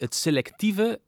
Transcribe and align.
het 0.00 0.14
selectieve 0.14 1.00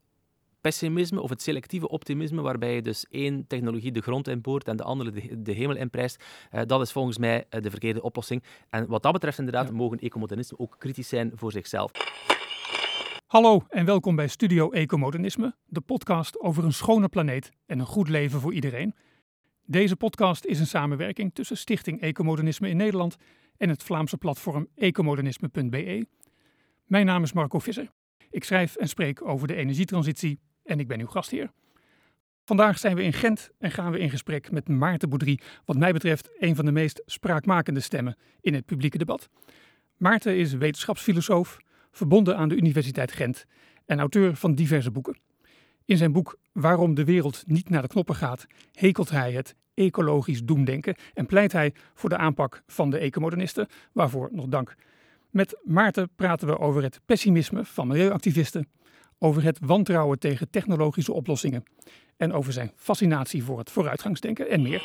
pessimisme 0.61 1.21
of 1.21 1.29
het 1.29 1.41
selectieve 1.41 1.87
optimisme, 1.87 2.41
waarbij 2.41 2.75
je 2.75 2.81
dus 2.81 3.05
één 3.09 3.47
technologie 3.47 3.91
de 3.91 4.01
grond 4.01 4.27
inboort 4.27 4.67
en 4.67 4.75
de 4.77 4.83
andere 4.83 5.11
de, 5.11 5.41
de 5.41 5.51
hemel 5.51 5.75
inprijst, 5.75 6.23
uh, 6.51 6.61
dat 6.65 6.81
is 6.81 6.91
volgens 6.91 7.17
mij 7.17 7.45
uh, 7.49 7.61
de 7.61 7.69
verkeerde 7.69 8.01
oplossing. 8.01 8.43
En 8.69 8.87
wat 8.87 9.03
dat 9.03 9.11
betreft 9.11 9.37
inderdaad 9.37 9.67
ja. 9.67 9.73
mogen 9.73 9.99
ecomodernisten 9.99 10.59
ook 10.59 10.75
kritisch 10.77 11.07
zijn 11.07 11.31
voor 11.35 11.51
zichzelf. 11.51 11.91
Hallo 13.27 13.65
en 13.69 13.85
welkom 13.85 14.15
bij 14.15 14.27
Studio 14.27 14.71
Ecomodernisme, 14.71 15.55
de 15.65 15.81
podcast 15.81 16.39
over 16.39 16.63
een 16.63 16.73
schone 16.73 17.09
planeet 17.09 17.51
en 17.65 17.79
een 17.79 17.85
goed 17.85 18.09
leven 18.09 18.39
voor 18.39 18.53
iedereen. 18.53 18.95
Deze 19.65 19.95
podcast 19.95 20.45
is 20.45 20.59
een 20.59 20.67
samenwerking 20.67 21.33
tussen 21.33 21.57
Stichting 21.57 22.01
Ecomodernisme 22.01 22.69
in 22.69 22.77
Nederland 22.77 23.15
en 23.57 23.69
het 23.69 23.83
Vlaamse 23.83 24.17
platform 24.17 24.67
ecomodernisme.be. 24.75 26.05
Mijn 26.85 27.05
naam 27.05 27.23
is 27.23 27.33
Marco 27.33 27.59
Visser. 27.59 27.91
Ik 28.33 28.43
schrijf 28.43 28.75
en 28.75 28.87
spreek 28.87 29.25
over 29.25 29.47
de 29.47 29.55
energietransitie 29.55 30.39
en 30.63 30.79
ik 30.79 30.87
ben 30.87 30.99
uw 30.99 31.07
gastheer. 31.07 31.51
Vandaag 32.45 32.79
zijn 32.79 32.95
we 32.95 33.03
in 33.03 33.13
Gent 33.13 33.49
en 33.59 33.71
gaan 33.71 33.91
we 33.91 33.99
in 33.99 34.09
gesprek 34.09 34.51
met 34.51 34.67
Maarten 34.67 35.09
Boudry, 35.09 35.39
wat 35.65 35.77
mij 35.77 35.93
betreft 35.93 36.29
een 36.39 36.55
van 36.55 36.65
de 36.65 36.71
meest 36.71 37.01
spraakmakende 37.05 37.79
stemmen 37.79 38.17
in 38.41 38.53
het 38.53 38.65
publieke 38.65 38.97
debat. 38.97 39.29
Maarten 39.97 40.37
is 40.37 40.53
wetenschapsfilosoof, 40.53 41.57
verbonden 41.91 42.37
aan 42.37 42.49
de 42.49 42.55
Universiteit 42.55 43.11
Gent 43.11 43.45
en 43.85 43.99
auteur 43.99 44.35
van 44.35 44.55
diverse 44.55 44.91
boeken. 44.91 45.17
In 45.85 45.97
zijn 45.97 46.11
boek 46.11 46.37
Waarom 46.51 46.93
de 46.93 47.03
wereld 47.03 47.43
niet 47.47 47.69
naar 47.69 47.81
de 47.81 47.87
knoppen 47.87 48.15
gaat, 48.15 48.45
hekelt 48.71 49.09
hij 49.09 49.31
het 49.31 49.55
ecologisch 49.73 50.43
doemdenken 50.43 50.95
en 51.13 51.25
pleit 51.25 51.51
hij 51.51 51.73
voor 51.93 52.09
de 52.09 52.17
aanpak 52.17 52.63
van 52.67 52.89
de 52.89 52.97
ecomodernisten, 52.97 53.67
waarvoor 53.91 54.29
nog 54.31 54.47
dank. 54.47 54.75
Met 55.33 55.59
Maarten 55.63 56.09
praten 56.15 56.47
we 56.47 56.59
over 56.59 56.83
het 56.83 56.99
pessimisme 57.05 57.65
van 57.65 57.87
milieuactivisten, 57.87 58.69
over 59.19 59.43
het 59.43 59.59
wantrouwen 59.61 60.19
tegen 60.19 60.49
technologische 60.49 61.13
oplossingen 61.13 61.63
en 62.17 62.33
over 62.33 62.53
zijn 62.53 62.71
fascinatie 62.75 63.43
voor 63.43 63.57
het 63.57 63.71
vooruitgangsdenken 63.71 64.49
en 64.49 64.61
meer. 64.61 64.83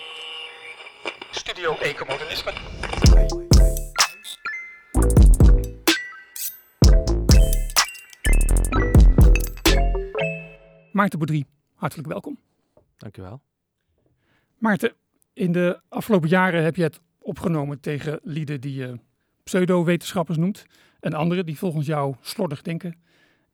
Studio 1.30 1.76
Ecomodernisme. 1.78 2.52
Maarten 10.92 11.18
Boudry, 11.18 11.44
hartelijk 11.74 12.08
welkom. 12.08 12.38
Dankjewel. 12.96 13.40
Maarten, 14.58 14.92
in 15.32 15.52
de 15.52 15.80
afgelopen 15.88 16.28
jaren 16.28 16.62
heb 16.62 16.76
je 16.76 16.82
het 16.82 17.00
opgenomen 17.18 17.80
tegen 17.80 18.20
lieden 18.22 18.60
die 18.60 18.74
je 18.74 19.06
pseudo-wetenschappers 19.48 20.38
noemt 20.38 20.66
en 21.00 21.12
anderen 21.12 21.46
die 21.46 21.58
volgens 21.58 21.86
jou 21.86 22.14
slordig 22.20 22.62
denken. 22.62 22.94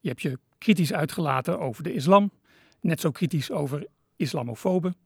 Je 0.01 0.09
hebt 0.09 0.23
je 0.23 0.39
kritisch 0.59 0.93
uitgelaten 0.93 1.59
over 1.59 1.83
de 1.83 1.93
islam, 1.93 2.31
net 2.81 3.01
zo 3.01 3.11
kritisch 3.11 3.51
over 3.51 3.87
islamofoben. 4.17 4.97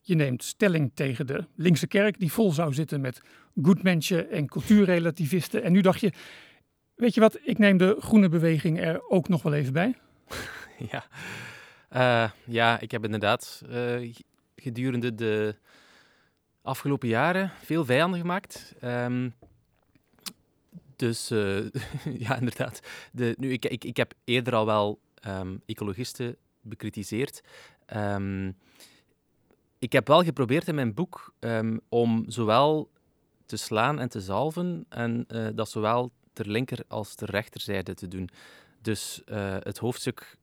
Je 0.00 0.14
neemt 0.14 0.44
stelling 0.44 0.90
tegen 0.94 1.26
de 1.26 1.44
linkse 1.54 1.86
kerk, 1.86 2.18
die 2.18 2.32
vol 2.32 2.52
zou 2.52 2.74
zitten 2.74 3.00
met 3.00 3.20
goedmenschen 3.62 4.30
en 4.30 4.46
cultuurrelativisten. 4.46 5.62
En 5.62 5.72
nu 5.72 5.80
dacht 5.80 6.00
je, 6.00 6.12
weet 6.94 7.14
je 7.14 7.20
wat, 7.20 7.38
ik 7.42 7.58
neem 7.58 7.76
de 7.76 7.96
groene 7.98 8.28
beweging 8.28 8.80
er 8.80 9.08
ook 9.08 9.28
nog 9.28 9.42
wel 9.42 9.54
even 9.54 9.72
bij. 9.72 9.94
Ja, 10.90 11.04
uh, 11.92 12.30
ja 12.44 12.80
ik 12.80 12.90
heb 12.90 13.04
inderdaad 13.04 13.62
uh, 13.70 14.12
gedurende 14.56 15.14
de 15.14 15.56
afgelopen 16.62 17.08
jaren 17.08 17.50
veel 17.62 17.84
vijanden 17.84 18.20
gemaakt. 18.20 18.74
Um, 18.84 19.34
dus 20.96 21.30
uh, 21.30 21.64
ja, 22.26 22.36
inderdaad. 22.36 22.80
De, 23.12 23.34
nu, 23.38 23.52
ik, 23.52 23.64
ik, 23.64 23.84
ik 23.84 23.96
heb 23.96 24.14
eerder 24.24 24.54
al 24.54 24.66
wel 24.66 25.00
um, 25.26 25.62
ecologisten 25.66 26.36
bekritiseerd. 26.60 27.40
Um, 27.96 28.56
ik 29.78 29.92
heb 29.92 30.06
wel 30.06 30.22
geprobeerd 30.22 30.68
in 30.68 30.74
mijn 30.74 30.94
boek 30.94 31.34
um, 31.40 31.80
om 31.88 32.24
zowel 32.28 32.90
te 33.46 33.56
slaan 33.56 33.98
en 33.98 34.08
te 34.08 34.20
zalven, 34.20 34.86
en 34.88 35.24
uh, 35.28 35.48
dat 35.54 35.70
zowel 35.70 36.12
ter 36.32 36.48
linker 36.48 36.84
als 36.88 37.14
ter 37.14 37.30
rechterzijde 37.30 37.94
te 37.94 38.08
doen. 38.08 38.28
Dus 38.82 39.22
uh, 39.26 39.56
het 39.60 39.78
hoofdstuk 39.78 40.36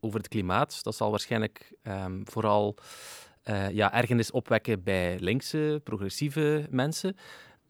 over 0.00 0.18
het 0.18 0.28
klimaat, 0.28 0.82
dat 0.84 0.96
zal 0.96 1.10
waarschijnlijk 1.10 1.72
vooral 2.24 2.74
ja, 3.72 3.92
ergernis 3.92 4.30
opwekken 4.30 4.82
bij 4.82 5.18
linkse, 5.18 5.80
progressieve 5.84 6.66
mensen. 6.70 7.16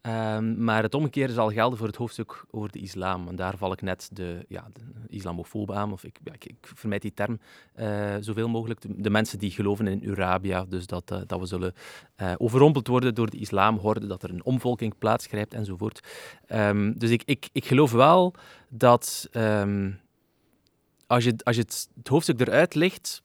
Um, 0.01 0.63
maar 0.63 0.83
het 0.83 0.93
omgekeerde 0.93 1.33
zal 1.33 1.51
gelden 1.51 1.77
voor 1.77 1.87
het 1.87 1.95
hoofdstuk 1.95 2.45
over 2.51 2.71
de 2.71 2.79
islam. 2.79 3.27
En 3.27 3.35
daar 3.35 3.57
val 3.57 3.71
ik 3.71 3.81
net 3.81 4.09
de, 4.13 4.45
ja, 4.47 4.67
islamofobe 5.07 5.73
aan, 5.73 5.91
of 5.91 6.03
ik, 6.03 6.19
ik, 6.39 6.55
vermijd 6.61 7.01
die 7.01 7.13
term 7.13 7.39
uh, 7.79 8.15
zoveel 8.19 8.47
mogelijk. 8.47 9.03
De, 9.03 9.09
mensen 9.09 9.39
die 9.39 9.51
geloven 9.51 9.87
in 9.87 10.07
Urabia, 10.07 10.65
dus 10.65 10.87
dat, 10.87 11.11
uh, 11.11 11.19
dat 11.27 11.39
we 11.39 11.45
zullen 11.45 11.73
uh, 12.21 12.33
overrompeld 12.37 12.87
worden 12.87 13.15
door 13.15 13.29
de 13.29 13.37
islamhorde, 13.37 14.07
dat 14.07 14.23
er 14.23 14.29
een 14.29 14.43
omvolking 14.43 14.97
plaatsgrijpt 14.97 15.53
enzovoort. 15.53 16.07
Um, 16.49 16.97
dus 16.97 17.09
ik, 17.09 17.23
ik, 17.25 17.49
ik 17.51 17.65
geloof 17.65 17.91
wel 17.91 18.33
dat 18.69 19.29
um, 19.31 19.99
als 21.07 21.23
je, 21.23 21.35
als 21.43 21.55
je 21.55 21.61
het, 21.61 21.89
het 21.95 22.07
hoofdstuk 22.07 22.39
eruit 22.39 22.75
ligt, 22.75 23.21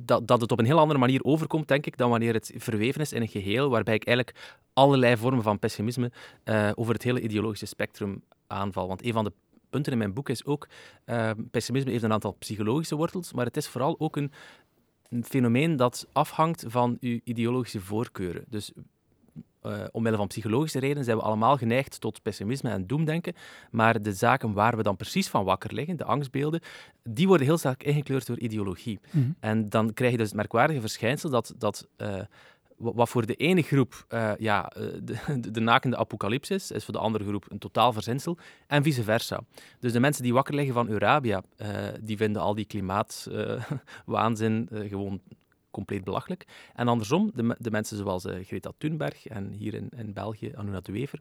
dat, 0.00 0.26
dat 0.26 0.40
het 0.40 0.52
op 0.52 0.58
een 0.58 0.64
heel 0.64 0.78
andere 0.78 0.98
manier 0.98 1.24
overkomt, 1.24 1.68
denk 1.68 1.86
ik, 1.86 1.96
dan 1.96 2.10
wanneer 2.10 2.34
het 2.34 2.52
verweven 2.56 3.00
is 3.00 3.12
in 3.12 3.22
een 3.22 3.28
geheel, 3.28 3.68
waarbij 3.68 3.94
ik 3.94 4.06
eigenlijk 4.06 4.56
allerlei 4.72 5.16
vormen 5.16 5.42
van 5.42 5.58
pessimisme 5.58 6.10
uh, 6.44 6.70
over 6.74 6.92
het 6.92 7.02
hele 7.02 7.20
ideologische 7.20 7.66
spectrum 7.66 8.22
aanval. 8.46 8.88
Want 8.88 9.04
een 9.04 9.12
van 9.12 9.24
de 9.24 9.32
punten 9.70 9.92
in 9.92 9.98
mijn 9.98 10.12
boek 10.12 10.28
is 10.28 10.44
ook, 10.44 10.68
uh, 11.06 11.30
pessimisme 11.50 11.90
heeft 11.90 12.02
een 12.02 12.12
aantal 12.12 12.32
psychologische 12.32 12.96
wortels, 12.96 13.32
maar 13.32 13.46
het 13.46 13.56
is 13.56 13.68
vooral 13.68 14.00
ook 14.00 14.16
een, 14.16 14.32
een 15.08 15.24
fenomeen 15.24 15.76
dat 15.76 16.06
afhangt 16.12 16.64
van 16.66 16.96
uw 17.00 17.20
ideologische 17.24 17.80
voorkeuren. 17.80 18.44
Dus 18.48 18.72
uh, 19.66 19.84
omwille 19.92 20.16
van 20.16 20.26
psychologische 20.26 20.78
redenen 20.78 21.04
zijn 21.04 21.16
we 21.16 21.22
allemaal 21.22 21.56
geneigd 21.56 22.00
tot 22.00 22.22
pessimisme 22.22 22.70
en 22.70 22.86
doemdenken. 22.86 23.34
Maar 23.70 24.02
de 24.02 24.12
zaken 24.12 24.52
waar 24.52 24.76
we 24.76 24.82
dan 24.82 24.96
precies 24.96 25.28
van 25.28 25.44
wakker 25.44 25.74
liggen, 25.74 25.96
de 25.96 26.04
angstbeelden, 26.04 26.60
die 27.02 27.26
worden 27.26 27.46
heel 27.46 27.58
sterk 27.58 27.82
ingekleurd 27.82 28.26
door 28.26 28.38
ideologie. 28.38 29.00
Mm 29.10 29.22
-hmm. 29.22 29.36
En 29.40 29.68
dan 29.68 29.92
krijg 29.92 30.12
je 30.12 30.18
dus 30.18 30.26
het 30.26 30.36
merkwaardige 30.36 30.80
verschijnsel 30.80 31.30
dat, 31.30 31.54
dat 31.58 31.88
uh, 31.96 32.20
wat 32.76 33.08
voor 33.08 33.26
de 33.26 33.34
ene 33.34 33.62
groep 33.62 34.06
uh, 34.08 34.32
ja, 34.38 34.72
de, 35.02 35.16
de, 35.40 35.50
de, 35.50 35.60
nakende 35.60 35.96
apocalypsis 35.96 36.70
is 36.70 36.84
voor 36.84 36.94
de 36.94 37.00
andere 37.00 37.24
groep 37.24 37.44
een 37.48 37.58
totaal 37.58 37.92
verzinsel 37.92 38.38
en 38.66 38.82
vice 38.82 39.02
versa. 39.02 39.40
Dus 39.80 39.92
de 39.92 40.00
mensen 40.00 40.22
die 40.22 40.32
wakker 40.32 40.54
liggen 40.54 40.74
van 40.74 40.88
Eurabia, 40.88 41.42
uh, 41.56 41.68
die 42.00 42.16
vinden 42.16 42.42
al 42.42 42.54
die 42.54 42.64
klimaatwaanzin 42.64 44.68
uh, 44.72 44.88
gewoon 44.90 45.20
compleet 45.76 46.04
belachelijk. 46.04 46.44
En 46.74 46.88
andersom, 46.88 47.30
de, 47.34 47.56
de 47.58 47.70
mensen 47.70 47.96
zoals 47.96 48.24
Greta 48.42 48.72
Thunberg 48.78 49.26
en 49.26 49.52
hier 49.52 49.74
in, 49.74 49.88
in 49.96 50.12
België 50.12 50.52
Anuna 50.54 50.80
de 50.80 50.92
Wever, 50.92 51.20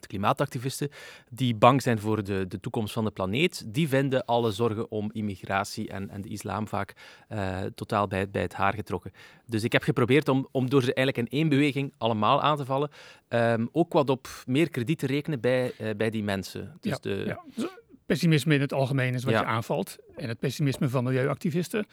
de 0.00 0.06
klimaatactivisten, 0.06 0.90
die 1.30 1.54
bang 1.54 1.82
zijn 1.82 1.98
voor 1.98 2.24
de, 2.24 2.46
de 2.48 2.60
toekomst 2.60 2.92
van 2.92 3.04
de 3.04 3.10
planeet, 3.10 3.64
die 3.66 3.88
vinden 3.88 4.24
alle 4.24 4.50
zorgen 4.50 4.90
om 4.90 5.10
immigratie 5.12 5.88
en, 5.88 6.10
en 6.10 6.22
de 6.22 6.28
islam 6.28 6.68
vaak 6.68 6.94
uh, 7.28 7.60
totaal 7.74 8.06
bij, 8.06 8.30
bij 8.30 8.42
het 8.42 8.54
haar 8.54 8.74
getrokken. 8.74 9.12
Dus 9.46 9.62
ik 9.64 9.72
heb 9.72 9.82
geprobeerd 9.82 10.28
om, 10.28 10.48
om 10.50 10.70
door 10.70 10.82
ze 10.82 10.94
eigenlijk 10.94 11.30
in 11.30 11.38
één 11.38 11.48
beweging 11.48 11.92
allemaal 11.98 12.42
aan 12.42 12.56
te 12.56 12.64
vallen, 12.64 12.90
um, 13.28 13.68
ook 13.72 13.92
wat 13.92 14.10
op 14.10 14.28
meer 14.46 14.70
krediet 14.70 14.98
te 14.98 15.06
rekenen 15.06 15.40
bij, 15.40 15.72
uh, 15.80 15.90
bij 15.96 16.10
die 16.10 16.22
mensen. 16.22 16.76
Dus 16.80 16.92
ja, 16.92 16.98
de... 17.00 17.22
ja. 17.26 17.42
Dus 17.54 17.68
pessimisme 18.06 18.54
in 18.54 18.60
het 18.60 18.72
algemeen 18.72 19.14
is 19.14 19.24
wat 19.24 19.32
ja. 19.32 19.40
je 19.40 19.46
aanvalt. 19.46 19.96
En 20.16 20.28
het 20.28 20.38
pessimisme 20.38 20.88
van 20.88 21.04
milieuactivisten 21.04 21.86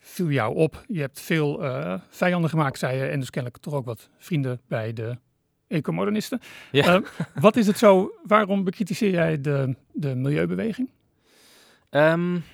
viel 0.00 0.30
jou 0.30 0.54
op. 0.54 0.84
Je 0.86 1.00
hebt 1.00 1.20
veel 1.20 1.64
uh, 1.64 2.00
vijanden 2.08 2.50
gemaakt, 2.50 2.78
zei 2.78 2.96
je, 2.96 3.06
en 3.06 3.20
dus 3.20 3.30
kennelijk 3.30 3.62
toch 3.62 3.74
ook 3.74 3.84
wat 3.84 4.08
vrienden 4.18 4.60
bij 4.68 4.92
de 4.92 5.18
ecomodernisten. 5.66 6.40
Ja. 6.72 6.96
Uh, 6.96 7.06
wat 7.34 7.56
is 7.56 7.66
het 7.66 7.78
zo, 7.78 8.12
waarom 8.22 8.64
bekritiseer 8.64 9.10
jij 9.10 9.40
de, 9.40 9.76
de 9.92 10.14
milieubeweging? 10.14 10.90
Um, 11.90 12.44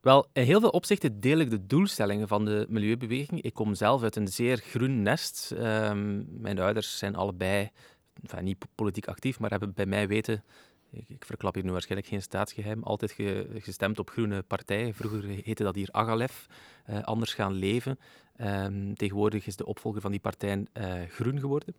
wel, 0.00 0.26
in 0.32 0.42
heel 0.42 0.60
veel 0.60 0.68
opzichten 0.68 1.20
deel 1.20 1.38
ik 1.38 1.50
de 1.50 1.66
doelstellingen 1.66 2.28
van 2.28 2.44
de 2.44 2.66
milieubeweging. 2.68 3.42
Ik 3.42 3.54
kom 3.54 3.74
zelf 3.74 4.02
uit 4.02 4.16
een 4.16 4.28
zeer 4.28 4.56
groen 4.56 5.02
nest. 5.02 5.50
Um, 5.50 6.26
mijn 6.30 6.58
ouders 6.58 6.98
zijn 6.98 7.16
allebei, 7.16 7.70
enfin, 8.22 8.44
niet 8.44 8.64
politiek 8.74 9.06
actief, 9.06 9.38
maar 9.38 9.50
hebben 9.50 9.74
bij 9.74 9.86
mij 9.86 10.08
weten 10.08 10.44
ik, 10.90 11.08
ik, 11.08 11.24
verklap 11.24 11.54
hier 11.54 11.64
nu 11.64 11.70
waarschijnlijk 11.70 12.10
geen 12.10 12.22
staatsgeheim, 12.22 12.82
altijd 12.82 13.12
ge, 13.12 13.46
gestemd 13.54 13.98
op 13.98 14.10
groene 14.10 14.42
partijen. 14.42 14.94
Vroeger 14.94 15.24
heette 15.24 15.62
dat 15.62 15.74
hier 15.74 15.88
Agalef, 15.90 16.46
uh, 16.90 17.02
anders 17.02 17.34
gaan 17.34 17.52
leven. 17.52 17.98
Um, 18.40 18.94
tegenwoordig 18.94 19.46
is 19.46 19.56
de 19.56 19.66
opvolger 19.66 20.00
van 20.00 20.10
die 20.10 20.20
partij 20.20 20.66
uh, 20.72 20.92
groen 21.08 21.40
geworden. 21.40 21.74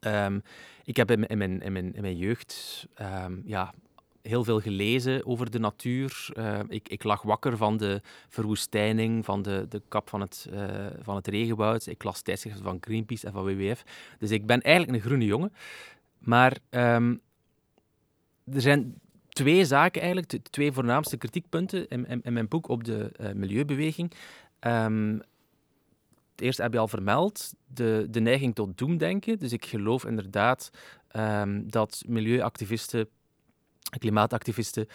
Um, 0.00 0.42
ik 0.84 0.96
heb 0.96 1.10
in, 1.10 1.38
mijn, 1.38 1.60
in, 1.60 1.72
mijn, 1.72 1.94
in 1.94 2.02
mijn 2.02 2.16
jeugd 2.16 2.86
um, 3.00 3.42
ja, 3.44 3.74
heel 4.22 4.44
veel 4.44 4.60
gelezen 4.60 5.26
over 5.26 5.50
de 5.50 5.58
natuur. 5.58 6.28
Ik, 6.68 6.88
ik, 6.88 7.04
lag 7.04 7.22
wakker 7.22 7.56
van 7.56 7.76
de 7.76 8.00
verwoestijning, 8.28 9.24
van 9.24 9.42
de, 9.42 9.66
de 9.68 9.82
kap 9.88 10.08
van 10.08 10.20
het, 10.20 10.48
uh, 10.52 10.86
van 11.00 11.16
het 11.16 11.26
regenwoud. 11.26 11.86
Ik 11.86 12.02
las 12.02 12.22
tijdschriften 12.22 12.64
van 12.64 12.78
Greenpeace 12.80 13.26
en 13.26 13.32
van 13.32 13.44
WWF. 13.44 13.84
Dus 14.18 14.30
ik 14.30 14.46
ben 14.46 14.60
eigenlijk 14.60 14.96
een 14.96 15.04
groene 15.04 15.24
jongen. 15.24 15.52
Maar 16.18 16.56
er 18.52 18.60
zijn 18.60 19.00
twee 19.28 19.64
zaken 19.64 20.00
eigenlijk, 20.00 20.30
de 20.30 20.42
twee 20.42 20.72
voornaamste 20.72 21.16
kritiekpunten 21.16 21.88
in, 21.88 22.22
in, 22.22 22.32
mijn 22.32 22.48
boek 22.48 22.68
op 22.68 22.84
de 22.84 23.12
uh, 23.20 23.32
milieubeweging. 23.32 24.12
Um, 24.60 25.22
het 26.30 26.44
eerste 26.44 26.62
heb 26.62 26.72
je 26.72 26.78
al 26.78 26.88
vermeld, 26.88 27.54
de, 27.66 28.06
de 28.10 28.20
neiging 28.20 28.54
tot 28.54 28.78
doemdenken. 28.78 29.38
Dus 29.38 29.52
ik 29.52 29.64
geloof 29.64 30.04
inderdaad 30.04 30.70
um, 31.16 31.70
dat 31.70 32.02
milieuactivisten, 32.06 33.08
klimaatactivisten 33.98 34.86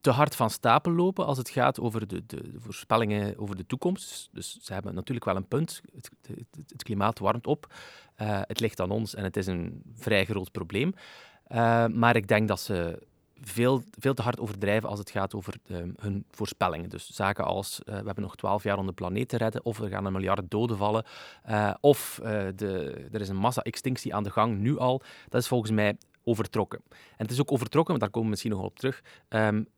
te 0.00 0.10
hard 0.10 0.36
van 0.36 0.50
stapel 0.50 0.92
lopen 0.92 1.26
als 1.26 1.38
het 1.38 1.50
gaat 1.50 1.80
over 1.80 2.06
de, 2.06 2.26
de, 2.26 2.52
voorspellingen 2.56 3.38
over 3.38 3.56
de 3.56 3.66
toekomst. 3.66 4.28
Dus 4.32 4.58
ze 4.62 4.72
hebben 4.72 4.94
natuurlijk 4.94 5.26
wel 5.26 5.36
een 5.36 5.48
punt. 5.48 5.80
Het, 5.94 6.10
het, 6.68 6.82
klimaat 6.82 7.18
warmt 7.18 7.46
op. 7.46 7.74
Uh, 8.22 8.40
het 8.42 8.60
ligt 8.60 8.80
aan 8.80 8.90
ons 8.90 9.14
en 9.14 9.24
het 9.24 9.36
is 9.36 9.46
een 9.46 9.82
vrij 9.94 10.24
groot 10.24 10.52
probleem. 10.52 10.94
Uh, 11.52 11.86
maar 11.86 12.16
ik 12.16 12.28
denk 12.28 12.48
dat 12.48 12.60
ze 12.60 13.06
veel, 13.40 13.82
veel 13.98 14.14
te 14.14 14.22
hard 14.22 14.40
overdrijven 14.40 14.88
als 14.88 14.98
het 14.98 15.10
gaat 15.10 15.34
over 15.34 15.54
um, 15.70 15.94
hun 16.00 16.24
voorspellingen. 16.30 16.88
Dus 16.88 17.10
zaken 17.10 17.44
als 17.44 17.80
uh, 17.80 17.84
we 17.84 18.04
hebben 18.04 18.22
nog 18.22 18.36
twaalf 18.36 18.62
jaar 18.62 18.78
om 18.78 18.86
de 18.86 18.92
planeet 18.92 19.28
te 19.28 19.36
redden, 19.36 19.64
of 19.64 19.80
er 19.80 19.88
gaan 19.88 20.04
een 20.04 20.12
miljard 20.12 20.50
doden 20.50 20.76
vallen, 20.76 21.04
uh, 21.48 21.74
of 21.80 22.20
de, 22.56 22.94
er 23.12 23.20
is 23.20 23.28
een 23.28 23.36
massa-extinctie 23.36 24.14
aan 24.14 24.22
de 24.22 24.30
gang, 24.30 24.58
nu 24.58 24.78
al. 24.78 25.02
Dat 25.28 25.40
is 25.40 25.48
volgens 25.48 25.70
mij 25.70 25.96
overtrokken. 26.24 26.80
En 26.90 26.98
het 27.16 27.30
is 27.30 27.40
ook 27.40 27.52
overtrokken, 27.52 27.90
maar 27.90 28.02
daar 28.02 28.10
komen 28.10 28.24
we 28.24 28.30
misschien 28.30 28.52
nog 28.52 28.62
op 28.62 28.78
terug. 28.78 29.02
Um, 29.28 29.68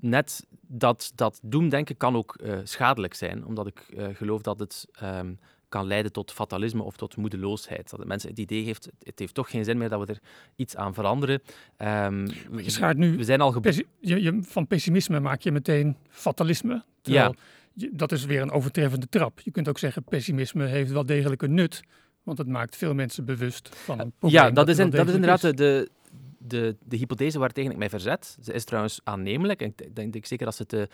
net 0.00 0.46
dat, 0.60 1.12
dat 1.14 1.40
doemdenken 1.42 1.96
kan 1.96 2.16
ook 2.16 2.38
schadelijk 2.62 3.14
zijn, 3.14 3.46
omdat 3.46 3.66
ik 3.66 3.86
geloof 4.12 4.42
dat 4.42 4.58
het 4.58 4.86
um, 5.02 5.38
kan 5.68 5.86
leiden 5.86 6.12
tot 6.12 6.32
fatalisme 6.32 6.82
of 6.82 6.96
tot 6.96 7.16
moedeloosheid. 7.16 7.90
Dat 7.90 8.00
de 8.00 8.06
mensen 8.06 8.30
het 8.30 8.38
idee 8.38 8.64
heeft, 8.64 8.88
het 9.02 9.18
heeft 9.18 9.34
toch 9.34 9.50
geen 9.50 9.64
zin 9.64 9.78
meer 9.78 9.88
dat 9.88 10.06
we 10.06 10.12
er 10.12 10.20
iets 10.56 10.76
aan 10.76 10.94
veranderen. 10.94 11.42
Um, 11.78 12.26
je 12.56 12.70
schaart 12.70 12.96
nu, 12.96 13.16
we 13.16 13.24
zijn 13.24 13.40
al 13.40 13.60
je, 13.62 13.86
je, 14.00 14.38
van 14.42 14.66
pessimisme 14.66 15.20
maak 15.20 15.40
je 15.40 15.52
meteen 15.52 15.96
fatalisme. 16.08 16.84
Ja. 17.02 17.32
Je, 17.72 17.90
dat 17.92 18.12
is 18.12 18.24
weer 18.24 18.42
een 18.42 18.50
overtreffende 18.50 19.08
trap. 19.08 19.40
Je 19.40 19.50
kunt 19.50 19.68
ook 19.68 19.78
zeggen, 19.78 20.04
pessimisme 20.04 20.66
heeft 20.66 20.90
wel 20.90 21.06
degelijk 21.06 21.42
een 21.42 21.54
nut, 21.54 21.82
want 22.22 22.38
het 22.38 22.48
maakt 22.48 22.76
veel 22.76 22.94
mensen 22.94 23.24
bewust 23.24 23.76
van 23.76 24.00
een 24.00 24.12
probleem. 24.18 24.42
Ja, 24.42 24.50
dat, 24.50 24.68
is, 24.68 24.78
in, 24.78 24.90
dat 24.90 25.08
is 25.08 25.14
inderdaad 25.14 25.44
is. 25.44 25.52
de, 25.52 25.90
de, 26.38 26.76
de 26.84 26.96
hypothese 26.96 27.38
waartegen 27.38 27.70
ik 27.70 27.76
mij 27.76 27.90
verzet. 27.90 28.36
Ze 28.42 28.52
is 28.52 28.64
trouwens 28.64 29.00
aannemelijk 29.04 29.60
en 29.60 29.66
ik 29.76 29.94
denk, 29.94 30.12
denk 30.12 30.26
zeker 30.26 30.52
ze 30.52 30.66
te, 30.66 30.88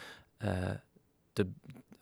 uh, 0.44 0.70
te 1.32 1.46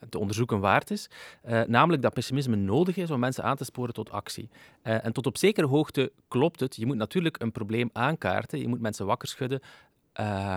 te 0.09 0.19
onderzoeken 0.19 0.61
waard 0.61 0.91
is. 0.91 1.11
Uh, 1.49 1.63
namelijk 1.63 2.03
dat 2.03 2.15
pessimisme 2.15 2.57
nodig 2.57 2.97
is 2.97 3.11
om 3.11 3.21
mensen 3.21 3.45
aan 3.45 3.57
te 3.57 3.65
sporen 3.65 3.95
tot 3.95 4.11
actie. 4.11 4.49
Uh, 4.85 5.05
en 5.05 5.13
tot 5.13 5.27
op 5.27 5.39
zekere 5.39 5.67
hoogte 5.67 6.13
klopt 6.29 6.61
het. 6.61 6.77
Je 6.77 6.87
moet 6.87 6.97
natuurlijk 6.97 7.43
een 7.43 7.53
probleem 7.53 7.91
aankaarten. 7.93 8.59
Je 8.59 8.69
moet 8.69 8.81
mensen 8.81 9.07
wakker 9.07 9.29
schudden. 9.29 9.61
Uh, 10.21 10.57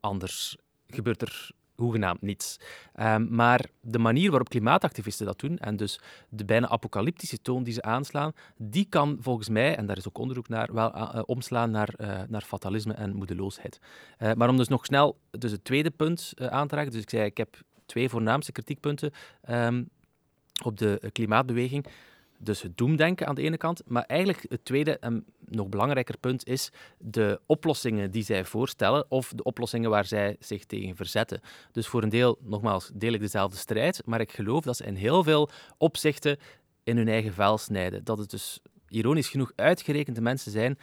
anders 0.00 0.56
gebeurt 0.86 1.22
er 1.22 1.50
hoegenaamd 1.74 2.22
niets. 2.22 2.56
Um, 3.00 3.34
maar 3.34 3.66
de 3.80 3.98
manier 3.98 4.30
waarop 4.30 4.48
klimaatactivisten 4.48 5.26
dat 5.26 5.40
doen, 5.40 5.58
en 5.58 5.76
dus 5.76 6.00
de 6.28 6.44
bijna 6.44 6.68
apocalyptische 6.68 7.42
toon 7.42 7.62
die 7.62 7.72
ze 7.72 7.82
aanslaan, 7.82 8.32
die 8.56 8.86
kan 8.88 9.16
volgens 9.20 9.48
mij, 9.48 9.76
en 9.76 9.86
daar 9.86 9.96
is 9.96 10.08
ook 10.08 10.18
onderzoek 10.18 10.48
naar, 10.48 10.72
wel 10.72 10.94
uh, 10.96 11.22
omslaan 11.26 11.70
naar, 11.70 11.94
naar 12.28 12.42
fatalisme 12.42 12.92
en 12.92 13.14
moedeloosheid. 13.14 13.80
Maar 14.34 14.48
om 14.48 14.56
dus 14.56 14.68
nog 14.68 14.84
snel 14.84 15.18
dus 15.30 15.50
het 15.50 15.64
tweede 15.64 15.90
punt 15.90 16.32
aan 16.36 16.68
te 16.68 16.74
raken, 16.74 16.92
dus 16.92 17.02
ik 17.02 17.10
zei, 17.10 17.24
ik 17.24 17.36
heb 17.36 17.56
twee 17.86 18.08
voornaamste 18.08 18.52
kritiekpunten 18.52 19.12
um, 19.48 19.88
op 20.64 20.78
de 20.78 21.10
klimaatbeweging. 21.12 21.86
Dus 22.38 22.62
het 22.62 22.76
doemdenken 22.76 23.26
aan 23.26 23.34
de 23.34 23.42
ene 23.42 23.56
kant, 23.56 23.82
maar 23.86 24.02
eigenlijk 24.02 24.46
het 24.48 24.64
tweede 24.64 24.98
en 24.98 25.24
nog 25.38 25.68
belangrijker 25.68 26.18
punt 26.18 26.46
is 26.46 26.70
de 26.98 27.40
oplossingen 27.46 28.10
die 28.10 28.22
zij 28.22 28.44
voorstellen 28.44 29.06
of 29.08 29.32
de 29.34 29.42
oplossingen 29.42 29.90
waar 29.90 30.04
zij 30.04 30.36
zich 30.40 30.64
tegen 30.64 30.96
verzetten. 30.96 31.40
Dus 31.72 31.86
voor 31.86 32.02
een 32.02 32.08
deel, 32.08 32.38
nogmaals, 32.40 32.90
deel 32.94 33.12
ik 33.12 33.20
dezelfde 33.20 33.56
strijd, 33.56 34.02
maar 34.04 34.20
ik 34.20 34.32
geloof 34.32 34.64
dat 34.64 34.76
ze 34.76 34.84
in 34.84 34.94
heel 34.94 35.22
veel 35.22 35.50
opzichten 35.78 36.38
in 36.82 36.96
hun 36.96 37.08
eigen 37.08 37.32
vel 37.32 37.58
snijden. 37.58 38.04
Dat 38.04 38.18
het 38.18 38.30
dus 38.30 38.60
ironisch 38.88 39.28
genoeg 39.28 39.52
uitgerekende 39.56 40.20
mensen 40.20 40.52
zijn 40.52 40.78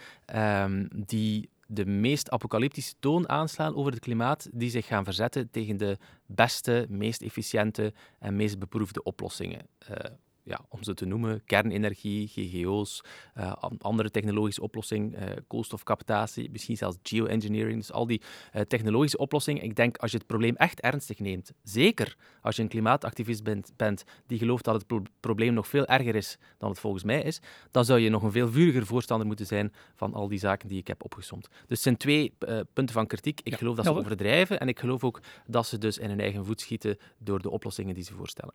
um, 0.64 0.88
die 1.06 1.50
de 1.72 1.86
meest 1.86 2.30
apocalyptische 2.30 2.94
toon 2.98 3.28
aanslaan 3.28 3.74
over 3.74 3.92
het 3.92 4.00
klimaat, 4.00 4.48
die 4.52 4.70
zich 4.70 4.86
gaan 4.86 5.04
verzetten 5.04 5.50
tegen 5.50 5.76
de 5.76 5.98
beste, 6.26 6.86
meest 6.88 7.22
efficiënte 7.22 7.92
en 8.18 8.36
meest 8.36 8.58
beproefde 8.58 9.02
oplossingen. 9.02 9.66
Uh, 9.90 9.96
ja, 10.44 10.60
om 10.68 10.82
ze 10.82 10.94
te 10.94 11.04
noemen, 11.04 11.42
kernenergie, 11.44 12.28
GGO's, 12.28 13.00
uh, 13.38 13.52
andere 13.78 14.10
technologische 14.10 14.62
oplossingen, 14.62 15.22
uh, 15.22 15.36
koolstofcaptatie, 15.46 16.50
misschien 16.50 16.76
zelfs 16.76 16.96
geoengineering. 17.02 17.78
Dus 17.78 17.92
al 17.92 18.06
die 18.06 18.22
uh, 18.54 18.62
technologische 18.62 19.18
oplossingen. 19.18 19.62
Ik 19.62 19.76
denk, 19.76 19.96
als 19.96 20.10
je 20.10 20.16
het 20.16 20.26
probleem 20.26 20.56
echt 20.56 20.80
ernstig 20.80 21.18
neemt, 21.18 21.52
zeker 21.62 22.16
als 22.40 22.56
je 22.56 22.62
een 22.62 22.68
klimaatactivist 22.68 23.42
bent, 23.42 23.72
bent 23.76 24.04
die 24.26 24.38
gelooft 24.38 24.64
dat 24.64 24.74
het 24.74 24.86
pro 24.86 25.02
probleem 25.20 25.54
nog 25.54 25.68
veel 25.68 25.86
erger 25.86 26.14
is 26.14 26.38
dan 26.58 26.70
het 26.70 26.78
volgens 26.78 27.04
mij 27.04 27.22
is, 27.22 27.40
dan 27.70 27.84
zou 27.84 28.00
je 28.00 28.10
nog 28.10 28.22
een 28.22 28.32
veel 28.32 28.50
vuriger 28.50 28.86
voorstander 28.86 29.26
moeten 29.26 29.46
zijn 29.46 29.72
van 29.94 30.14
al 30.14 30.28
die 30.28 30.38
zaken 30.38 30.68
die 30.68 30.78
ik 30.78 30.86
heb 30.86 31.04
opgesomd. 31.04 31.48
Dus 31.48 31.58
het 31.68 31.80
zijn 31.80 31.96
twee 31.96 32.34
punten 32.72 32.94
van 32.94 33.06
kritiek. 33.06 33.40
Ik 33.40 33.52
ja, 33.52 33.56
geloof 33.56 33.76
dat 33.76 33.84
ze 33.84 33.94
overdrijven 33.94 34.60
en 34.60 34.68
ik 34.68 34.78
geloof 34.78 35.04
ook 35.04 35.20
dat 35.46 35.66
ze 35.66 35.78
dus 35.78 35.98
in 35.98 36.08
hun 36.08 36.20
eigen 36.20 36.44
voet 36.44 36.60
schieten 36.60 36.98
door 37.18 37.42
de 37.42 37.50
oplossingen 37.50 37.94
die 37.94 38.04
ze 38.04 38.14
voorstellen. 38.14 38.54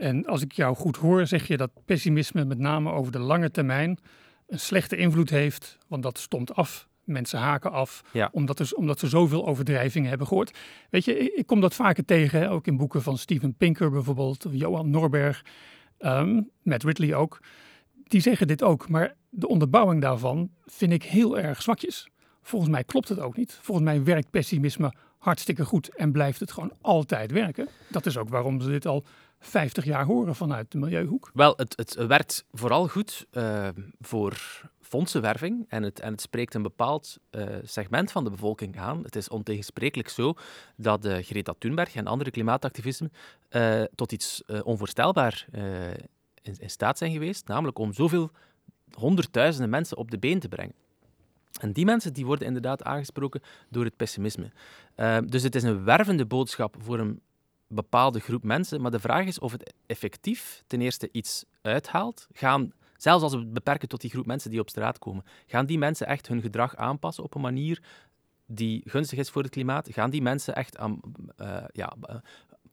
En 0.00 0.26
als 0.26 0.42
ik 0.42 0.52
jou 0.52 0.76
goed 0.76 0.96
hoor, 0.96 1.26
zeg 1.26 1.46
je 1.46 1.56
dat 1.56 1.70
pessimisme 1.84 2.44
met 2.44 2.58
name 2.58 2.90
over 2.90 3.12
de 3.12 3.18
lange 3.18 3.50
termijn 3.50 3.98
een 4.46 4.60
slechte 4.60 4.96
invloed 4.96 5.30
heeft, 5.30 5.78
want 5.88 6.02
dat 6.02 6.18
stomt 6.18 6.54
af. 6.54 6.88
Mensen 7.04 7.38
haken 7.38 7.72
af, 7.72 8.02
ja. 8.12 8.28
omdat, 8.32 8.58
er, 8.58 8.70
omdat 8.72 8.98
ze 8.98 9.08
zoveel 9.08 9.46
overdrijvingen 9.46 10.08
hebben 10.08 10.26
gehoord. 10.26 10.58
Weet 10.90 11.04
je, 11.04 11.18
ik, 11.18 11.32
ik 11.34 11.46
kom 11.46 11.60
dat 11.60 11.74
vaker 11.74 12.04
tegen, 12.04 12.50
ook 12.50 12.66
in 12.66 12.76
boeken 12.76 13.02
van 13.02 13.18
Steven 13.18 13.54
Pinker 13.54 13.90
bijvoorbeeld, 13.90 14.46
Johan 14.50 14.90
Norberg, 14.90 15.44
um, 15.98 16.50
Matt 16.62 16.84
Ridley 16.84 17.14
ook. 17.14 17.40
Die 18.04 18.20
zeggen 18.20 18.46
dit 18.46 18.62
ook, 18.62 18.88
maar 18.88 19.14
de 19.28 19.48
onderbouwing 19.48 20.00
daarvan 20.00 20.50
vind 20.64 20.92
ik 20.92 21.02
heel 21.02 21.38
erg 21.38 21.62
zwakjes. 21.62 22.08
Volgens 22.42 22.70
mij 22.70 22.84
klopt 22.84 23.08
het 23.08 23.20
ook 23.20 23.36
niet. 23.36 23.58
Volgens 23.62 23.86
mij 23.86 24.04
werkt 24.04 24.30
pessimisme 24.30 24.92
hartstikke 25.18 25.64
goed 25.64 25.94
en 25.94 26.12
blijft 26.12 26.40
het 26.40 26.52
gewoon 26.52 26.72
altijd 26.80 27.30
werken. 27.30 27.68
Dat 27.90 28.06
is 28.06 28.16
ook 28.16 28.28
waarom 28.28 28.60
ze 28.60 28.68
dit 28.68 28.86
al 28.86 29.04
50 29.40 29.84
jaar 29.84 30.04
horen 30.04 30.34
vanuit 30.34 30.70
de 30.70 30.78
Milieuhoek? 30.78 31.30
Wel, 31.34 31.54
het, 31.56 31.76
het 31.76 31.94
werkt 31.94 32.44
vooral 32.52 32.88
goed 32.88 33.26
uh, 33.32 33.68
voor 34.00 34.62
fondsenwerving 34.80 35.64
en 35.68 35.82
het, 35.82 36.00
en 36.00 36.12
het 36.12 36.20
spreekt 36.20 36.54
een 36.54 36.62
bepaald 36.62 37.18
uh, 37.30 37.44
segment 37.62 38.12
van 38.12 38.24
de 38.24 38.30
bevolking 38.30 38.78
aan. 38.78 39.02
Het 39.02 39.16
is 39.16 39.28
ontegensprekelijk 39.28 40.08
zo 40.08 40.34
dat 40.76 41.04
uh, 41.04 41.18
Greta 41.18 41.54
Thunberg 41.58 41.94
en 41.94 42.06
andere 42.06 42.30
klimaatactivisten 42.30 43.12
tot 43.94 44.12
iets 44.12 44.42
onvoorstelbaar 44.64 45.46
in, 46.42 46.56
in 46.58 46.70
staat 46.70 46.98
zijn 46.98 47.12
geweest, 47.12 47.46
namelijk 47.46 47.78
om 47.78 47.92
zoveel 47.92 48.30
honderdduizenden 48.92 49.70
mensen 49.70 49.96
op 49.96 50.10
de 50.10 50.18
been 50.18 50.40
te 50.40 50.48
brengen. 50.48 50.74
En 51.60 51.72
die 51.72 51.84
mensen 51.84 52.12
die 52.12 52.26
worden 52.26 52.46
inderdaad 52.46 52.82
aangesproken 52.82 53.40
door 53.68 53.84
het 53.84 53.96
pessimisme. 53.96 54.50
Uh, 54.96 55.18
dus 55.26 55.42
het 55.42 55.54
is 55.54 55.62
een 55.62 55.84
wervende 55.84 56.26
boodschap 56.26 56.76
voor 56.78 56.98
een 56.98 57.20
bepaalde 57.72 58.20
groep 58.20 58.42
mensen. 58.42 58.80
Maar 58.80 58.90
de 58.90 59.00
vraag 59.00 59.26
is 59.26 59.38
of 59.38 59.52
het 59.52 59.74
effectief 59.86 60.62
ten 60.66 60.80
eerste 60.80 61.08
iets 61.12 61.44
uithaalt. 61.62 62.26
Gaan, 62.32 62.72
zelfs 62.96 63.22
als 63.22 63.32
we 63.32 63.38
het 63.38 63.52
beperken 63.52 63.88
tot 63.88 64.00
die 64.00 64.10
groep 64.10 64.26
mensen 64.26 64.50
die 64.50 64.60
op 64.60 64.68
straat 64.68 64.98
komen, 64.98 65.24
gaan 65.46 65.66
die 65.66 65.78
mensen 65.78 66.06
echt 66.06 66.28
hun 66.28 66.40
gedrag 66.40 66.76
aanpassen 66.76 67.24
op 67.24 67.34
een 67.34 67.40
manier 67.40 67.82
die 68.46 68.82
gunstig 68.84 69.18
is 69.18 69.30
voor 69.30 69.42
het 69.42 69.50
klimaat? 69.50 69.88
Gaan 69.90 70.10
die 70.10 70.22
mensen 70.22 70.54
echt 70.54 70.78
aan 70.78 71.00
uh, 71.40 71.64
ja, 71.72 71.96
uh, 72.10 72.16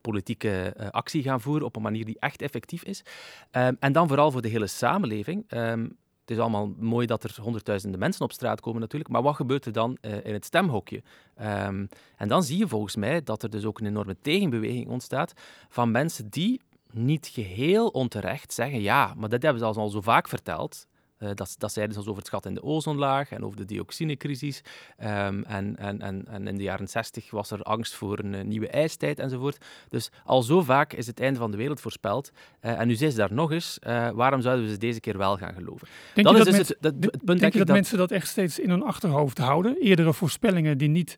politieke 0.02 0.74
uh, 0.80 0.90
actie 0.90 1.24
gaan 1.24 1.42
voeren 1.42 1.66
op 1.66 1.76
een 1.76 1.82
manier 1.82 2.06
die 2.06 2.20
echt 2.20 2.42
effectief 2.42 2.84
is? 2.84 3.04
Um, 3.52 3.78
en 3.80 3.92
dan 3.92 4.08
vooral 4.08 4.32
voor 4.32 4.42
de 4.42 4.48
hele 4.48 4.68
samenleving. 4.68 5.52
Um, 5.52 5.98
het 6.28 6.38
is 6.38 6.42
allemaal 6.42 6.74
mooi 6.80 7.06
dat 7.06 7.24
er 7.24 7.38
honderdduizenden 7.42 8.00
mensen 8.00 8.24
op 8.24 8.32
straat 8.32 8.62
komen 8.62 8.82
natuurlijk, 8.82 9.12
maar 9.12 9.22
wat 9.22 9.36
gebeurt 9.36 9.66
er 9.66 9.72
dan 9.72 9.98
uh, 10.02 10.26
in 10.26 10.34
het 10.34 10.46
stemhokje? 10.46 11.04
Um, 11.42 11.88
en 12.18 12.28
dan 12.28 12.44
zie 12.44 12.58
je 12.58 12.68
volgens 12.68 12.96
mij 12.96 13.24
dat 13.24 13.44
er 13.44 13.50
dus 13.50 13.66
ook 13.66 13.80
een 13.80 13.86
enorme 13.86 14.18
tegenbeweging 14.22 14.88
ontstaat 14.88 15.34
van 15.70 15.92
mensen 15.92 16.30
die 16.30 16.62
niet 16.92 17.28
geheel 17.28 17.88
onterecht 17.88 18.54
zeggen, 18.54 18.82
ja, 18.82 19.14
maar 19.18 19.30
dat 19.30 19.42
hebben 19.42 19.62
ze 19.62 19.80
al 19.80 19.90
zo 19.90 20.02
vaak 20.02 20.28
verteld, 20.28 20.88
uh, 21.20 21.30
dat, 21.34 21.56
dat 21.58 21.72
zeiden 21.72 21.96
ze 21.96 22.10
over 22.10 22.22
het 22.22 22.30
gat 22.30 22.46
in 22.46 22.54
de 22.54 22.64
ozonlaag 22.64 23.32
en 23.32 23.44
over 23.44 23.58
de 23.58 23.66
dioxinecrisis. 23.66 24.62
Um, 25.04 25.44
en, 25.44 25.78
en, 25.78 26.02
en, 26.02 26.26
en, 26.28 26.48
in 26.48 26.58
de 26.58 26.64
jaren 26.64 26.88
60 26.88 27.32
was 27.32 27.52
er 27.52 27.64
angst 27.64 27.94
voor 27.94 28.20
een 28.20 28.34
uh, 28.34 28.42
nieuwe 28.42 28.68
ijstijd 28.68 29.20
enzovoort. 29.20 29.66
Dus 29.90 30.12
al 30.26 30.42
zo 30.42 30.62
vaak 30.62 30.94
is 30.94 31.08
het 31.08 31.20
einde 31.20 31.40
van 31.40 31.52
de 31.52 31.58
wereld 31.58 31.82
voorspeld. 31.82 32.32
Uh, 32.62 32.80
en 32.80 32.88
nu 32.88 32.96
zijn 32.96 33.12
ze 33.12 33.18
daar 33.18 33.34
nog 33.34 33.52
eens. 33.52 33.80
waarom 34.14 34.42
zouden 34.42 34.66
we 34.66 34.72
ze 34.72 34.78
deze 34.78 35.00
keer 35.00 35.18
wel 35.18 35.38
gaan 35.38 35.54
geloven? 35.54 35.88
Denk 36.14 36.28
dat 36.28 36.38
je 36.38 36.52
is 36.52 36.58
dat, 36.58 36.58
dus 36.58 36.68
het, 36.68 36.78
dat, 36.80 36.94
het, 36.94 37.10
punt, 37.12 37.26
denk, 37.26 37.40
denk 37.40 37.54
je 37.54 37.58
dat, 37.58 37.68
dat, 37.68 37.76
mensen 37.76 37.98
dat 37.98 38.12
echt 38.12 38.28
steeds 38.28 38.60
in 38.60 38.70
hun 38.70 38.84
achterhoofd 38.84 39.38
houden? 39.38 39.78
Eerdere 39.82 40.14
voorspellingen 40.14 40.78
die 40.78 40.90
niet 40.90 41.18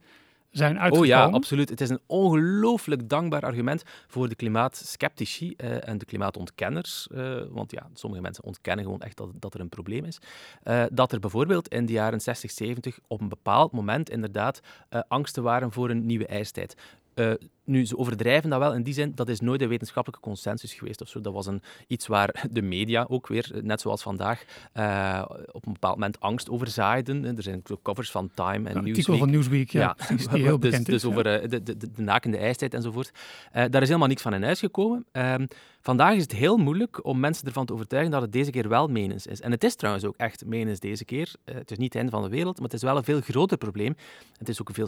zijn 0.51 0.79
uitgekomen. 0.79 0.99
Oh 0.99 1.05
ja, 1.05 1.25
absoluut. 1.25 1.69
Het 1.69 1.81
is 1.81 1.89
een 1.89 1.99
ongelooflijk 2.05 3.09
dankbaar 3.09 3.41
argument 3.41 3.83
voor 4.07 4.29
de 4.29 4.35
klimaatskeptici 4.35 5.53
uh, 5.57 5.87
en 5.87 5.97
de 5.97 6.05
klimaatontkenners. 6.05 7.07
Uh, 7.11 7.41
want 7.49 7.71
ja, 7.71 7.89
sommige 7.93 8.21
mensen 8.21 8.43
ontkennen 8.43 8.85
gewoon 8.85 9.01
echt 9.01 9.17
dat, 9.17 9.29
dat 9.33 9.53
er 9.53 9.59
een 9.59 9.69
probleem 9.69 10.05
is. 10.05 10.19
Uh, 10.63 10.83
dat 10.91 11.11
er 11.11 11.19
bijvoorbeeld 11.19 11.67
in 11.67 11.85
de 11.85 11.93
jaren 11.93 12.21
60, 12.21 12.51
70 12.51 12.99
op 13.07 13.21
een 13.21 13.29
bepaald 13.29 13.71
moment 13.71 14.09
inderdaad 14.09 14.59
angsten 15.07 15.43
waren 15.43 15.71
voor 15.71 15.89
een 15.89 16.05
nieuwe 16.05 16.27
ijstijd. 16.27 16.75
Uh, 17.15 17.33
nu, 17.63 17.85
ze 17.85 17.97
overdrijven 17.97 18.49
dat 18.49 18.59
wel 18.59 18.73
in 18.73 18.83
die 18.83 18.93
zin, 18.93 19.11
dat 19.15 19.29
is 19.29 19.39
nooit 19.39 19.61
een 19.61 19.67
wetenschappelijke 19.67 20.27
consensus 20.27 20.73
geweest 20.73 21.01
of 21.01 21.07
zo. 21.07 21.21
Dat 21.21 21.33
was 21.33 21.45
een, 21.45 21.61
iets 21.87 22.07
waar 22.07 22.45
de 22.51 22.61
media 22.61 23.05
ook 23.09 23.27
weer, 23.27 23.51
net 23.61 23.81
zoals 23.81 24.01
vandaag, 24.01 24.43
uh, 24.73 25.25
op 25.51 25.65
een 25.65 25.73
bepaald 25.73 25.95
moment 25.95 26.19
angst 26.19 26.49
over 26.49 26.67
zaaiden. 26.67 27.37
Er 27.37 27.43
zijn 27.43 27.63
covers 27.81 28.11
van 28.11 28.31
Time 28.33 28.69
en 28.69 28.75
ja, 28.75 28.81
Newsweek. 28.81 28.87
artikel 28.87 29.17
van 29.17 29.29
Newsweek, 29.29 29.71
ja, 29.71 29.95
ja. 29.97 30.15
die 30.33 30.43
heel 30.43 30.59
dus, 30.59 30.69
bekend 30.69 30.85
dus, 30.85 30.95
is. 30.95 31.05
over 31.05 31.31
ja. 31.31 31.47
de, 31.47 31.63
de, 31.63 31.77
de, 31.77 31.91
de, 31.91 32.01
nakende 32.01 32.37
ijstijd 32.37 32.73
enzovoort. 32.73 33.11
Uh, 33.11 33.65
daar 33.69 33.81
is 33.81 33.87
helemaal 33.87 34.07
niks 34.07 34.21
van 34.21 34.33
in 34.33 34.43
huis 34.43 34.59
gekomen. 34.59 35.05
Um, 35.11 35.47
vandaag 35.81 36.15
is 36.15 36.21
het 36.21 36.31
heel 36.31 36.57
moeilijk 36.57 37.05
om 37.05 37.19
mensen 37.19 37.47
ervan 37.47 37.65
te 37.65 37.73
overtuigen 37.73 38.11
dat 38.11 38.21
het 38.21 38.31
deze 38.31 38.51
keer 38.51 38.69
wel 38.69 38.87
menens 38.87 39.27
is. 39.27 39.41
En 39.41 39.51
het 39.51 39.63
is 39.63 39.75
trouwens 39.75 40.05
ook 40.05 40.17
echt 40.17 40.45
menens 40.45 40.79
deze 40.79 41.05
keer. 41.05 41.35
het 41.43 41.71
is 41.71 41.77
niet 41.77 41.93
het 41.93 41.95
einde 41.95 42.11
van 42.11 42.23
de 42.23 42.29
wereld, 42.29 42.55
maar 42.55 42.65
het 42.69 42.73
is 42.73 42.81
wel 42.81 42.97
een 42.97 43.03
veel 43.03 43.21
groter 43.21 43.57
probleem. 43.57 43.95
Het 44.37 44.49
is 44.49 44.61
ook 44.61 44.67
een 44.67 44.73
veel 44.73 44.87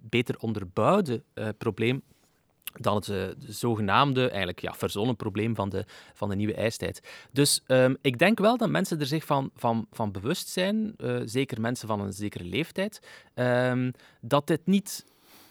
beter 0.00 0.38
onderbouwde 0.38 1.22
uh, 1.34 1.48
probleem 1.58 2.02
dan 2.80 2.94
het 2.94 3.08
uh, 3.08 3.24
zogenaamde, 3.38 4.28
eigenlijk 4.28 4.60
ja, 4.60 4.72
verzonnen 4.74 5.16
probleem 5.16 5.54
van 5.54 5.68
de, 5.68 5.84
van 6.14 6.28
de 6.28 6.36
nieuwe 6.36 6.54
ijstijd. 6.54 7.02
Dus 7.32 7.62
um, 7.66 7.96
ik 8.00 8.18
denk 8.18 8.38
wel 8.38 8.56
dat 8.56 8.70
mensen 8.70 9.00
er 9.00 9.06
zich 9.06 9.24
van, 9.24 9.50
van, 9.56 9.86
van 9.90 10.12
bewust 10.12 10.48
zijn, 10.48 10.94
uh, 10.96 11.20
zeker 11.24 11.60
mensen 11.60 11.88
van 11.88 12.00
een 12.00 12.12
zekere 12.12 12.44
leeftijd, 12.44 13.00
um, 13.34 13.92
dat 14.20 14.46
dit 14.46 14.66
niet 14.66 15.04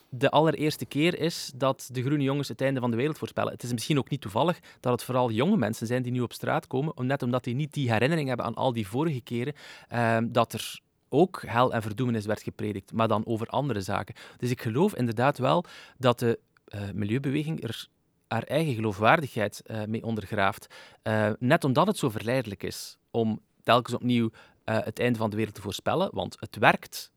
de 0.10 0.30
allereerste 0.30 0.86
keer 0.86 1.20
is 1.20 1.52
dat 1.56 1.90
de 1.92 2.02
groene 2.02 2.24
jongens 2.24 2.48
het 2.48 2.62
einde 2.62 2.80
van 2.80 2.92
de 2.92 2.98
wereld 2.98 3.18
voorspellen. 3.18 3.52
Het 3.52 3.64
is 3.64 3.72
misschien 3.72 3.98
ook 3.98 4.10
niet 4.10 4.22
toevallig 4.22 4.60
dat 4.80 4.92
het 4.92 5.04
vooral 5.04 5.32
jonge 5.32 5.58
mensen 5.58 5.88
zijn 5.88 6.04
die 6.04 6.12
nu 6.12 6.22
op 6.22 6.34
straat 6.34 6.68
komen, 6.68 6.94
net 7.08 7.24
omdat 7.24 7.44
die 7.44 7.56
niet 7.56 7.74
die 7.74 7.92
herinnering 7.92 8.28
hebben 8.28 8.46
aan 8.46 8.56
al 8.56 8.74
die 8.74 8.88
vorige 8.88 9.22
keren 9.22 9.54
um, 9.94 10.32
dat 10.32 10.54
er 10.54 10.80
ook 11.14 11.42
hel 11.46 11.74
en 11.74 11.82
verdoemenis 11.82 12.26
werd 12.26 12.44
gepredikt, 12.44 12.94
maar 12.94 13.08
dan 13.08 13.26
over 13.26 13.48
andere 13.48 13.82
zaken. 13.82 14.16
Dus 14.38 14.50
ik 14.50 14.62
geloof 14.62 14.96
inderdaad 14.96 15.38
wel 15.38 15.66
dat 15.98 16.20
de 16.20 16.40
uh, 16.68 16.82
milieubeweging 16.94 17.64
er 17.64 17.88
haar 18.28 18.44
eigen 18.44 18.74
geloofwaardigheid 18.74 19.62
uh, 19.66 19.84
mee 19.84 20.04
ondergraaft. 20.04 20.68
Uh, 21.04 21.32
net 21.40 21.64
omdat 21.64 21.88
het 21.88 21.98
zo 21.98 22.10
verleidelijk 22.10 22.64
is 22.64 22.98
om 23.12 23.40
telkens 23.64 23.96
opnieuw 23.96 24.30
het 24.64 25.00
einde 25.00 25.18
van 25.20 25.30
de 25.30 25.36
wereld 25.36 25.56
te 25.56 25.62
voorspellen, 25.62 26.10
want 26.14 26.38
het 26.40 26.56
werkt 26.56 27.12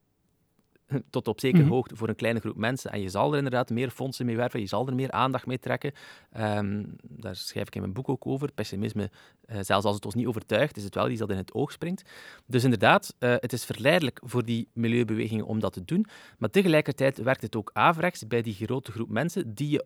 tot 1.11 1.29
op 1.29 1.41
zekere 1.41 1.63
mm 1.63 1.69
-hmm. 1.69 1.77
hoogte 1.77 1.97
voor 1.97 2.09
een 2.09 2.17
kleine 2.17 2.41
groep 2.41 2.57
mensen. 2.57 2.93
En 2.93 3.01
je 3.01 3.09
zal 3.09 3.31
er 3.31 3.37
inderdaad 3.37 3.71
meer 3.71 3.91
fondsen 3.91 4.27
mee 4.27 4.37
werven, 4.37 4.61
je 4.61 4.67
zal 4.67 4.87
er 4.87 4.95
meer 4.95 5.11
aandacht 5.11 5.47
mee 5.47 5.59
trekken. 5.59 5.93
Um, 6.39 6.97
daar 7.03 7.37
schrijf 7.37 7.67
ik 7.67 7.75
in 7.75 7.81
mijn 7.81 7.93
boek 7.93 8.09
ook 8.09 8.27
over. 8.27 8.53
Pessimisme, 8.53 9.11
uh, 9.47 9.59
zelfs 9.61 9.85
als 9.85 9.95
het 9.95 10.05
ons 10.05 10.15
niet 10.15 10.27
overtuigt, 10.27 10.77
is 10.77 10.85
het 10.85 10.95
wel 10.95 11.09
iets 11.09 11.21
dat 11.21 11.31
in 11.31 11.37
het 11.37 11.55
oog 11.55 11.73
springt. 11.73 12.03
Dus 12.47 12.65
inderdaad, 12.65 13.15
uh, 13.19 13.35
het 13.39 13.53
is 13.53 13.65
verleidelijk 13.65 14.21
voor 14.25 14.45
die 14.45 14.69
milieubewegingen 14.73 15.47
om 15.47 15.61
dat 15.61 15.73
te 15.73 15.85
doen. 15.85 16.07
Maar 16.39 16.51
tegelijkertijd 16.51 17.19
werkt 17.19 17.43
het 17.43 17.57
ook 17.57 17.71
averechts 17.73 18.27
bij 18.27 18.43
die 18.43 18.55
grote 18.55 18.93
groep 18.93 19.09
mensen 19.09 19.55
die 19.55 19.71
je 19.71 19.85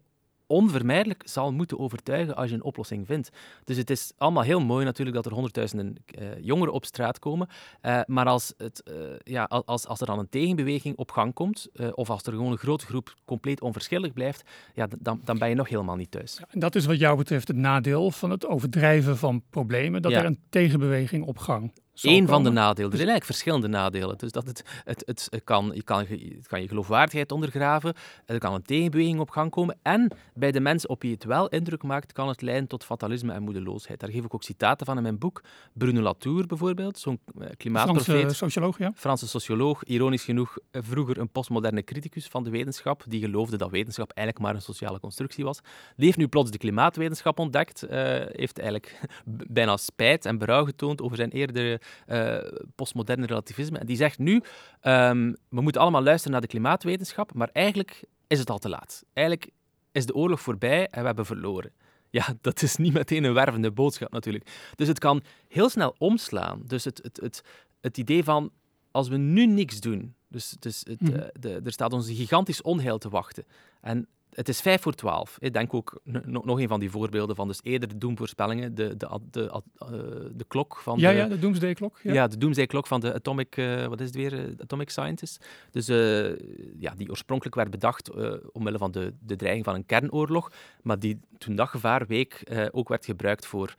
onvermijdelijk 0.50 1.22
zal 1.24 1.52
moeten 1.52 1.78
overtuigen 1.78 2.36
als 2.36 2.48
je 2.48 2.54
een 2.54 2.62
oplossing 2.62 3.06
vindt. 3.06 3.30
Dus 3.64 3.76
het 3.76 3.90
is 3.90 4.12
allemaal 4.16 4.42
heel 4.42 4.60
mooi 4.60 4.84
natuurlijk 4.84 5.16
dat 5.16 5.26
er 5.26 5.32
honderdduizenden 5.32 5.96
uh, 6.18 6.28
jongeren 6.40 6.72
op 6.72 6.84
straat 6.84 7.18
komen. 7.18 7.48
Uh, 7.82 8.00
maar 8.06 8.26
als, 8.26 8.54
het, 8.56 8.82
uh, 8.90 8.94
ja, 9.24 9.44
als, 9.44 9.86
als 9.86 10.00
er 10.00 10.06
dan 10.06 10.18
een 10.18 10.28
tegenbeweging 10.28 10.96
op 10.96 11.10
gang 11.10 11.34
komt, 11.34 11.68
of 11.94 12.10
als 12.10 12.22
er 12.22 12.32
gewoon 12.32 12.52
een 12.52 12.58
grote 12.58 12.86
groep 12.86 13.14
compleet 13.24 13.60
onverschillig 13.60 14.12
blijft, 14.12 14.42
ja, 14.74 14.88
dan, 14.98 15.20
dan 15.24 15.38
ben 15.38 15.48
je 15.48 15.54
nog 15.54 15.68
helemaal 15.68 15.96
niet 15.96 16.10
thuis. 16.10 16.36
Ja, 16.38 16.46
en 16.50 16.60
dat 16.60 16.74
is 16.74 16.86
wat 16.86 16.98
jou 16.98 17.16
betreft 17.16 17.48
het 17.48 17.56
nadeel 17.56 18.10
van 18.10 18.30
het 18.30 18.46
overdrijven 18.46 19.16
van 19.16 19.42
problemen, 19.50 20.02
dat 20.02 20.12
ja. 20.12 20.18
er 20.18 20.24
een 20.24 20.40
tegenbeweging 20.48 21.26
op 21.26 21.38
gang 21.38 21.72
Eén 22.02 22.26
van 22.26 22.44
de 22.44 22.50
nadelen. 22.50 22.90
Er 22.90 22.96
zijn 22.96 23.08
eigenlijk 23.08 23.24
verschillende 23.24 23.68
nadelen. 23.68 24.18
Dus 24.18 24.32
dat 24.32 24.46
het, 24.46 24.62
het, 24.84 25.02
het, 25.06 25.44
kan, 25.44 25.70
je 25.74 25.82
kan, 25.82 25.98
het 25.98 26.46
kan 26.46 26.62
je 26.62 26.68
geloofwaardigheid 26.68 27.32
ondergraven, 27.32 27.94
er 28.26 28.38
kan 28.38 28.54
een 28.54 28.62
tegenbeweging 28.62 29.20
op 29.20 29.30
gang 29.30 29.50
komen 29.50 29.78
en 29.82 30.12
bij 30.34 30.52
de 30.52 30.60
mensen 30.60 30.88
op 30.88 31.02
wie 31.02 31.12
het 31.12 31.24
wel 31.24 31.48
indruk 31.48 31.82
maakt, 31.82 32.12
kan 32.12 32.28
het 32.28 32.42
leiden 32.42 32.68
tot 32.68 32.84
fatalisme 32.84 33.32
en 33.32 33.42
moedeloosheid. 33.42 34.00
Daar 34.00 34.10
geef 34.10 34.24
ik 34.24 34.34
ook 34.34 34.42
citaten 34.42 34.86
van 34.86 34.96
in 34.96 35.02
mijn 35.02 35.18
boek. 35.18 35.42
Bruno 35.72 36.00
Latour 36.00 36.46
bijvoorbeeld, 36.46 36.98
zo'n 36.98 37.20
klimaatprofeet. 37.56 38.04
Franse 38.04 38.34
socioloog, 38.34 38.78
ja. 38.78 38.92
Franse 38.94 39.28
socioloog, 39.28 39.84
ironisch 39.84 40.24
genoeg 40.24 40.58
vroeger 40.72 41.18
een 41.18 41.30
postmoderne 41.30 41.84
criticus 41.84 42.26
van 42.26 42.44
de 42.44 42.50
wetenschap, 42.50 43.04
die 43.08 43.20
geloofde 43.20 43.56
dat 43.56 43.70
wetenschap 43.70 44.10
eigenlijk 44.10 44.46
maar 44.46 44.54
een 44.54 44.62
sociale 44.62 45.00
constructie 45.00 45.44
was. 45.44 45.60
Die 45.96 46.04
heeft 46.04 46.18
nu 46.18 46.28
plots 46.28 46.50
de 46.50 46.58
klimaatwetenschap 46.58 47.38
ontdekt, 47.38 47.84
uh, 47.84 47.90
heeft 48.26 48.58
eigenlijk 48.58 49.00
bijna 49.58 49.76
spijt 49.76 50.24
en 50.24 50.38
berouw 50.38 50.64
getoond 50.64 51.02
over 51.02 51.16
zijn 51.16 51.30
eerdere 51.30 51.80
uh, 52.06 52.38
postmoderne 52.74 53.26
relativisme. 53.26 53.78
En 53.78 53.86
die 53.86 53.96
zegt 53.96 54.18
nu, 54.18 54.42
um, 54.82 55.36
we 55.48 55.60
moeten 55.60 55.80
allemaal 55.80 56.02
luisteren 56.02 56.32
naar 56.32 56.40
de 56.40 56.46
klimaatwetenschap, 56.46 57.34
maar 57.34 57.48
eigenlijk 57.52 58.04
is 58.26 58.38
het 58.38 58.50
al 58.50 58.58
te 58.58 58.68
laat. 58.68 59.04
Eigenlijk 59.12 59.50
is 59.92 60.06
de 60.06 60.14
oorlog 60.14 60.40
voorbij 60.40 60.88
en 60.88 61.00
we 61.00 61.06
hebben 61.06 61.26
verloren. 61.26 61.72
Ja, 62.12 62.34
dat 62.40 62.62
is 62.62 62.76
niet 62.76 62.92
meteen 62.92 63.24
een 63.24 63.34
wervende 63.34 63.70
boodschap 63.70 64.12
natuurlijk. 64.12 64.70
Dus 64.74 64.88
het 64.88 64.98
kan 64.98 65.22
heel 65.48 65.68
snel 65.68 65.94
omslaan. 65.98 66.62
Dus 66.66 66.84
het, 66.84 67.00
het, 67.02 67.20
het, 67.20 67.42
het 67.80 67.98
idee 67.98 68.24
van, 68.24 68.50
als 68.90 69.08
we 69.08 69.16
nu 69.16 69.46
niks 69.46 69.80
doen, 69.80 70.14
dus, 70.28 70.56
dus 70.58 70.84
het, 70.88 71.00
mm. 71.00 71.08
uh, 71.08 71.22
de, 71.32 71.60
er 71.64 71.72
staat 71.72 71.92
ons 71.92 72.08
een 72.08 72.14
gigantisch 72.14 72.62
onheil 72.62 72.98
te 72.98 73.08
wachten. 73.08 73.44
En 73.80 74.08
het 74.30 74.48
is 74.48 74.60
vijf 74.60 74.82
voor 74.82 74.94
twaalf. 74.94 75.36
Ik 75.38 75.52
denk 75.52 75.74
ook 75.74 76.00
nog 76.24 76.60
een 76.60 76.68
van 76.68 76.80
die 76.80 76.90
voorbeelden 76.90 77.36
van 77.36 77.46
dus 77.46 77.60
eerder 77.62 77.88
de 77.88 77.98
doemvoorspellingen, 77.98 78.74
de, 78.74 78.96
de, 78.96 79.20
de, 79.30 79.40
uh, 79.42 79.88
de 80.32 80.44
klok 80.48 80.76
van 80.76 80.98
ja, 80.98 81.10
de... 81.10 81.16
Ja, 81.16 81.26
de 81.26 81.38
Doomsday 81.38 81.74
klok. 81.74 82.00
Ja, 82.02 82.12
ja 82.12 82.26
de 82.26 82.38
Doomsday 82.38 82.66
klok 82.66 82.86
van 82.86 83.00
de 83.00 83.14
Atomic, 83.14 83.56
uh, 83.56 83.86
wat 83.86 84.00
is 84.00 84.06
het 84.06 84.14
weer, 84.14 84.54
Atomic 84.62 84.90
Scientist. 84.90 85.46
Dus 85.70 85.88
uh, 85.88 86.36
ja, 86.78 86.94
die 86.96 87.10
oorspronkelijk 87.10 87.56
werd 87.56 87.70
bedacht 87.70 88.10
omwille 88.52 88.78
van 88.78 88.90
de, 88.90 89.14
de 89.20 89.36
dreiging 89.36 89.64
van 89.64 89.74
een 89.74 89.86
kernoorlog, 89.86 90.52
maar 90.82 90.98
die 90.98 91.20
toen 91.38 91.54
dat 91.54 91.68
gevaar 91.68 92.06
week 92.06 92.42
ook 92.72 92.88
werd 92.88 93.04
gebruikt 93.04 93.46
voor 93.46 93.74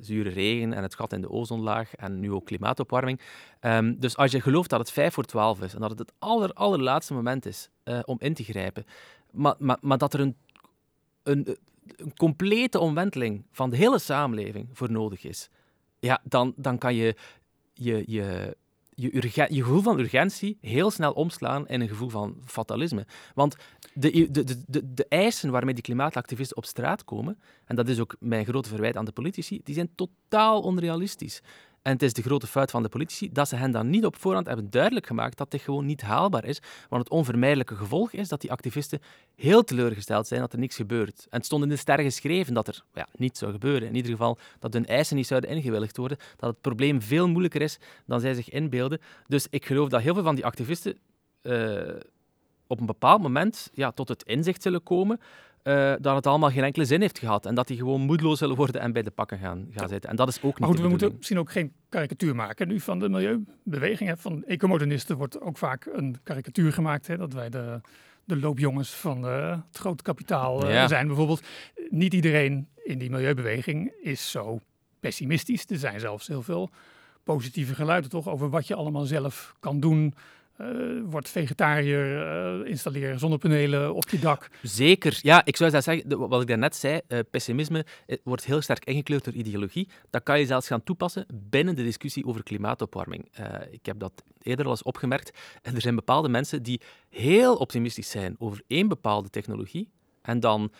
zure 0.00 0.30
regen 0.30 0.72
en 0.72 0.82
het 0.82 0.94
gat 0.94 1.12
in 1.12 1.20
de 1.20 1.30
ozonlaag 1.30 1.94
en 1.94 2.20
nu 2.20 2.32
ook 2.32 2.46
klimaatopwarming. 2.46 3.20
Um, 3.60 4.00
dus 4.00 4.16
als 4.16 4.30
je 4.30 4.40
gelooft 4.40 4.70
dat 4.70 4.78
het 4.78 4.92
vijf 4.92 5.14
voor 5.14 5.24
twaalf 5.24 5.62
is 5.62 5.74
en 5.74 5.80
dat 5.80 5.90
het 5.90 5.98
het 5.98 6.12
aller, 6.18 6.52
allerlaatste 6.52 7.14
moment 7.14 7.46
is 7.46 7.70
om 8.04 8.16
in 8.20 8.34
te 8.34 8.44
grijpen, 8.44 8.84
maar, 9.32 9.54
maar, 9.58 9.78
maar 9.80 9.98
dat 9.98 10.14
er 10.14 10.20
een, 10.20 10.36
een, 11.22 11.56
een, 11.96 12.16
complete 12.16 12.78
omwenteling 12.78 13.44
van 13.52 13.70
de 13.70 13.76
hele 13.76 13.98
samenleving 13.98 14.68
voor 14.72 14.90
nodig 14.90 15.24
is, 15.24 15.48
ja, 15.98 16.20
dan, 16.24 16.52
dan 16.56 16.78
kan 16.78 16.94
je 16.94 17.16
je, 17.72 18.02
je, 18.06 18.56
je, 18.94 19.46
je 19.48 19.62
gevoel 19.62 19.82
van 19.82 19.98
urgentie 19.98 20.58
heel 20.60 20.90
snel 20.90 21.12
omslaan 21.12 21.68
in 21.68 21.80
een 21.80 21.88
gevoel 21.88 22.08
van 22.08 22.36
fatalisme. 22.44 23.06
Want 23.34 23.56
de, 23.94 24.30
de, 24.30 24.44
de, 24.44 24.62
de, 24.66 24.94
de 24.94 25.06
eisen 25.08 25.50
waarmee 25.50 25.74
die 25.74 25.82
klimaatactivisten 25.82 26.56
op 26.56 26.64
straat 26.64 27.04
komen, 27.04 27.38
en 27.64 27.76
dat 27.76 27.88
is 27.88 28.00
ook 28.00 28.16
mijn 28.18 28.44
grote 28.44 28.68
verwijt 28.68 28.96
aan 28.96 29.04
de 29.04 29.12
politici, 29.12 29.60
die 29.64 29.74
zijn 29.74 29.94
totaal 29.94 30.60
onrealistisch. 30.60 31.42
En 31.82 31.92
het 31.92 32.02
is 32.02 32.12
de 32.12 32.22
grote 32.22 32.46
fout 32.46 32.70
van 32.70 32.82
de 32.82 32.88
politici 32.88 33.32
dat 33.32 33.48
ze 33.48 33.56
hen 33.56 33.70
dan 33.70 33.90
niet 33.90 34.04
op 34.04 34.16
voorhand 34.16 34.46
hebben 34.46 34.70
duidelijk 34.70 35.06
gemaakt 35.06 35.38
dat 35.38 35.50
dit 35.50 35.60
gewoon 35.60 35.86
niet 35.86 36.00
haalbaar 36.00 36.44
is. 36.44 36.60
Want 36.88 37.02
het 37.02 37.12
onvermijdelijke 37.12 37.76
gevolg 37.76 38.12
is 38.12 38.28
dat 38.28 38.40
die 38.40 38.50
activisten 38.50 39.00
heel 39.34 39.64
teleurgesteld 39.64 40.26
zijn 40.26 40.40
dat 40.40 40.52
er 40.52 40.58
niks 40.58 40.76
gebeurt. 40.76 41.26
En 41.30 41.36
het 41.36 41.46
stond 41.46 41.62
in 41.62 41.68
de 41.68 41.76
sterren 41.76 42.04
geschreven 42.04 42.54
dat 42.54 42.68
er 42.68 42.84
ja, 42.94 43.06
niets 43.16 43.38
zou 43.38 43.52
gebeuren. 43.52 43.88
In 43.88 43.94
ieder 43.94 44.10
geval 44.10 44.38
dat 44.58 44.72
hun 44.72 44.86
eisen 44.86 45.16
niet 45.16 45.26
zouden 45.26 45.50
ingewilligd 45.50 45.96
worden. 45.96 46.18
Dat 46.36 46.50
het 46.50 46.60
probleem 46.60 47.02
veel 47.02 47.28
moeilijker 47.28 47.62
is 47.62 47.78
dan 48.06 48.20
zij 48.20 48.34
zich 48.34 48.50
inbeelden. 48.50 49.00
Dus 49.26 49.46
ik 49.50 49.66
geloof 49.66 49.88
dat 49.88 50.00
heel 50.00 50.14
veel 50.14 50.22
van 50.22 50.34
die 50.34 50.46
activisten 50.46 50.98
uh, 51.42 51.88
op 52.66 52.80
een 52.80 52.86
bepaald 52.86 53.22
moment 53.22 53.70
ja, 53.74 53.90
tot 53.90 54.08
het 54.08 54.22
inzicht 54.22 54.62
zullen 54.62 54.82
komen 54.82 55.20
uh, 55.64 55.94
dat 56.00 56.14
het 56.14 56.26
allemaal 56.26 56.50
geen 56.50 56.64
enkele 56.64 56.84
zin 56.84 57.00
heeft 57.00 57.18
gehad. 57.18 57.46
En 57.46 57.54
dat 57.54 57.66
die 57.66 57.76
gewoon 57.76 58.00
moedeloos 58.00 58.38
zullen 58.38 58.56
worden 58.56 58.80
en 58.80 58.92
bij 58.92 59.02
de 59.02 59.10
pakken 59.10 59.38
gaan, 59.38 59.66
gaan 59.70 59.88
zitten. 59.88 60.10
En 60.10 60.16
dat 60.16 60.28
is 60.28 60.36
ook 60.36 60.42
niet 60.42 60.58
Maar 60.58 60.68
goed, 60.68 60.80
we 60.80 60.88
moeten 60.88 61.14
misschien 61.16 61.38
ook 61.38 61.52
geen 61.52 61.72
karikatuur 61.88 62.34
maken 62.34 62.68
nu 62.68 62.80
van 62.80 62.98
de 62.98 63.08
milieubeweging. 63.08 64.08
Hè. 64.08 64.16
Van 64.16 64.44
ecomodernisten 64.44 65.16
wordt 65.16 65.40
ook 65.40 65.58
vaak 65.58 65.88
een 65.92 66.16
karikatuur 66.22 66.72
gemaakt. 66.72 67.06
Hè, 67.06 67.16
dat 67.16 67.32
wij 67.32 67.48
de, 67.48 67.80
de 68.24 68.36
loopjongens 68.36 68.90
van 68.90 69.24
uh, 69.24 69.50
het 69.66 69.78
grote 69.78 70.02
kapitaal 70.02 70.64
uh, 70.64 70.74
ja. 70.74 70.88
zijn 70.88 71.06
bijvoorbeeld. 71.06 71.42
Niet 71.88 72.14
iedereen 72.14 72.68
in 72.84 72.98
die 72.98 73.10
milieubeweging 73.10 73.92
is 74.02 74.30
zo 74.30 74.60
pessimistisch. 75.00 75.64
Er 75.68 75.78
zijn 75.78 76.00
zelfs 76.00 76.26
heel 76.26 76.42
veel 76.42 76.70
positieve 77.24 77.74
geluiden 77.74 78.10
toch 78.10 78.28
over 78.28 78.50
wat 78.50 78.66
je 78.66 78.74
allemaal 78.74 79.04
zelf 79.04 79.54
kan 79.60 79.80
doen 79.80 80.14
word 81.04 81.28
vegetariër, 81.28 82.60
uh, 82.62 82.68
installeer 82.68 83.18
zonnepanelen 83.18 83.94
op 83.94 84.08
je 84.08 84.18
dak. 84.18 84.50
Zeker. 84.62 85.18
Ja, 85.22 85.44
ik 85.44 85.56
zou 85.56 85.70
dat 85.70 85.84
zeggen, 85.84 86.28
wat 86.28 86.40
ik 86.40 86.46
daarnet 86.48 86.76
zei, 86.76 87.00
uh, 87.08 87.18
pessimisme 87.30 87.86
wordt 88.24 88.44
heel 88.44 88.60
sterk 88.60 88.84
ingekleurd 88.84 89.24
door 89.24 89.34
ideologie. 89.34 89.88
Dat 90.10 90.22
kan 90.22 90.38
je 90.38 90.46
zelfs 90.46 90.66
gaan 90.66 90.82
toepassen 90.82 91.26
binnen 91.34 91.76
de 91.76 91.82
discussie 91.82 92.26
over 92.26 92.42
klimaatopwarming. 92.42 93.28
ik 93.70 93.86
heb 93.86 93.98
dat 93.98 94.22
eerder 94.42 94.64
al 94.64 94.70
eens 94.70 94.82
opgemerkt. 94.82 95.38
En 95.62 95.74
er 95.74 95.80
zijn 95.80 95.94
bepaalde 95.94 96.28
mensen 96.28 96.62
die 96.62 96.80
heel 97.08 97.56
optimistisch 97.56 98.10
zijn 98.10 98.34
over 98.38 98.62
één 98.66 98.88
bepaalde 98.88 99.30
technologie 99.30 99.90
en 100.22 100.40
dan 100.40 100.72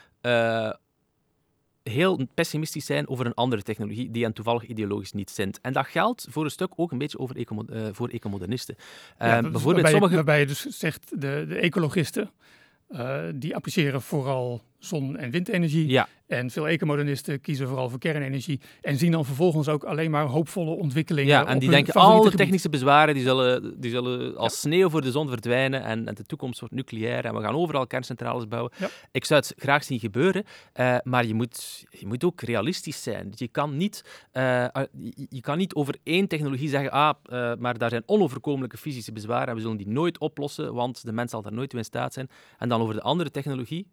heel 1.82 2.26
pessimistisch 2.34 2.86
zijn 2.86 3.08
over 3.08 3.26
een 3.26 3.34
andere 3.34 3.62
technologie 3.62 4.10
die 4.10 4.22
hen 4.22 4.32
toevallig 4.32 4.66
ideologisch 4.66 5.12
niet 5.12 5.30
zint. 5.30 5.60
En 5.60 5.72
dat 5.72 5.86
geldt 5.86 6.26
voor 6.30 6.44
een 6.44 6.50
stuk 6.50 6.72
ook 6.76 6.92
een 6.92 6.98
beetje 6.98 7.18
over 7.18 7.36
eco, 7.36 7.64
uh, 7.70 7.88
voor 7.92 8.08
ecomodernisten. 8.08 8.76
Ja, 9.18 9.26
uh, 9.36 9.42
bijvoorbeeld 9.42 9.64
waarbij, 9.64 9.90
sommige... 9.90 10.14
waarbij 10.14 10.40
je 10.40 10.46
dus 10.46 10.60
zegt, 10.60 11.10
de, 11.10 11.44
de 11.48 11.56
ecologisten, 11.56 12.30
uh, 12.90 13.22
die 13.34 13.54
appreciëren 13.54 14.02
vooral 14.02 14.62
zon- 14.84 15.16
en 15.16 15.30
windenergie. 15.30 15.88
Ja. 15.88 16.08
En 16.26 16.50
veel 16.50 16.68
ecomodernisten 16.68 17.40
kiezen 17.40 17.68
vooral 17.68 17.88
voor 17.88 17.98
kernenergie. 17.98 18.60
En 18.80 18.98
zien 18.98 19.10
dan 19.10 19.24
vervolgens 19.24 19.68
ook 19.68 19.84
alleen 19.84 20.10
maar 20.10 20.24
hoopvolle 20.24 20.70
ontwikkelingen. 20.70 21.30
Ja, 21.30 21.46
en 21.46 21.58
die 21.58 21.70
denken 21.70 21.94
alle 21.94 22.30
technische 22.30 22.68
bezwaren 22.68 23.14
die 23.14 23.22
zullen, 23.22 23.80
die 23.80 23.90
zullen 23.90 24.36
als 24.36 24.60
sneeuw 24.60 24.90
voor 24.90 25.00
de 25.00 25.10
zon 25.10 25.28
verdwijnen. 25.28 25.82
En, 25.84 26.08
en, 26.08 26.14
de 26.14 26.22
toekomst 26.22 26.60
wordt 26.60 26.74
nucleair. 26.74 27.24
En 27.24 27.34
we 27.34 27.40
gaan 27.40 27.54
overal 27.54 27.86
kerncentrales 27.86 28.48
bouwen. 28.48 28.72
Ja. 28.78 28.88
Ik 29.10 29.24
zou 29.24 29.40
het 29.40 29.54
graag 29.56 29.84
zien 29.84 29.98
gebeuren. 29.98 30.44
Uh, 30.80 30.96
maar 31.02 31.26
je 31.26 31.34
moet, 31.34 31.84
je 31.90 32.06
moet 32.06 32.24
ook 32.24 32.40
realistisch 32.40 33.02
zijn. 33.02 33.32
Je, 33.34 33.48
kan 33.48 33.76
niet, 33.76 34.04
uh, 34.32 34.66
je, 34.92 35.26
je, 35.28 35.40
kan 35.40 35.58
niet 35.58 35.74
over 35.74 35.96
één 36.02 36.28
technologie 36.28 36.68
zeggen. 36.68 36.90
Ah, 36.90 37.14
uh, 37.32 37.52
maar 37.58 37.78
daar 37.78 37.90
zijn 37.90 38.02
onoverkomelijke 38.06 38.76
fysische 38.76 39.12
bezwaren. 39.12 39.48
En 39.48 39.54
we 39.54 39.60
zullen 39.60 39.76
die 39.76 39.88
nooit 39.88 40.18
oplossen. 40.18 40.74
Want 40.74 41.04
de 41.04 41.12
mens 41.12 41.30
zal 41.30 41.42
daar 41.42 41.52
nooit 41.52 41.70
toe 41.70 41.78
in 41.78 41.84
staat 41.84 42.12
zijn. 42.12 42.28
En 42.58 42.68
dan 42.68 42.80
over 42.80 42.94
de 42.94 43.02
andere 43.02 43.30
technologie 43.30 43.86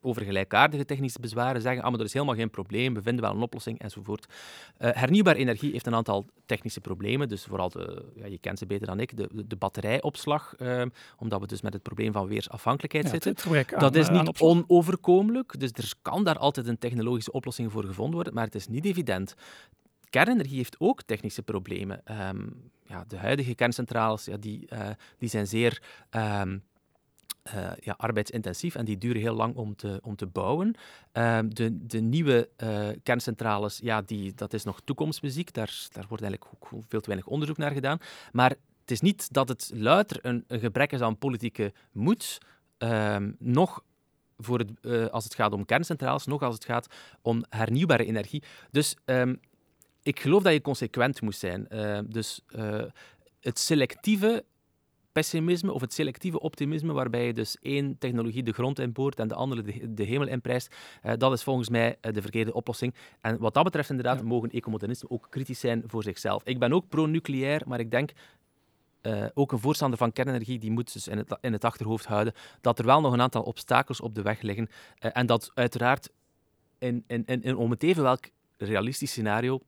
over 0.00 0.22
gelijkaardige 0.22 0.84
technische 0.84 1.20
bezwaren 1.20 1.62
zeggen, 1.62 1.82
ah, 1.82 1.90
maar 1.90 2.00
er 2.00 2.06
is 2.06 2.12
helemaal 2.12 2.34
geen 2.34 2.50
probleem, 2.50 2.94
we 2.94 3.02
vinden 3.02 3.24
wel 3.24 3.34
een 3.34 3.42
oplossing, 3.42 3.78
enzovoort. 3.78 4.26
Uh, 4.26 4.90
hernieuwbare 4.92 5.38
energie 5.38 5.72
heeft 5.72 5.86
een 5.86 5.94
aantal 5.94 6.26
technische 6.46 6.80
problemen, 6.80 7.28
dus 7.28 7.44
vooral, 7.44 7.68
de, 7.68 8.04
ja, 8.14 8.26
je 8.26 8.38
kent 8.38 8.58
ze 8.58 8.66
beter 8.66 8.86
dan 8.86 9.00
ik, 9.00 9.16
de, 9.16 9.28
de 9.46 9.56
batterijopslag, 9.56 10.54
uh, 10.58 10.82
omdat 11.18 11.40
we 11.40 11.46
dus 11.46 11.62
met 11.62 11.72
het 11.72 11.82
probleem 11.82 12.12
van 12.12 12.26
weersafhankelijkheid 12.26 13.04
ja, 13.04 13.10
zitten. 13.10 13.36
Aan, 13.72 13.80
dat 13.80 13.94
is 13.94 14.08
eh, 14.08 14.22
niet 14.22 14.40
onoverkomelijk, 14.40 15.60
dus 15.60 15.70
er 15.72 15.92
kan 16.02 16.24
daar 16.24 16.38
altijd 16.38 16.66
een 16.66 16.78
technologische 16.78 17.32
oplossing 17.32 17.72
voor 17.72 17.84
gevonden 17.84 18.14
worden, 18.14 18.34
maar 18.34 18.44
het 18.44 18.54
is 18.54 18.66
niet 18.66 18.84
evident. 18.84 19.34
Kernenergie 20.10 20.56
heeft 20.56 20.76
ook 20.78 21.02
technische 21.02 21.42
problemen. 21.42 22.02
Um, 22.28 22.70
ja, 22.86 23.04
de 23.08 23.16
huidige 23.16 23.54
kerncentrales 23.54 24.24
ja, 24.24 24.36
die, 24.36 24.66
uh, 24.72 24.88
die 25.18 25.28
zijn 25.28 25.46
zeer... 25.46 25.82
Um, 26.10 26.62
uh, 27.54 27.70
ja, 27.80 27.94
arbeidsintensief 27.96 28.74
en 28.74 28.84
die 28.84 28.98
duren 28.98 29.20
heel 29.20 29.34
lang 29.34 29.56
om 29.56 29.76
te, 29.76 29.98
om 30.02 30.16
te 30.16 30.26
bouwen. 30.26 30.74
Uh, 31.12 31.38
de, 31.48 31.86
de 31.86 32.00
nieuwe 32.00 32.48
uh, 32.56 32.88
kerncentrales, 33.02 33.78
ja, 33.82 34.02
die, 34.02 34.34
dat 34.34 34.52
is 34.52 34.64
nog 34.64 34.80
toekomstmuziek. 34.84 35.52
Daar, 35.52 35.86
daar 35.92 36.04
wordt 36.08 36.22
eigenlijk 36.22 36.54
veel 36.88 37.00
te 37.00 37.06
weinig 37.06 37.26
onderzoek 37.26 37.56
naar 37.56 37.70
gedaan. 37.70 37.98
Maar 38.32 38.50
het 38.80 38.90
is 38.90 39.00
niet 39.00 39.32
dat 39.32 39.48
het 39.48 39.70
luider 39.74 40.18
een, 40.22 40.44
gebrek 40.48 40.92
is 40.92 41.00
aan 41.00 41.18
politieke 41.18 41.72
moed, 41.92 42.38
ehm, 42.78 43.32
nog 43.38 43.82
voor 44.38 44.58
het, 44.58 44.70
uh, 44.82 45.06
als 45.06 45.24
het 45.24 45.34
gaat 45.34 45.52
om 45.52 45.64
kerncentrales, 45.64 46.26
nog 46.26 46.42
als 46.42 46.54
het 46.54 46.64
gaat 46.64 46.86
om 47.22 47.44
hernieuwbare 47.48 48.04
energie. 48.04 48.42
Dus 48.70 48.96
um, 49.04 49.40
ik 50.02 50.20
geloof 50.20 50.42
dat 50.42 50.52
je 50.52 50.60
consequent 50.60 51.20
moet 51.20 51.36
zijn. 51.36 51.66
dus 52.08 52.44
het 53.40 53.58
selectieve 53.58 54.44
pessimisme 55.12 55.72
of 55.72 55.80
het 55.80 55.92
selectieve 55.92 56.40
optimisme, 56.40 56.92
waarbij 56.92 57.26
je 57.26 57.32
dus 57.32 57.56
één 57.60 57.98
technologie 57.98 58.42
de 58.42 58.52
grond 58.52 58.78
inboort 58.78 59.18
en 59.18 59.28
de 59.28 59.34
andere 59.34 59.62
de, 59.62 59.94
de 59.94 60.04
hemel 60.04 60.26
inprijst, 60.26 60.74
uh, 61.04 61.12
dat 61.18 61.32
is 61.32 61.42
volgens 61.42 61.68
mij 61.68 61.96
uh, 62.00 62.12
de 62.12 62.22
verkeerde 62.22 62.52
oplossing. 62.52 62.94
En 63.20 63.38
wat 63.38 63.54
dat 63.54 63.64
betreft, 63.64 63.90
inderdaad, 63.90 64.18
ja. 64.18 64.24
mogen 64.24 64.50
ecomodernisten 64.50 65.10
ook 65.10 65.26
kritisch 65.30 65.60
zijn 65.60 65.82
voor 65.86 66.02
zichzelf. 66.02 66.42
Ik 66.44 66.58
ben 66.58 66.72
ook 66.72 66.88
pro-nucleair, 66.88 67.62
maar 67.66 67.80
ik 67.80 67.90
denk 67.90 68.10
uh, 69.02 69.26
ook 69.34 69.52
een 69.52 69.58
voorstander 69.58 69.98
van 69.98 70.12
kernenergie, 70.12 70.58
die 70.58 70.70
moet 70.70 70.92
dus 70.92 71.08
in 71.08 71.18
het, 71.18 71.38
in 71.40 71.52
het 71.52 71.64
achterhoofd 71.64 72.04
houden 72.04 72.34
dat 72.60 72.78
er 72.78 72.84
wel 72.84 73.00
nog 73.00 73.12
een 73.12 73.20
aantal 73.20 73.42
obstakels 73.42 74.00
op 74.00 74.14
de 74.14 74.22
weg 74.22 74.40
liggen. 74.40 74.68
Uh, 75.00 75.10
en 75.12 75.26
dat 75.26 75.50
uiteraard 75.54 76.10
in, 76.78 77.04
in, 77.06 77.22
in, 77.26 77.42
in 77.42 77.56
om 77.56 77.70
het 77.70 77.82
even 77.82 78.02
welk 78.02 78.24
realistisch 78.56 79.10
scenario 79.10 79.60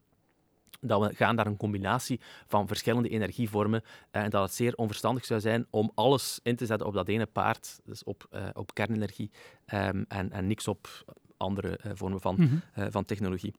dat 0.80 1.06
we 1.06 1.14
gaan 1.14 1.34
naar 1.34 1.46
een 1.46 1.56
combinatie 1.56 2.20
van 2.46 2.66
verschillende 2.66 3.08
energievormen 3.08 3.82
uh, 3.82 4.22
en 4.22 4.30
dat 4.30 4.42
het 4.42 4.54
zeer 4.54 4.74
onverstandig 4.74 5.24
zou 5.24 5.40
zijn 5.40 5.66
om 5.70 5.90
alles 5.94 6.40
in 6.42 6.56
te 6.56 6.66
zetten 6.66 6.86
op 6.86 6.94
dat 6.94 7.08
ene 7.08 7.26
paard, 7.26 7.80
dus 7.84 8.04
op, 8.04 8.26
uh, 8.32 8.42
op 8.52 8.74
kernenergie, 8.74 9.30
um, 9.74 10.04
en, 10.08 10.32
en 10.32 10.46
niks 10.46 10.68
op 10.68 10.88
andere 11.36 11.80
uh, 11.86 11.92
vormen 11.94 12.20
van, 12.20 12.34
mm 12.38 12.62
-hmm. 12.74 12.90
van 12.90 13.04
technologie. 13.04 13.54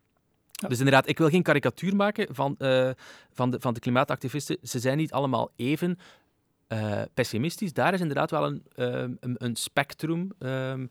Ja. 0.52 0.68
Dus 0.68 0.78
inderdaad, 0.78 1.10
ik 1.10 1.18
wil 1.18 1.30
geen 1.30 1.44
karikatuur 1.44 1.96
maken 1.96 2.36
van, 2.36 2.56
van, 3.32 3.52
de, 3.52 3.60
van 3.60 3.74
de 3.74 3.80
klimaatactivisten. 3.80 4.58
Ze 4.62 4.80
zijn 4.80 4.98
niet 4.98 5.12
allemaal 5.12 5.52
even 5.56 5.98
pessimistisch. 7.14 7.74
Daar 7.74 7.94
is 7.94 8.00
inderdaad 8.00 8.32
wel 8.32 8.46
een, 8.46 8.64
een, 9.20 9.36
een 9.38 9.56
spectrum 9.56 10.32
um, 10.40 10.90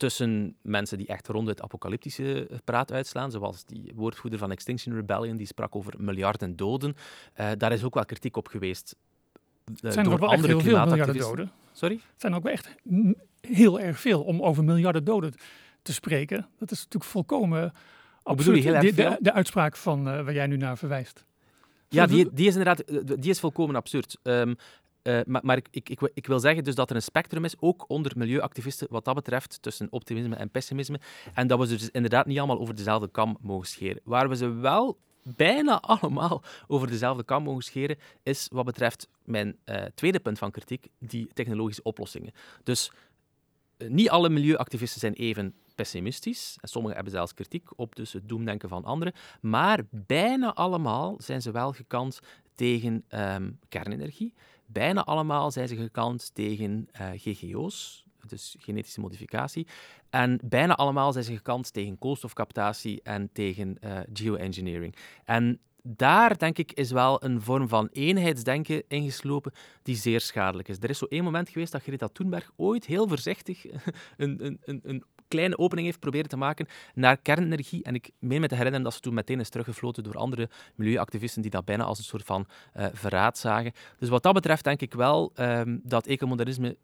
tussen 0.00 0.56
mensen 0.62 0.98
die 0.98 1.06
echt 1.06 1.28
rond 1.28 1.48
het 1.48 1.62
apocalyptische 1.62 2.48
praat 2.64 2.92
uitslaan, 2.92 3.30
zoals 3.30 3.64
die 3.64 3.92
woordvoerder 3.94 4.38
van 4.38 4.50
Extinction 4.50 4.94
Rebellion, 4.94 5.36
die 5.36 5.46
sprak 5.46 5.76
over 5.76 5.94
miljarden 5.98 6.56
doden. 6.56 6.96
Uh, 7.40 7.50
daar 7.58 7.72
is 7.72 7.84
ook 7.84 7.94
wel 7.94 8.04
kritiek 8.04 8.36
op 8.36 8.48
geweest. 8.48 8.96
Uh, 9.82 9.90
zijn 9.90 10.06
er 10.06 10.12
ook 10.12 10.18
wel 10.18 10.32
echt 10.32 10.46
heel 10.46 10.60
veel 10.60 10.86
miljarden 10.86 11.16
doden? 11.16 11.50
Sorry? 11.72 11.94
Het 11.94 12.20
zijn 12.20 12.34
ook 12.34 12.42
wel 12.42 12.52
echt 12.52 12.74
heel 13.40 13.80
erg 13.80 14.00
veel 14.00 14.22
om 14.22 14.42
over 14.42 14.64
miljarden 14.64 15.04
doden 15.04 15.34
te 15.82 15.92
spreken. 15.92 16.46
Dat 16.58 16.70
is 16.70 16.78
natuurlijk 16.78 17.10
volkomen 17.10 17.72
absurd. 18.22 18.62
Heel 18.62 18.80
de, 18.80 18.94
de, 18.94 19.16
de, 19.20 19.32
uitspraak 19.32 19.76
van 19.76 19.98
uh, 19.98 20.04
waar 20.04 20.32
jij 20.32 20.46
nu 20.46 20.56
naar 20.56 20.78
verwijst. 20.78 21.24
Ja, 21.88 22.06
die, 22.06 22.28
die, 22.32 22.46
is 22.46 22.56
inderdaad 22.56 22.82
die 23.20 23.30
is 23.30 23.40
volkomen 23.40 23.76
absurd. 23.76 24.18
Um, 24.22 24.56
uh, 25.02 25.20
maar, 25.24 25.56
ik, 25.56 25.88
ik, 25.88 26.10
ik, 26.14 26.26
wil 26.26 26.40
zeggen 26.40 26.64
dus 26.64 26.74
dat 26.74 26.90
er 26.90 26.96
een 26.96 27.02
spectrum 27.02 27.44
is, 27.44 27.54
ook 27.60 27.84
onder 27.88 28.12
milieuactivisten, 28.16 28.86
wat 28.90 29.04
dat 29.04 29.14
betreft, 29.14 29.62
tussen 29.62 29.86
optimisme 29.90 30.36
en 30.36 30.50
pessimisme. 30.50 31.00
En 31.34 31.46
dat 31.46 31.58
we 31.58 31.66
ze 31.66 31.76
dus 31.76 31.90
inderdaad 31.90 32.26
niet 32.26 32.38
allemaal 32.38 32.58
over 32.58 32.74
dezelfde 32.74 33.08
kam 33.08 33.36
mogen 33.40 33.68
scheren. 33.68 34.00
Waar 34.04 34.28
we 34.28 34.36
ze 34.36 34.48
wel 34.48 34.98
bijna 35.22 35.80
allemaal 35.94 36.42
over 36.66 36.88
dezelfde 36.88 37.24
kam 37.24 37.42
mogen 37.42 37.62
scheren, 37.62 37.98
is 38.22 38.48
wat 38.52 38.64
betreft 38.64 39.08
mijn 39.24 39.56
uh, 39.64 39.82
tweede 39.94 40.20
punt 40.20 40.38
van 40.38 40.50
kritiek, 40.50 40.86
die 40.98 41.28
technologische 41.32 41.82
oplossingen. 41.82 42.32
Dus 42.62 42.92
uh, 43.78 43.88
niet 43.88 44.10
alle 44.10 44.28
milieuactivisten 44.28 45.00
zijn 45.00 45.14
even 45.14 45.54
pessimistisch. 45.74 46.56
En 46.60 46.68
sommigen 46.68 46.96
hebben 46.96 47.14
zelfs 47.14 47.34
kritiek 47.34 47.68
op 47.76 47.96
dus 47.96 48.12
het 48.12 48.28
doemdenken 48.28 48.68
van 48.68 48.84
anderen. 48.84 49.12
Maar 49.40 49.80
bijna 49.90 50.54
allemaal 50.54 51.16
zijn 51.18 51.42
ze 51.42 51.50
wel 51.50 51.72
gekant 51.72 52.20
tegen 52.54 53.04
um, 53.10 53.58
kernenergie. 53.68 54.34
Bijna 54.72 55.04
allemaal 55.04 55.50
zijn 55.50 55.68
ze 55.68 55.76
gekant 55.76 56.34
tegen 56.34 56.88
uh, 57.00 57.08
GGO's, 57.14 58.04
dus 58.26 58.56
genetische 58.58 59.00
modificatie. 59.00 59.66
En 60.10 60.40
bijna 60.44 60.74
allemaal 60.74 61.12
zijn 61.12 61.24
ze 61.24 61.36
gekant 61.36 61.72
tegen 61.72 61.98
koolstofcaptatie 61.98 63.02
en 63.02 63.30
tegen 63.32 63.76
uh, 63.84 63.98
geoengineering. 64.12 64.96
En 65.24 65.60
daar, 65.82 66.38
denk 66.38 66.58
ik, 66.58 66.72
is 66.72 66.90
wel 66.90 67.24
een 67.24 67.42
vorm 67.42 67.68
van 67.68 67.88
eenheidsdenken 67.92 68.82
ingeslopen 68.88 69.52
die 69.82 69.96
zeer 69.96 70.20
schadelijk 70.20 70.68
is. 70.68 70.76
Er 70.80 70.90
is 70.90 70.98
zo 70.98 71.04
één 71.04 71.24
moment 71.24 71.48
geweest 71.48 71.72
dat 71.72 71.82
Greta 71.82 72.08
Thunberg 72.08 72.50
ooit 72.56 72.86
heel 72.86 73.08
voorzichtig 73.08 73.64
een, 74.16 74.44
een, 74.44 74.58
een, 74.64 74.80
een 74.82 75.04
kleine 75.30 75.58
opening 75.58 75.86
heeft 75.86 76.00
proberen 76.00 76.28
te 76.28 76.36
maken 76.36 76.66
naar 76.94 77.16
kernenergie. 77.16 77.82
En 77.82 77.94
ik 77.94 78.10
meen 78.18 78.40
me 78.40 78.48
te 78.48 78.54
herinneren 78.54 78.84
dat 78.84 78.94
ze 78.94 79.00
toen 79.00 79.14
meteen 79.14 79.40
is 79.40 79.48
teruggefloten 79.48 80.02
door 80.02 80.16
andere 80.16 80.48
milieuactivisten 80.74 81.42
die 81.42 81.50
dat 81.50 81.64
bijna 81.64 81.84
als 81.84 81.98
een 81.98 82.04
soort 82.04 82.24
van 82.24 82.46
uh, 82.76 82.86
verraad 82.92 83.38
zagen. 83.38 83.72
Dus 83.98 84.08
wat 84.08 84.22
dat 84.22 84.34
betreft 84.34 84.64
denk 84.64 84.80
ik 84.80 84.94
wel 84.94 85.32
um, 85.36 85.80
dat 85.84 86.06
ecomodernisme 86.06 86.76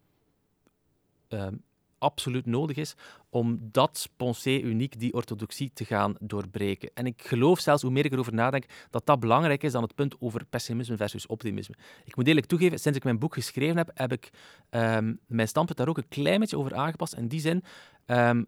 um, 1.29 1.63
absoluut 1.99 2.45
nodig 2.45 2.77
is 2.77 2.95
om 3.29 3.59
dat 3.71 4.09
pensée 4.17 4.61
uniek, 4.61 4.99
die 4.99 5.13
orthodoxie, 5.13 5.71
te 5.73 5.85
gaan 5.85 6.15
doorbreken. 6.19 6.89
En 6.93 7.05
ik 7.05 7.21
geloof 7.25 7.59
zelfs, 7.59 7.81
hoe 7.81 7.91
meer 7.91 8.05
ik 8.05 8.11
erover 8.11 8.33
nadenk, 8.33 8.65
dat 8.89 9.05
dat 9.05 9.19
belangrijk 9.19 9.63
is 9.63 9.71
dan 9.71 9.83
het 9.83 9.95
punt 9.95 10.15
over 10.19 10.45
pessimisme 10.45 10.97
versus 10.97 11.25
optimisme. 11.25 11.75
Ik 12.05 12.15
moet 12.15 12.27
eerlijk 12.27 12.45
toegeven, 12.45 12.79
sinds 12.79 12.97
ik 12.97 13.03
mijn 13.03 13.19
boek 13.19 13.33
geschreven 13.33 13.77
heb, 13.77 13.91
heb 13.93 14.11
ik 14.11 14.29
um, 14.69 15.19
mijn 15.25 15.47
standpunt 15.47 15.77
daar 15.77 15.87
ook 15.87 15.97
een 15.97 16.07
klein 16.07 16.39
beetje 16.39 16.57
over 16.57 16.75
aangepast. 16.75 17.13
In 17.13 17.27
die 17.27 17.39
zin, 17.39 17.63
um, 18.07 18.47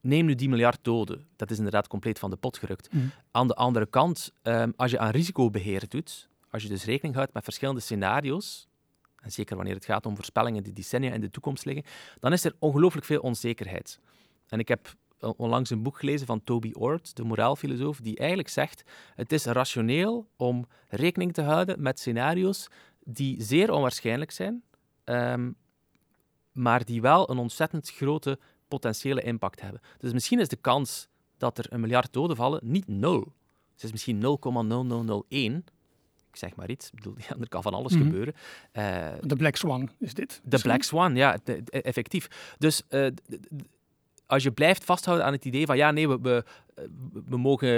neem 0.00 0.26
nu 0.26 0.34
die 0.34 0.48
miljard 0.48 0.78
doden. 0.82 1.26
Dat 1.36 1.50
is 1.50 1.56
inderdaad 1.56 1.88
compleet 1.88 2.18
van 2.18 2.30
de 2.30 2.36
pot 2.36 2.58
gerukt. 2.58 2.92
Mm. 2.92 3.10
Aan 3.30 3.48
de 3.48 3.54
andere 3.54 3.86
kant, 3.86 4.32
um, 4.42 4.72
als 4.76 4.90
je 4.90 4.98
aan 4.98 5.10
risicobeheer 5.10 5.88
doet, 5.88 6.28
als 6.50 6.62
je 6.62 6.68
dus 6.68 6.84
rekening 6.84 7.14
houdt 7.14 7.32
met 7.32 7.44
verschillende 7.44 7.80
scenario's, 7.80 8.68
en 9.20 9.32
zeker 9.32 9.56
wanneer 9.56 9.74
het 9.74 9.84
gaat 9.84 10.06
om 10.06 10.14
voorspellingen 10.14 10.62
die 10.62 10.72
decennia 10.72 11.12
in 11.12 11.20
de 11.20 11.30
toekomst 11.30 11.64
liggen, 11.64 11.84
dan 12.20 12.32
is 12.32 12.44
er 12.44 12.54
ongelooflijk 12.58 13.06
veel 13.06 13.20
onzekerheid. 13.20 14.00
En 14.48 14.58
ik 14.58 14.68
heb 14.68 14.96
onlangs 15.36 15.70
een 15.70 15.82
boek 15.82 15.98
gelezen 15.98 16.26
van 16.26 16.44
Toby 16.44 16.70
Ord, 16.72 17.16
de 17.16 17.24
moraalfilosoof, 17.24 18.00
die 18.00 18.16
eigenlijk 18.16 18.48
zegt: 18.48 18.82
het 19.14 19.32
is 19.32 19.44
rationeel 19.44 20.28
om 20.36 20.66
rekening 20.88 21.32
te 21.32 21.42
houden 21.42 21.82
met 21.82 21.98
scenario's 21.98 22.68
die 23.04 23.42
zeer 23.42 23.72
onwaarschijnlijk 23.72 24.30
zijn, 24.30 24.62
ehm, 25.04 25.50
maar 26.52 26.84
die 26.84 27.00
wel 27.00 27.30
een 27.30 27.38
ontzettend 27.38 27.90
grote 27.90 28.38
potentiële 28.70 29.22
impact 29.22 29.60
hebben. 29.60 29.80
Dus 29.98 30.12
misschien 30.12 30.40
is 30.40 30.48
de 30.48 30.56
kans 30.56 31.08
dat 31.38 31.58
er 31.58 31.66
een 31.68 31.80
miljard 31.80 32.12
doden 32.12 32.36
vallen 32.36 32.60
niet 32.62 32.88
nul. 32.88 33.32
Het 33.74 33.82
is 33.82 33.92
misschien 33.92 34.20
0,0001. 34.20 35.64
Ik 36.30 36.36
zeg 36.36 36.56
maar 36.56 36.70
iets. 36.70 36.86
Ik 36.86 36.94
bedoel, 36.94 37.14
ja, 37.28 37.36
er 37.40 37.48
kan 37.48 37.62
van 37.62 37.74
alles 37.74 37.92
Mhm. 37.92 38.02
gebeuren. 38.02 38.34
Eh, 38.72 39.08
De 39.20 39.36
Black 39.36 39.56
Swan 39.56 39.90
is 39.98 40.14
dit. 40.14 40.40
de 40.44 40.58
Black 40.58 40.82
Swan, 40.82 41.16
ja, 41.16 41.38
effectief. 41.70 42.54
Dus 42.58 42.82
eh, 42.88 43.06
als 44.26 44.42
je 44.42 44.50
blijft 44.50 44.84
vasthouden 44.84 45.26
aan 45.26 45.32
het 45.32 45.44
idee 45.44 45.66
van 45.66 45.76
ja, 45.76 45.90
nee, 45.90 46.08
we, 46.08 46.18
we, 46.22 46.44
we, 47.28 47.36
mogen, 47.36 47.68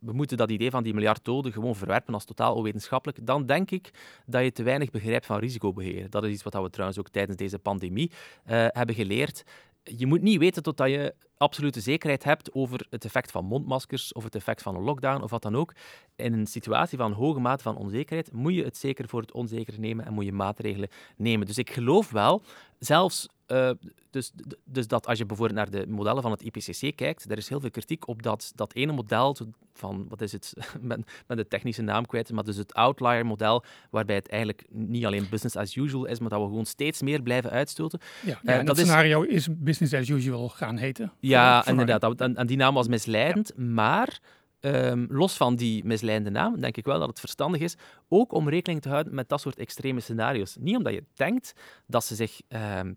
we, 0.00 0.12
moeten 0.12 0.36
dat 0.36 0.50
idee 0.50 0.70
van 0.70 0.82
die 0.82 0.94
miljard 0.94 1.24
doden 1.24 1.52
gewoon 1.52 1.76
verwerpen 1.76 2.14
als 2.14 2.24
totaal 2.24 2.54
onwetenschappelijk, 2.54 3.26
dan 3.26 3.46
denk 3.46 3.70
ik 3.70 3.90
dat 4.26 4.42
je 4.42 4.52
te 4.52 4.62
weinig 4.62 4.90
begrijpt 4.90 5.26
van 5.26 5.38
risicobeheer. 5.38 6.10
Dat 6.10 6.24
is 6.24 6.32
iets 6.32 6.42
wat 6.42 6.54
we 6.54 6.70
trouwens 6.70 6.98
ook 6.98 7.08
tijdens 7.08 7.36
deze 7.36 7.58
pandemie 7.58 8.10
eh, 8.44 8.66
hebben 8.68 8.94
geleerd. 8.94 9.42
Je 9.82 10.06
moet 10.06 10.22
niet 10.22 10.38
weten 10.38 10.62
totdat 10.62 10.88
je 10.88 11.14
absolute 11.38 11.80
zekerheid 11.80 12.24
hebt 12.24 12.52
over 12.54 12.86
het 12.90 13.04
effect 13.04 13.30
van 13.30 13.44
mondmaskers 13.44 14.12
of 14.12 14.24
het 14.24 14.34
effect 14.34 14.62
van 14.62 14.74
een 14.76 14.82
lockdown 14.82 15.22
of 15.22 15.30
wat 15.30 15.42
dan 15.42 15.56
ook. 15.56 15.72
In 16.16 16.32
een 16.32 16.46
situatie 16.46 16.98
van 16.98 17.12
hoge 17.12 17.40
mate 17.40 17.62
van 17.62 17.76
onzekerheid 17.76 18.32
moet 18.32 18.54
je 18.54 18.64
het 18.64 18.76
zeker 18.76 19.08
voor 19.08 19.20
het 19.20 19.32
onzeker 19.32 19.80
nemen 19.80 20.04
en 20.06 20.12
moet 20.12 20.24
je 20.24 20.32
maatregelen 20.32 20.88
nemen. 21.16 21.46
Dus 21.46 21.58
ik 21.58 21.70
geloof 21.70 22.10
wel, 22.10 22.42
zelfs 22.78 23.26
eh, 23.46 23.70
dus, 24.10 24.32
dus 24.64 24.86
dat 24.86 25.06
als 25.06 25.18
je 25.18 25.26
bijvoorbeeld 25.26 25.58
naar 25.58 25.70
de 25.70 25.86
modellen 25.86 26.22
van 26.22 26.30
het 26.30 26.42
IPCC 26.42 26.96
kijkt, 26.96 27.30
er 27.30 27.36
is 27.38 27.48
heel 27.48 27.60
veel 27.60 27.70
kritiek 27.70 28.08
op 28.08 28.22
dat, 28.22 28.52
dat 28.54 28.74
ene 28.74 28.92
model 28.92 29.36
van, 29.74 30.06
wat 30.08 30.20
is 30.20 30.32
het, 30.32 30.52
met, 30.80 31.00
met 31.26 31.36
de 31.36 31.48
technische 31.48 31.82
naam 31.82 32.06
kwijt, 32.06 32.32
maar 32.32 32.44
dus 32.44 32.56
het 32.56 32.74
outlier-model, 32.74 33.64
waarbij 33.90 34.16
het 34.16 34.28
eigenlijk 34.28 34.64
niet 34.70 35.04
alleen 35.06 35.26
business 35.30 35.56
as 35.56 35.74
usual 35.76 36.04
is, 36.04 36.18
maar 36.18 36.28
dat 36.28 36.40
we 36.40 36.46
gewoon 36.46 36.66
steeds 36.66 37.02
meer 37.02 37.22
blijven 37.22 37.50
uitstoten. 37.50 38.00
Ja, 38.24 38.38
ja, 38.42 38.50
Eh, 38.50 38.56
dat 38.56 38.66
dat 38.66 38.76
is- 38.78 38.82
scenario 38.82 39.22
is 39.22 39.48
business 39.56 39.94
as 39.94 40.08
usual 40.08 40.48
gaan 40.48 40.76
heten. 40.76 41.12
Ja, 41.28 41.66
inderdaad. 41.70 42.00
dat- 42.00 42.20
En, 42.20 42.36
en 42.36 42.46
die 42.46 42.56
naam 42.56 42.74
was 42.74 42.88
misleidend. 42.88 43.56
Maar 43.56 44.20
ehm, 44.60 45.06
los 45.08 45.36
van 45.36 45.56
die 45.56 45.84
misleidende 45.84 46.30
naam, 46.30 46.60
denk 46.60 46.76
ik 46.76 46.84
wel 46.84 46.98
dat 46.98 47.08
het 47.08 47.20
verstandig 47.20 47.60
is 47.60 47.76
ook 48.08 48.32
om 48.32 48.48
rekening 48.48 48.82
te 48.82 48.88
houden 48.88 49.14
met 49.14 49.28
dat 49.28 49.40
soort 49.40 49.58
extreme 49.58 50.00
scenario's. 50.00 50.56
Niet 50.60 50.76
omdat 50.76 50.92
je 50.92 51.04
denkt 51.14 51.52
dat 51.86 52.04
ze 52.04 52.14
zich 52.14 52.40
ehm, 52.48 52.92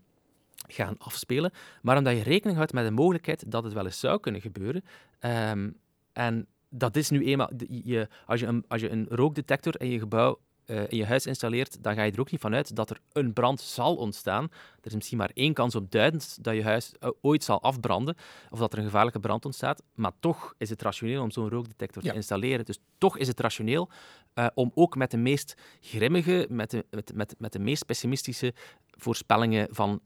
gaan 0.66 0.94
afspelen, 0.98 1.52
maar 1.82 1.96
omdat 1.96 2.16
je 2.16 2.22
rekening 2.22 2.56
houdt 2.56 2.72
met 2.72 2.84
de 2.84 2.90
mogelijkheid 2.90 3.50
dat 3.50 3.64
het 3.64 3.72
wel 3.72 3.84
eens 3.84 4.00
zou 4.00 4.20
kunnen 4.20 4.40
gebeuren. 4.40 4.84
Ehm, 5.18 5.70
en 6.12 6.46
dat 6.68 6.96
is 6.96 7.10
nu 7.10 7.24
eenmaal... 7.26 7.50
Je, 7.68 8.08
als, 8.26 8.40
je 8.40 8.46
een, 8.46 8.64
als 8.68 8.80
je 8.80 8.90
een 8.90 9.06
rookdetector 9.10 9.80
in 9.80 9.90
je 9.90 9.98
gebouw 9.98 10.38
eh, 10.64 10.82
in 10.88 10.96
je 10.96 11.04
huis 11.06 11.26
installeert, 11.26 11.82
dan 11.82 11.94
ga 11.94 12.02
je 12.02 12.12
er 12.12 12.20
ook 12.20 12.30
niet 12.30 12.40
van 12.40 12.54
uit 12.54 12.76
dat 12.76 12.90
er 12.90 13.00
een 13.12 13.32
brand 13.32 13.60
zal 13.60 13.96
ontstaan. 13.96 14.44
Er 14.80 14.86
is 14.86 14.94
misschien 14.94 15.18
maar 15.18 15.30
één 15.34 15.52
kans 15.52 15.74
op 15.74 15.90
duizend 15.90 16.44
dat 16.44 16.54
je 16.54 16.62
huis 16.62 16.92
eh, 17.00 17.10
ooit 17.20 17.44
zal 17.44 17.62
afbranden 17.62 18.14
of 18.50 18.58
dat 18.58 18.72
er 18.72 18.78
een 18.78 18.84
gevaarlijke 18.84 19.20
brand 19.20 19.44
ontstaat. 19.44 19.82
Maar 19.94 20.12
toch 20.20 20.54
is 20.58 20.70
het 20.70 20.82
rationeel 20.82 21.22
om 21.22 21.30
zo'n 21.30 21.48
rookdetector 21.48 22.02
Ja. 22.04 22.10
te 22.10 22.16
installeren. 22.16 22.64
Dus 22.64 22.78
toch 22.98 23.18
is 23.18 23.28
het 23.28 23.40
rationeel 23.40 23.90
eh, 24.34 24.46
om 24.54 24.70
ook 24.74 24.96
met 24.96 25.10
de 25.10 25.16
meest 25.16 25.54
grimmige, 25.80 26.46
met 26.50 26.70
de, 26.70 26.86
met, 26.90 27.12
met, 27.14 27.34
met 27.38 27.52
de 27.52 27.58
meest 27.58 27.86
pessimistische 27.86 28.54
voorspellingen 28.90 29.68
van 29.70 30.00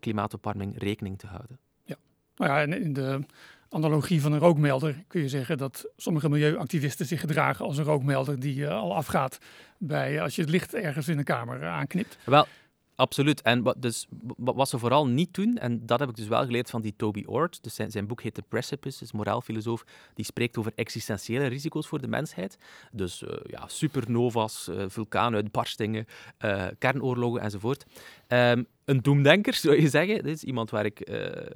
klimaatopwarming 0.00 0.78
rekening 0.78 1.18
te 1.18 1.26
houden. 1.26 1.58
Nou 2.36 2.52
ja, 2.52 2.60
en 2.60 2.82
in 2.82 2.92
de 2.92 3.20
analogie 3.70 4.20
van 4.20 4.32
een 4.32 4.38
rookmelder 4.38 5.04
kun 5.06 5.20
je 5.20 5.28
zeggen 5.28 5.58
dat 5.58 5.90
sommige 5.96 6.28
milieuactivisten 6.28 7.06
zich 7.06 7.20
gedragen 7.20 7.64
als 7.64 7.78
een 7.78 7.84
rookmelder 7.84 8.40
die 8.40 8.66
eh, 8.66 8.72
al 8.78 8.94
afgaat 8.94 9.38
bij 9.78 10.20
als 10.20 10.34
je 10.36 10.42
het 10.42 10.50
licht 10.50 10.74
ergens 10.74 11.08
in 11.08 11.18
een 11.18 11.24
kamer 11.24 11.62
eh, 11.62 11.68
aanknipt. 11.68 12.18
Wel, 12.24 12.46
absoluut. 12.94 13.42
En 13.42 13.62
wat, 13.62 13.82
dus, 13.82 14.06
wa- 14.36 14.54
wat 14.54 14.68
ze 14.68 14.78
vooral 14.78 15.06
niet 15.06 15.34
doen, 15.34 15.56
en 15.58 15.86
dat 15.86 15.98
heb 16.00 16.08
ik 16.08 16.16
dus 16.16 16.26
wel 16.28 16.44
geleerd 16.44 16.70
van 16.70 16.80
die 16.82 16.94
Toby 16.96 17.22
Ord, 17.26 17.62
dus 17.62 17.74
zijn, 17.74 17.90
zijn 17.90 18.06
boek 18.06 18.22
heet 18.22 18.34
The 18.34 18.42
Precipice, 18.48 19.02
is 19.04 19.12
moraalfilosoof, 19.12 19.84
die 20.14 20.24
spreekt 20.24 20.58
over 20.58 20.72
existentiële 20.74 21.46
risico's 21.46 21.86
voor 21.86 22.00
de 22.00 22.08
mensheid. 22.08 22.56
Dus 22.92 23.24
eh, 23.24 23.36
ja, 23.46 23.68
supernova's, 23.68 24.68
eh, 24.68 24.84
vulkaanuitbarstingen, 24.88 26.06
eh, 26.38 26.66
kernoorlogen 26.78 27.40
enzovoort. 27.40 27.84
Ehm, 28.26 28.62
een 28.84 29.00
doemdenker, 29.00 29.54
zou 29.64 29.80
je 29.80 29.88
zeggen. 29.88 30.22
Dit 30.22 30.34
is 30.36 30.44
iemand 30.44 30.70
waar 30.70 30.84
ik 30.84 31.00
eh, 31.00 31.46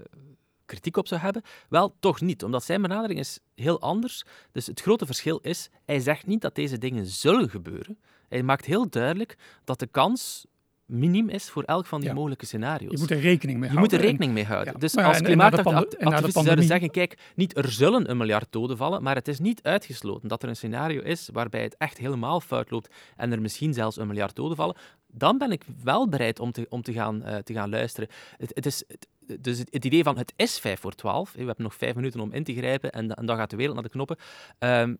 kritiek 0.66 0.96
op 0.96 1.07
zou 1.09 1.20
hebben. 1.20 1.42
Wel, 1.68 1.94
toch 2.00 2.20
niet, 2.20 2.44
omdat 2.44 2.64
zijn 2.64 2.83
benadering 2.83 3.18
is 3.20 3.38
heel 3.55 3.81
anders. 3.81 4.24
Dus 4.53 4.66
het 4.66 4.81
grote 4.81 5.07
verschil 5.07 5.38
is, 5.38 5.70
hij 5.85 6.00
zegt 6.00 6.27
niet 6.27 6.40
dat 6.40 6.55
deze 6.55 6.79
dingen 6.79 7.07
zullen 7.07 7.50
gebeuren. 7.50 7.98
Hij 8.29 8.42
maakt 8.42 8.64
heel 8.64 8.88
duidelijk 8.90 9.37
dat 9.64 9.79
de 9.79 9.87
kans 9.87 10.46
miniem 10.87 11.29
is 11.29 11.50
voor 11.50 11.62
elk 11.62 11.87
van 11.87 12.00
die 12.00 12.09
Ja. 12.09 12.14
mogelijke 12.14 12.46
scenario's. 12.46 12.92
Je 12.92 12.98
moet 12.98 13.11
er 13.11 13.20
rekening 13.20 13.59
mee 13.59 13.70
Je 13.70 13.79
moet 13.79 13.90
houden. 13.90 13.98
er 13.98 14.05
En- 14.05 14.11
rekening 14.11 14.33
mee 14.33 14.44
houden. 14.44 14.79
Dus 14.79 14.92
ja, 14.92 15.07
als 15.07 15.20
klimaatactivisten 15.20 16.42
zouden 16.42 16.64
zeggen, 16.64 16.90
kijk, 16.90 17.18
niet 17.35 17.57
er 17.57 17.70
zullen 17.72 18.11
een 18.11 18.16
miljard 18.16 18.46
doden 18.50 18.77
vallen, 18.77 19.03
maar 19.03 19.14
het 19.14 19.29
is 19.29 19.38
niet 19.38 19.62
uitgesloten 19.62 20.29
dat 20.29 20.42
er 20.42 20.48
een 20.48 20.57
scenario 20.57 21.00
is 21.03 21.29
waarbij 21.33 21.62
het 21.62 21.77
echt 21.79 21.98
helemaal 21.98 22.40
fout 22.40 22.70
loopt 22.70 22.94
en 23.16 23.33
er 23.33 23.40
misschien 23.40 23.74
zelfs 23.74 23.96
een 23.96 24.07
miljard 24.07 24.37
doden 24.37 24.57
vallen, 24.57 24.77
dan 25.12 25.38
ben 25.38 25.53
ik 25.53 25.64
wel 25.83 26.09
bereid 26.09 26.40
om 26.40 26.53
te, 26.53 26.66
om 26.68 26.83
te, 26.83 26.92
gaan, 26.92 27.22
eh, 27.22 27.37
te 27.37 27.53
gaan 27.53 27.70
luisteren. 27.70 28.09
Het, 28.37 28.50
het 28.55 28.66
is, 28.66 28.85
het- 28.88 29.07
dus 29.40 29.58
het, 29.58 29.68
het 29.72 29.84
idee 29.84 30.02
van 30.02 30.18
het 30.18 30.32
is 30.37 30.58
vijf 30.58 30.80
voor 30.80 30.94
twaalf, 30.94 31.32
we 31.32 31.38
hebben 31.38 31.62
nog 31.64 31.74
vijf 31.74 31.94
minuten 31.94 32.20
om 32.20 32.32
in 32.32 32.44
te 32.44 32.54
grijpen 32.54 32.92
en, 32.92 33.06
da- 33.08 33.14
en 33.14 33.26
dan 33.26 33.37
gaat 33.37 33.50
de 33.50 33.56
wereld 33.56 33.74
naar 33.74 33.84
de 33.84 33.90
knoppen, 33.90 34.16
ehm, 34.58 34.94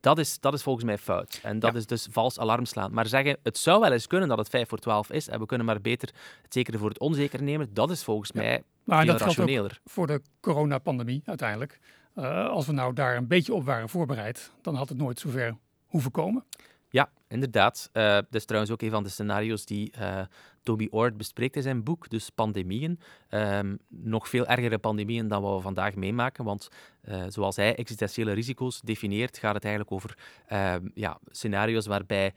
dat 0.00 0.18
is, 0.18 0.40
dat 0.40 0.54
is 0.54 0.62
volgens 0.62 0.84
mij 0.84 0.98
fout. 0.98 1.40
En 1.42 1.58
dat 1.58 1.72
Ja. 1.72 1.78
is 1.78 1.86
dus 1.86 2.06
vals 2.10 2.38
alarm 2.38 2.64
slaan. 2.64 2.92
Maar 2.92 3.06
zeggen, 3.06 3.36
het 3.42 3.58
zou 3.58 3.80
wel 3.80 3.92
eens 3.92 4.06
kunnen 4.06 4.28
dat 4.28 4.38
het 4.38 4.48
5 4.48 4.68
voor 4.68 4.78
12 4.78 5.10
is 5.10 5.28
en 5.28 5.38
we 5.40 5.46
kunnen 5.46 5.66
maar 5.66 5.80
beter 5.80 6.08
het 6.42 6.52
zekere 6.52 6.78
voor 6.78 6.88
het 6.88 6.98
onzeker 6.98 7.42
nemen, 7.42 7.74
dat 7.74 7.90
is 7.90 8.04
volgens 8.04 8.30
Ja. 8.34 8.40
mij 8.40 8.62
Maar 8.84 8.98
veel 9.04 9.06
dat 9.12 9.16
geldt 9.22 9.22
ook 9.22 9.28
rationeler. 9.46 9.80
voor 9.84 10.06
de 10.06 10.22
coronapandemie 10.40 11.22
uiteindelijk. 11.24 11.78
Eh, 12.14 12.48
als 12.48 12.66
we 12.66 12.72
nou 12.72 12.92
daar 12.94 13.16
een 13.16 13.26
beetje 13.26 13.54
op 13.54 13.64
waren 13.64 13.88
voorbereid, 13.88 14.52
dan 14.62 14.74
had 14.74 14.88
het 14.88 14.98
nooit 14.98 15.18
zover 15.20 15.56
hoeven 15.86 16.10
komen. 16.10 16.44
Ja, 16.92 17.10
inderdaad. 17.28 17.88
Eh, 17.92 18.14
dat 18.14 18.34
is 18.34 18.44
trouwens 18.44 18.72
ook 18.72 18.82
een 18.82 18.90
van 18.90 19.02
de 19.02 19.08
scenario's 19.08 19.64
die 19.64 19.90
eh, 19.92 20.22
Toby 20.62 20.86
Ord 20.90 21.16
bespreekt 21.16 21.56
in 21.56 21.62
zijn 21.62 21.82
boek, 21.82 22.08
dus 22.08 22.30
pandemieën. 22.30 23.00
Ehm, 23.28 23.76
nog 23.88 24.28
veel 24.28 24.46
ergere 24.46 24.78
pandemieën 24.78 25.28
dan 25.28 25.42
wat 25.42 25.56
we 25.56 25.62
vandaag 25.62 25.94
meemaken, 25.94 26.44
want 26.44 26.68
eh, 27.02 27.24
zoals 27.28 27.56
hij 27.56 27.74
existentiële 27.74 28.32
risico's 28.32 28.80
definieert, 28.80 29.38
gaat 29.38 29.54
het 29.54 29.64
eigenlijk 29.64 29.94
over 29.94 30.18
ehm, 30.46 30.88
ja, 30.94 31.18
scenario's 31.26 31.86
waarbij 31.86 32.34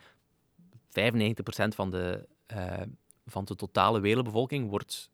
95% 0.89 1.75
van 1.75 1.91
de, 1.91 2.27
eh, 2.45 2.81
van 3.25 3.45
de 3.45 3.55
totale 3.55 3.99
wereldbevolking 3.99 4.69
wordt 4.69 5.09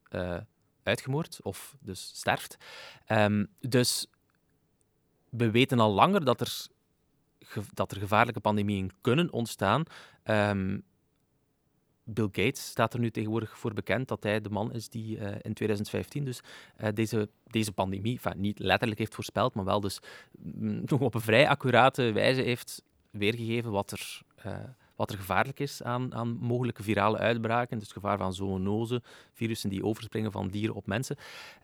uitgemoord 0.83 1.39
of 1.41 1.75
dus 1.79 2.11
sterft. 2.15 2.57
Ehm, 3.05 3.45
dus 3.59 4.07
we 5.29 5.51
weten 5.51 5.79
al 5.79 5.91
langer 5.91 6.25
dat 6.25 6.41
er 6.41 6.67
dat 7.73 7.91
er 7.91 7.97
gevaarlijke 7.97 8.39
pandemieën 8.39 8.91
kunnen 9.01 9.31
ontstaan. 9.31 9.83
Ehm, 10.23 10.77
Bill 12.03 12.29
Gates 12.31 12.65
staat 12.67 12.93
er 12.93 12.99
nu 12.99 13.11
tegenwoordig 13.11 13.57
voor 13.57 13.73
bekend 13.73 14.07
dat 14.07 14.23
hij 14.23 14.41
de 14.41 14.49
man 14.49 14.73
is 14.73 14.89
die 14.89 15.17
eh, 15.17 15.35
in 15.41 15.53
2015 15.53 16.25
dus 16.25 16.41
eh, 16.75 16.89
deze, 16.93 17.29
deze 17.47 17.71
pandemie, 17.71 18.19
niet 18.35 18.59
letterlijk 18.59 18.99
heeft 18.99 19.15
voorspeld, 19.15 19.53
maar 19.53 19.65
wel 19.65 19.79
dus 19.79 19.99
mm, 20.39 20.83
op 20.99 21.13
een 21.13 21.21
vrij 21.21 21.47
accurate 21.47 22.11
wijze 22.11 22.41
heeft 22.41 22.83
weergegeven 23.09 23.71
wat 23.71 23.91
er, 23.91 24.21
eh, 24.35 24.53
wat 24.95 25.11
er 25.11 25.17
gevaarlijk 25.17 25.59
is 25.59 25.83
aan, 25.83 26.13
aan 26.13 26.37
mogelijke 26.37 26.83
virale 26.83 27.17
uitbraken. 27.17 27.79
Dus 27.79 27.91
gevaar 27.91 28.17
van 28.17 28.33
zoonose, 28.33 29.01
virussen 29.33 29.69
die 29.69 29.85
overspringen 29.85 30.31
van 30.31 30.47
dieren 30.47 30.75
op 30.75 30.87
mensen. 30.87 31.15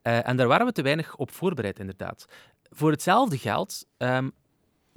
En 0.02 0.38
daar 0.38 0.48
waren 0.48 0.66
we 0.66 0.72
te 0.72 0.82
weinig 0.82 1.16
op 1.16 1.32
voorbereid, 1.32 1.80
inderdaad. 1.80 2.26
Voor 2.70 2.92
hetzelfde 2.92 3.38
geld 3.38 3.86
ehm, 3.98 4.30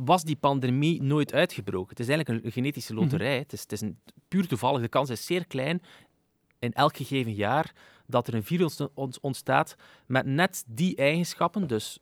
was 0.05 0.23
die 0.25 0.37
pandemie 0.37 1.03
nooit 1.03 1.33
uitgebroken. 1.33 1.89
Het 1.89 2.01
is 2.01 2.09
eigenlijk 2.09 2.45
een 2.45 2.53
genetische 2.53 2.95
loterij. 2.95 3.39
het, 3.39 3.53
is, 3.53 3.61
het 3.61 3.73
is 3.73 3.81
een, 3.81 3.99
puur 4.29 4.47
toevallig. 4.49 4.81
De 4.81 4.89
kans 4.89 5.11
is 5.11 5.27
zeer 5.27 5.47
klein 5.47 5.83
in 6.59 6.73
elk 6.73 6.97
gegeven 6.97 7.33
jaar 7.35 7.73
dat 8.07 8.27
er 8.29 8.35
een 8.35 8.45
virus 8.45 8.81
ont- 8.95 9.21
ontstaat 9.21 9.77
met 10.07 10.27
net 10.27 10.65
die 10.67 10.97
eigenschappen, 10.97 11.67
dus 11.67 11.99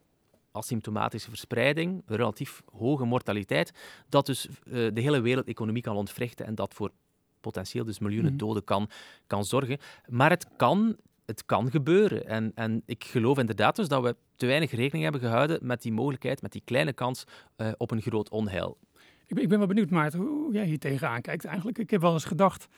asymptomatische 0.52 1.28
verspreiding, 1.28 2.02
relatief 2.06 2.62
hoge 2.72 3.04
mortaliteit, 3.04 3.72
dat 4.08 4.26
dus 4.26 4.46
eh, 4.48 4.54
de 4.72 5.00
hele 5.00 5.20
wereldeconomie 5.20 5.82
kan 5.82 5.96
ontwrichten 5.96 6.46
en 6.46 6.54
dat 6.54 6.74
voor 6.74 6.90
potentieel 7.40 7.84
dus 7.84 7.98
miljoenen 7.98 8.30
Mhm. 8.30 8.38
doden 8.38 8.64
kan, 8.64 8.88
kan 9.26 9.44
zorgen. 9.44 9.78
Maar 10.06 10.30
het 10.30 10.46
kan, 10.56 10.96
het 11.28 11.44
kan 11.44 11.70
gebeuren. 11.70 12.26
En, 12.26 12.52
en 12.54 12.82
ik 12.86 13.04
geloof 13.04 13.38
inderdaad 13.38 13.76
dus 13.76 13.88
dat 13.88 14.02
we 14.02 14.16
te 14.36 14.46
weinig 14.46 14.70
rekening 14.70 15.02
hebben 15.02 15.20
gehouden 15.20 15.58
met 15.62 15.82
die 15.82 15.92
mogelijkheid, 15.92 16.42
met 16.42 16.52
die 16.52 16.62
kleine 16.64 16.92
kans 16.92 17.24
eh, 17.56 17.72
op 17.76 17.90
een 17.90 18.02
groot 18.02 18.28
onheil. 18.28 18.78
Ik 19.26 19.34
ben, 19.34 19.42
ik 19.42 19.48
ben 19.48 19.58
wel 19.58 19.66
benieuwd, 19.66 19.90
Maarten, 19.90 20.20
hoe 20.20 20.52
jij 20.52 20.64
hier 20.64 20.78
tegenaan 20.78 21.20
kijkt 21.20 21.44
eigenlijk. 21.44 21.78
Ik 21.78 21.90
heb 21.90 22.00
wel 22.00 22.12
eens 22.12 22.24
gedacht 22.24 22.68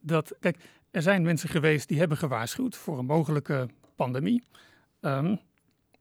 dat, 0.00 0.34
kijk, 0.40 0.56
er 0.90 1.02
zijn 1.02 1.22
mensen 1.22 1.48
geweest 1.48 1.88
die 1.88 1.98
hebben 1.98 2.16
gewaarschuwd 2.16 2.76
voor 2.76 2.98
een 2.98 3.06
mogelijke 3.06 3.68
pandemie. 3.96 4.44
Ehm, 5.00 5.36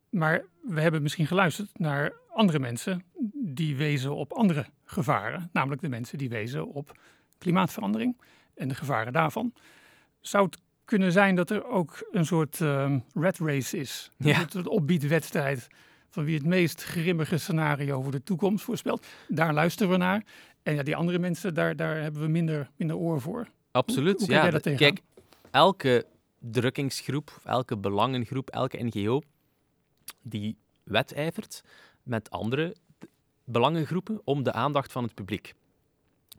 maar 0.10 0.46
we 0.62 0.82
hebben 0.82 1.02
misschien 1.02 1.28
geluisterd 1.28 1.80
naar 1.80 2.14
andere 2.30 2.60
mensen 2.60 3.04
die 3.34 3.76
wezen 3.76 4.16
op 4.16 4.34
andere 4.34 4.66
gevaren. 4.84 5.50
Namelijk 5.54 5.82
de 5.82 5.90
mensen 5.90 6.18
die 6.18 6.30
wezen 6.30 6.68
op 6.68 7.00
klimaatverandering 7.38 8.22
en 8.54 8.68
de 8.68 8.76
gevaren 8.76 9.14
daarvan. 9.14 9.54
Zou 10.20 10.46
het 10.46 10.60
kunnen 10.92 11.12
zijn 11.12 11.36
dat 11.36 11.50
er 11.50 11.68
ook 11.68 12.08
een 12.12 12.26
soort 12.26 12.60
uh, 12.60 12.96
rat 13.14 13.38
race 13.38 13.78
is? 13.78 14.12
Ja. 14.18 14.42
Een 14.42 14.50
soort 14.50 14.68
opbiedwedstrijd 14.68 15.68
van 16.10 16.24
wie 16.24 16.36
het 16.36 16.46
meest 16.46 16.84
grimmige 16.84 17.38
scenario 17.38 18.02
voor 18.02 18.12
de 18.12 18.24
toekomst 18.24 18.64
voorspelt. 18.64 19.06
Daar 19.28 19.54
luisteren 19.54 19.92
we 19.92 19.98
naar. 19.98 20.24
En 20.64 20.76
ja, 20.76 20.84
die 20.84 20.96
andere 20.96 21.20
mensen, 21.20 21.54
daar, 21.54 21.76
daar 21.76 22.02
hebben 22.02 22.22
we 22.22 22.28
minder, 22.28 22.70
minder 22.76 22.98
oor 22.98 23.22
voor. 23.22 23.48
Absoluut. 23.72 24.20
hoe 24.20 24.30
ja, 24.30 24.60
kijk, 24.60 25.02
elke 25.52 26.06
drukkingsgroep, 26.40 27.40
elke 27.44 27.78
belangengroep, 27.78 28.50
elke 28.50 28.84
NGO 28.84 29.22
die 30.22 30.58
wedijvert 30.84 31.64
met 32.04 32.30
andere 32.30 32.76
belangengroepen 33.44 34.22
om 34.24 34.44
de 34.44 34.54
aandacht 34.54 34.92
van 34.92 35.04
het 35.04 35.14
publiek. 35.14 35.54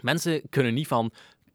Mensen 0.00 0.42
kunnen 0.50 0.74
niet 0.74 0.86
van 0.86 1.12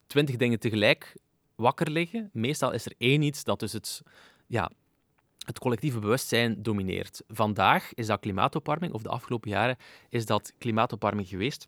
twintig 0.08 0.36
dingen 0.36 0.60
tegelijk 0.60 1.16
wakker 1.58 1.91
liggen. 1.91 2.30
Meestal 2.34 2.72
is 2.72 2.86
er 2.86 2.93
één 2.98 3.22
iets 3.22 3.43
dat 3.43 3.60
dus 3.60 3.74
het, 3.74 4.02
ja, 4.48 4.72
het 5.46 5.60
collectieve 5.60 6.00
bewustzijn 6.00 6.63
domineert. 6.63 7.24
Vandaag 7.28 7.93
is 7.93 8.08
dat 8.08 8.20
klimaatopwarming, 8.20 8.93
of 8.93 9.02
de 9.02 9.10
afgelopen 9.10 9.50
jaren 9.50 9.78
is 10.10 10.26
dat 10.26 10.54
klimaatopwarming 10.58 11.28
geweest. 11.28 11.67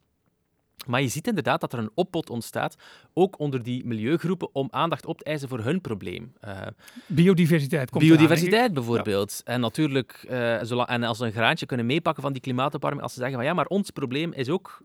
Maar 0.88 1.02
je 1.02 1.08
ziet 1.08 1.28
inderdaad 1.28 1.62
dat 1.62 1.74
er 1.74 1.80
een 1.80 1.92
oppot 1.94 2.30
ontstaat, 2.30 2.76
ook 3.14 3.40
onder 3.40 3.64
die 3.64 3.86
milieugroepen, 3.86 4.50
om 4.54 4.68
aandacht 4.72 5.06
op 5.06 5.18
te 5.18 5.24
eisen 5.24 5.50
voor 5.50 5.60
hun 5.60 5.82
probleem. 5.82 6.34
Uh, 6.46 6.62
biodiversiteit 7.08 7.90
komt 7.90 8.04
Biodiversiteit 8.04 8.74
bijvoorbeeld. 8.74 9.42
En 9.46 9.60
natuurlijk, 9.60 10.26
uh, 10.30 10.60
zolang, 10.62 10.88
en 10.88 11.04
als 11.04 11.18
ze 11.18 11.26
een 11.26 11.32
graantje 11.32 11.66
kunnen 11.66 11.86
meepakken 11.86 12.24
van 12.24 12.34
die 12.34 12.42
klimaatopwarming, 12.42 13.04
als 13.04 13.14
ze 13.14 13.20
zeggen 13.20 13.38
van 13.38 13.46
ja, 13.46 13.54
maar 13.54 13.66
ons 13.66 13.90
probleem 13.90 14.34
is 14.34 14.50
ook 14.50 14.82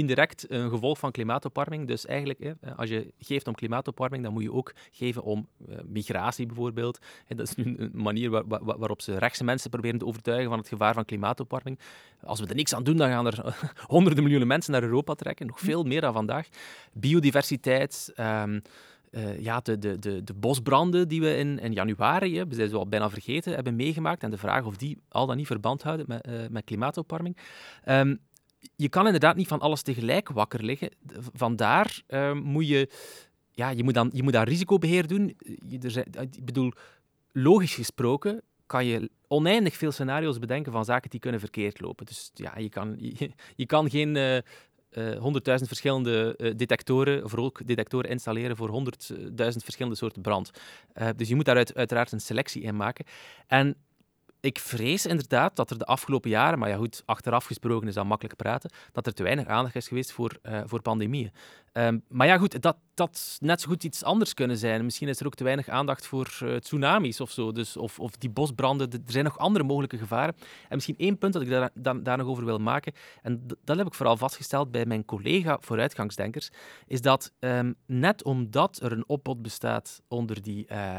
indirect 0.00 0.50
een 0.50 0.70
gevolg 0.70 0.98
van 0.98 1.10
klimaatopwarming. 1.10 1.86
Dus 1.86 2.06
eigenlijk, 2.06 2.54
als 2.76 2.88
je 2.88 3.12
geeft 3.18 3.48
om 3.48 3.54
klimaatopwarming, 3.54 4.22
dan 4.22 4.32
moet 4.32 4.42
je 4.42 4.52
ook 4.52 4.72
geven 4.90 5.22
om 5.22 5.48
uh, 5.68 5.76
migratie 5.86 6.46
bijvoorbeeld. 6.46 6.98
Dat 7.28 7.48
is 7.48 7.54
nu 7.54 7.74
een 7.78 7.90
manier 7.92 8.30
waar, 8.30 8.46
waar, 8.46 8.78
waarop 8.78 9.02
ze 9.02 9.18
rechtse 9.18 9.44
mensen 9.44 9.70
proberen 9.70 9.98
te 9.98 10.06
overtuigen 10.06 10.48
van 10.48 10.58
het 10.58 10.68
gevaar 10.68 10.94
van 10.94 11.04
klimaatopwarming. 11.04 11.78
Als 12.22 12.40
we 12.40 12.46
er 12.46 12.54
niks 12.54 12.74
aan 12.74 12.84
doen, 12.84 12.96
dan 12.96 13.08
gaan 13.08 13.26
er 13.26 13.56
honderden 13.86 14.22
miljoenen 14.22 14.48
mensen 14.48 14.72
naar 14.72 14.82
Europa 14.82 15.14
trekken. 15.14 15.46
Nog 15.46 15.60
veel 15.60 15.82
meer 15.82 16.00
dan 16.00 16.12
vandaag. 16.12 16.48
Biodiversiteit. 16.92 18.12
Um, 18.16 18.62
uh, 19.10 19.40
ja, 19.40 19.60
de, 19.60 19.78
de, 19.78 19.98
de, 19.98 20.24
de, 20.24 20.34
bosbranden 20.34 21.08
die 21.08 21.20
we 21.20 21.36
in, 21.36 21.58
in 21.58 21.72
januari, 21.72 22.44
we 22.44 22.54
zijn 22.54 22.68
zo 22.68 22.76
al 22.76 22.88
bijna 22.88 23.10
vergeten, 23.10 23.54
hebben 23.54 23.76
meegemaakt. 23.76 24.22
En 24.22 24.30
de 24.30 24.38
vraag 24.38 24.64
of 24.64 24.76
die 24.76 24.98
al 25.08 25.26
dan 25.26 25.36
niet 25.36 25.46
verband 25.46 25.82
houden 25.82 26.06
met, 26.08 26.26
uh, 26.28 26.34
met 26.50 26.64
klimaatopwarming. 26.64 27.36
Um, 27.88 28.18
je 28.76 28.88
kan 28.88 29.04
inderdaad 29.04 29.36
niet 29.36 29.48
van 29.48 29.60
alles 29.60 29.82
tegelijk 29.82 30.28
wakker 30.28 30.64
liggen. 30.64 30.90
Vandaar 31.32 32.02
uh, 32.08 32.32
moet 32.32 32.68
je, 32.68 32.88
ja, 33.50 33.70
je 33.70 33.84
moet, 33.84 33.94
dan, 33.94 34.10
je 34.12 34.22
moet 34.22 34.36
aan 34.36 34.44
risicobeheer 34.44 35.06
doen. 35.06 35.36
Er 35.82 35.90
zijn, 35.90 36.06
ik 36.30 36.44
bedoel, 36.44 36.72
logisch 37.32 37.74
gesproken 37.74 38.42
kan 38.66 38.86
je 38.86 39.10
oneindig 39.28 39.76
veel 39.76 39.92
scenario's 39.92 40.38
bedenken 40.38 40.72
van 40.72 40.84
zaken 40.84 41.10
die 41.10 41.20
kunnen 41.20 41.40
verkeerd 41.40 41.80
lopen. 41.80 42.06
Dus 42.06 42.30
ja, 42.34 42.58
je 42.58 42.68
kan, 42.68 42.96
je, 43.56 43.66
kan 43.66 43.90
geen 43.90 44.42
honderdduizend 45.18 45.70
uh, 45.70 45.76
verschillende 45.76 46.34
uh, 46.38 46.52
detectoren 46.56 47.24
of 47.24 47.32
rookdetectoren 47.32 48.10
installeren 48.10 48.56
voor 48.56 48.68
honderdduizend 48.68 49.64
verschillende 49.64 49.98
soorten 49.98 50.22
brand. 50.22 50.50
dus 51.16 51.28
je 51.28 51.34
moet 51.34 51.44
daar 51.44 51.56
uit, 51.56 51.74
uiteraard 51.74 52.12
een 52.12 52.20
selectie 52.20 52.62
in 52.62 52.76
maken. 52.76 53.04
En 53.46 53.76
ik 54.40 54.58
vrees 54.58 55.06
inderdaad 55.06 55.56
dat 55.56 55.70
er 55.70 55.78
de 55.78 55.84
afgelopen 55.84 56.30
jaren, 56.30 56.58
maar 56.58 56.68
ja 56.68 56.76
goed, 56.76 57.02
achteraf 57.04 57.44
gesproken 57.44 57.88
is 57.88 57.94
dat 57.94 58.04
makkelijk 58.04 58.36
praten, 58.36 58.70
dat 58.92 59.06
er 59.06 59.12
te 59.12 59.22
weinig 59.22 59.46
aandacht 59.46 59.76
is 59.76 59.88
geweest 59.88 60.12
voor, 60.12 60.38
uh, 60.42 60.60
voor 60.64 60.82
pandemieën. 60.82 61.32
Um, 61.72 62.02
maar 62.08 62.26
ja 62.26 62.38
goed, 62.38 62.62
dat, 62.62 62.76
dat 62.94 63.38
net 63.40 63.60
zo 63.60 63.68
goed 63.68 63.84
iets 63.84 64.04
anders 64.04 64.34
kunnen 64.34 64.56
zijn. 64.56 64.84
Misschien 64.84 65.08
is 65.08 65.20
er 65.20 65.26
ook 65.26 65.34
te 65.34 65.44
weinig 65.44 65.68
aandacht 65.68 66.06
voor 66.06 66.38
uh, 66.42 66.56
tsunamis 66.56 67.20
of 67.20 67.30
zo, 67.30 67.52
dus, 67.52 67.76
of, 67.76 68.00
of 68.00 68.16
die 68.16 68.30
bosbranden. 68.30 68.90
Er 68.90 69.00
zijn 69.06 69.24
nog 69.24 69.38
andere 69.38 69.64
mogelijke 69.64 69.98
gevaren. 69.98 70.34
En 70.68 70.74
misschien 70.74 70.98
één 70.98 71.18
punt 71.18 71.32
dat 71.32 71.42
ik 71.42 71.48
daar, 71.48 72.02
daar, 72.02 72.16
nog 72.16 72.26
over 72.26 72.44
wil 72.44 72.58
maken, 72.58 72.92
en 73.22 73.46
dat 73.64 73.76
heb 73.76 73.86
ik 73.86 73.94
vooral 73.94 74.16
vastgesteld 74.16 74.70
bij 74.70 74.86
mijn 74.86 75.04
collega 75.04 75.58
vooruitgangsdenkers, 75.60 76.50
is 76.86 77.00
dat 77.00 77.32
um, 77.38 77.74
net 77.86 78.24
omdat 78.24 78.80
er 78.82 78.92
een 78.92 79.08
opbod 79.08 79.42
bestaat 79.42 80.02
onder 80.08 80.42
die... 80.42 80.66
Uh, 80.72 80.98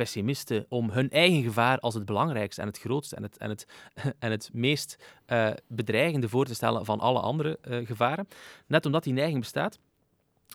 pessimisten 0.00 0.66
om 0.68 0.90
hun 0.90 1.10
eigen 1.10 1.42
gevaar 1.42 1.78
als 1.78 1.94
het 1.94 2.04
belangrijkste 2.04 2.60
en 2.60 2.66
het 2.66 2.78
grootste 2.78 3.16
en 3.16 3.22
het, 3.22 3.36
en 3.36 3.48
het, 3.48 3.66
en 4.18 4.30
het 4.30 4.50
meest 4.52 4.96
uh, 5.26 5.50
bedreigende 5.66 6.28
voor 6.28 6.44
te 6.44 6.54
stellen 6.54 6.84
van 6.84 7.00
alle 7.00 7.20
andere 7.20 7.58
uh, 7.68 7.86
gevaren. 7.86 8.28
Net 8.66 8.86
omdat 8.86 9.04
die 9.04 9.12
neiging 9.12 9.40
bestaat, 9.40 9.78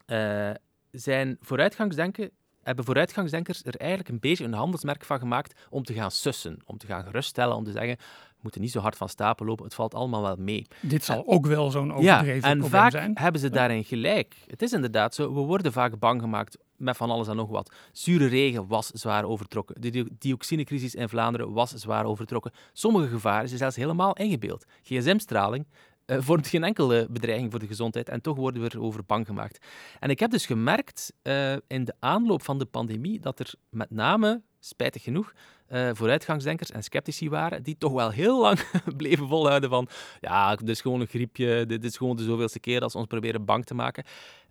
uh, 0.07 0.51
zijn 0.91 1.37
vooruitgangsdenken, 1.41 2.31
hebben 2.63 2.85
vooruitgangsdenkers 2.85 3.63
er 3.63 3.75
eigenlijk 3.75 4.09
een 4.09 4.19
beetje 4.19 4.43
een 4.43 4.53
handelsmerk 4.53 5.05
van 5.05 5.19
gemaakt 5.19 5.65
om 5.69 5.83
te 5.83 5.93
gaan 5.93 6.11
sussen, 6.11 6.59
om 6.65 6.77
te 6.77 6.85
gaan 6.85 7.03
geruststellen, 7.03 7.55
om 7.55 7.63
te 7.63 7.71
zeggen, 7.71 7.97
moeten 8.45 8.61
niet 8.61 8.71
zo 8.71 8.79
hard 8.79 8.97
van 8.97 9.09
stapel 9.09 9.45
lopen, 9.45 9.65
het 9.65 9.73
valt 9.73 9.93
allemaal 9.93 10.21
wel 10.21 10.35
mee. 10.35 10.67
Dit 10.81 11.03
zal 11.03 11.17
en, 11.17 11.27
ook 11.27 11.45
wel 11.45 11.71
zo'n 11.71 11.93
overdreven 11.93 12.35
ja, 12.35 12.41
en 12.41 12.59
probleem 12.59 12.81
vaak 12.81 12.91
zijn. 12.91 13.11
hebben 13.13 13.41
ze 13.41 13.49
daarin 13.49 13.83
gelijk. 13.83 14.35
Het 14.47 14.61
is 14.61 14.73
inderdaad 14.73 15.15
zo, 15.15 15.33
we 15.33 15.39
worden 15.39 15.71
vaak 15.71 15.99
bang 15.99 16.21
gemaakt 16.21 16.57
met 16.77 16.97
van 16.97 17.09
alles 17.09 17.27
en 17.27 17.35
nog 17.35 17.49
wat. 17.49 17.73
Zure 17.91 18.25
regen 18.25 18.67
was 18.67 18.87
zwaar 18.87 19.23
overtrokken. 19.23 19.81
De 19.81 20.07
dioxinecrisis 20.19 20.95
in 20.95 21.09
Vlaanderen 21.09 21.53
was 21.53 21.71
zwaar 21.71 22.05
overtrokken. 22.05 22.51
Sommige 22.73 23.07
gevaren 23.07 23.47
zijn 23.47 23.59
zelfs 23.59 23.75
helemaal 23.75 24.13
ingebeeld. 24.13 24.65
GSM-straling 24.83 25.65
uh, 26.05 26.17
vormt 26.27 26.47
geen 26.47 26.63
enkele 26.63 27.07
bedreiging 27.09 27.51
voor 27.51 27.59
de 27.59 27.67
gezondheid 27.67 28.09
en 28.09 28.21
toch 28.21 28.35
worden 28.35 28.61
we 28.61 28.71
erover 28.73 29.05
bang 29.05 29.25
gemaakt. 29.25 29.65
En 29.99 30.09
ik 30.09 30.19
heb 30.19 30.31
dus 30.31 30.45
gemerkt 30.45 31.13
uh, 31.23 31.53
in 31.67 31.85
de 31.85 31.93
aanloop 31.99 32.41
van 32.41 32.59
de 32.59 32.65
pandemie 32.65 33.19
dat 33.19 33.39
er 33.39 33.53
met 33.69 33.91
name, 33.91 34.41
spijtig 34.65 35.03
genoeg, 35.03 35.33
uh, 35.69 35.89
vooruitgangsdenkers 35.93 36.71
en 36.71 36.83
sceptici 36.83 37.29
waren 37.29 37.63
die 37.63 37.77
toch 37.77 37.91
wel 37.91 38.09
heel 38.09 38.41
lang 38.41 38.59
bleven 38.97 39.27
volhouden 39.27 39.69
van 39.69 39.87
ja, 40.21 40.55
dit 40.55 40.69
is 40.69 40.81
gewoon 40.81 41.01
een 41.01 41.07
griepje, 41.07 41.65
dit 41.65 41.83
is 41.83 41.97
gewoon 41.97 42.15
de 42.15 42.23
zoveelste 42.23 42.59
keer 42.59 42.79
dat 42.79 42.91
ze 42.91 42.97
ons 42.97 43.07
proberen 43.07 43.45
bang 43.45 43.65
te 43.65 43.73
maken. 43.73 44.03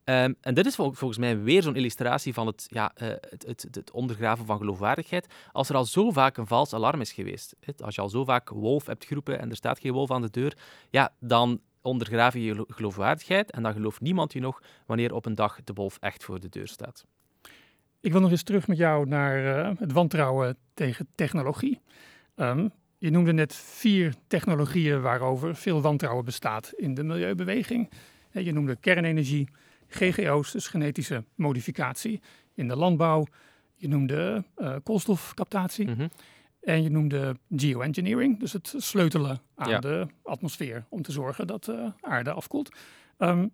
Um, 0.05 0.37
en 0.41 0.55
dit 0.55 0.67
is 0.67 0.75
vol 0.75 0.93
volgens 0.93 1.19
mij 1.19 1.41
weer 1.41 1.63
zo'n 1.63 1.77
illustratie 1.77 2.35
van 2.35 2.47
het, 2.47 2.67
ja, 2.69 2.93
uh, 3.03 3.09
het, 3.09 3.45
het, 3.47 3.69
het, 3.71 3.91
ondergraven 3.91 4.47
van 4.47 4.59
geloofwaardigheid. 4.59 5.27
Als 5.53 5.69
er 5.69 5.77
al 5.77 5.85
zo 5.85 6.11
vaak 6.11 6.37
een 6.37 6.47
vals 6.47 6.73
alarm 6.73 7.01
is 7.01 7.13
geweest, 7.13 7.55
als 7.79 7.95
je 7.95 8.01
al 8.01 8.09
zo 8.09 8.25
vaak 8.25 8.49
wolf 8.49 8.87
hebt 8.87 9.05
geroepen 9.05 9.41
en 9.41 9.51
er 9.51 9.57
staat 9.57 9.79
geen 9.79 9.93
wolf 9.93 10.11
aan 10.11 10.23
de 10.23 10.31
deur, 10.31 10.57
ja, 10.91 11.15
dan 11.21 11.61
ondergraaf 11.83 12.35
je 12.35 12.45
je 12.45 12.65
geloofwaardigheid 12.69 13.51
en 13.51 13.63
dan 13.63 13.73
gelooft 13.73 14.01
niemand 14.01 14.33
je 14.33 14.41
nog 14.41 14.63
wanneer 14.87 15.15
op 15.15 15.27
een 15.27 15.35
dag 15.35 15.59
de 15.65 15.73
wolf 15.73 15.97
echt 16.01 16.25
voor 16.25 16.41
de 16.41 16.49
deur 16.49 16.69
staat. 16.69 17.05
Ik 18.05 18.13
wil 18.13 18.21
nog 18.21 18.31
eens 18.31 18.43
terug 18.43 18.69
met 18.69 18.77
jou 18.77 19.09
naar 19.09 19.45
uh, 19.45 19.79
het 19.79 19.93
wantrouwen 19.93 20.57
tegen 20.75 21.07
technologie. 21.15 21.81
Um, 22.37 22.71
je 22.99 23.11
noemde 23.11 23.33
net 23.33 23.55
vier 23.55 24.15
technologieën 24.27 25.01
waarover 25.01 25.57
veel 25.57 25.81
wantrouwen 25.81 26.25
bestaat 26.25 26.73
in 26.77 26.95
de 26.95 27.03
milieubeweging. 27.03 27.91
Je 28.31 28.53
noemde 28.53 28.77
kernenergie, 28.77 29.49
GGO's, 29.87 30.53
dus 30.53 30.69
genetische 30.69 31.25
modificatie 31.35 32.21
in 32.55 32.69
de 32.69 32.77
landbouw. 32.77 33.27
Je 33.75 33.89
noemde 33.89 34.45
uh, 34.57 34.77
koolstofcaptatie. 34.83 35.87
Mm 35.87 35.95
-hmm. 35.95 36.11
En 36.61 36.83
je 36.83 36.91
noemde 36.91 37.37
geoengineering, 37.57 38.41
dus 38.41 38.53
het 38.53 38.75
sleutelen 38.77 39.41
aan 39.55 39.71
Ja. 39.71 39.79
de 39.79 40.07
atmosfeer 40.23 40.85
om 40.89 41.03
te 41.03 41.13
zorgen 41.13 41.47
dat 41.47 41.65
de 41.65 41.93
aarde 42.01 42.33
afkoelt. 42.33 42.77
Ehm, 43.19 43.47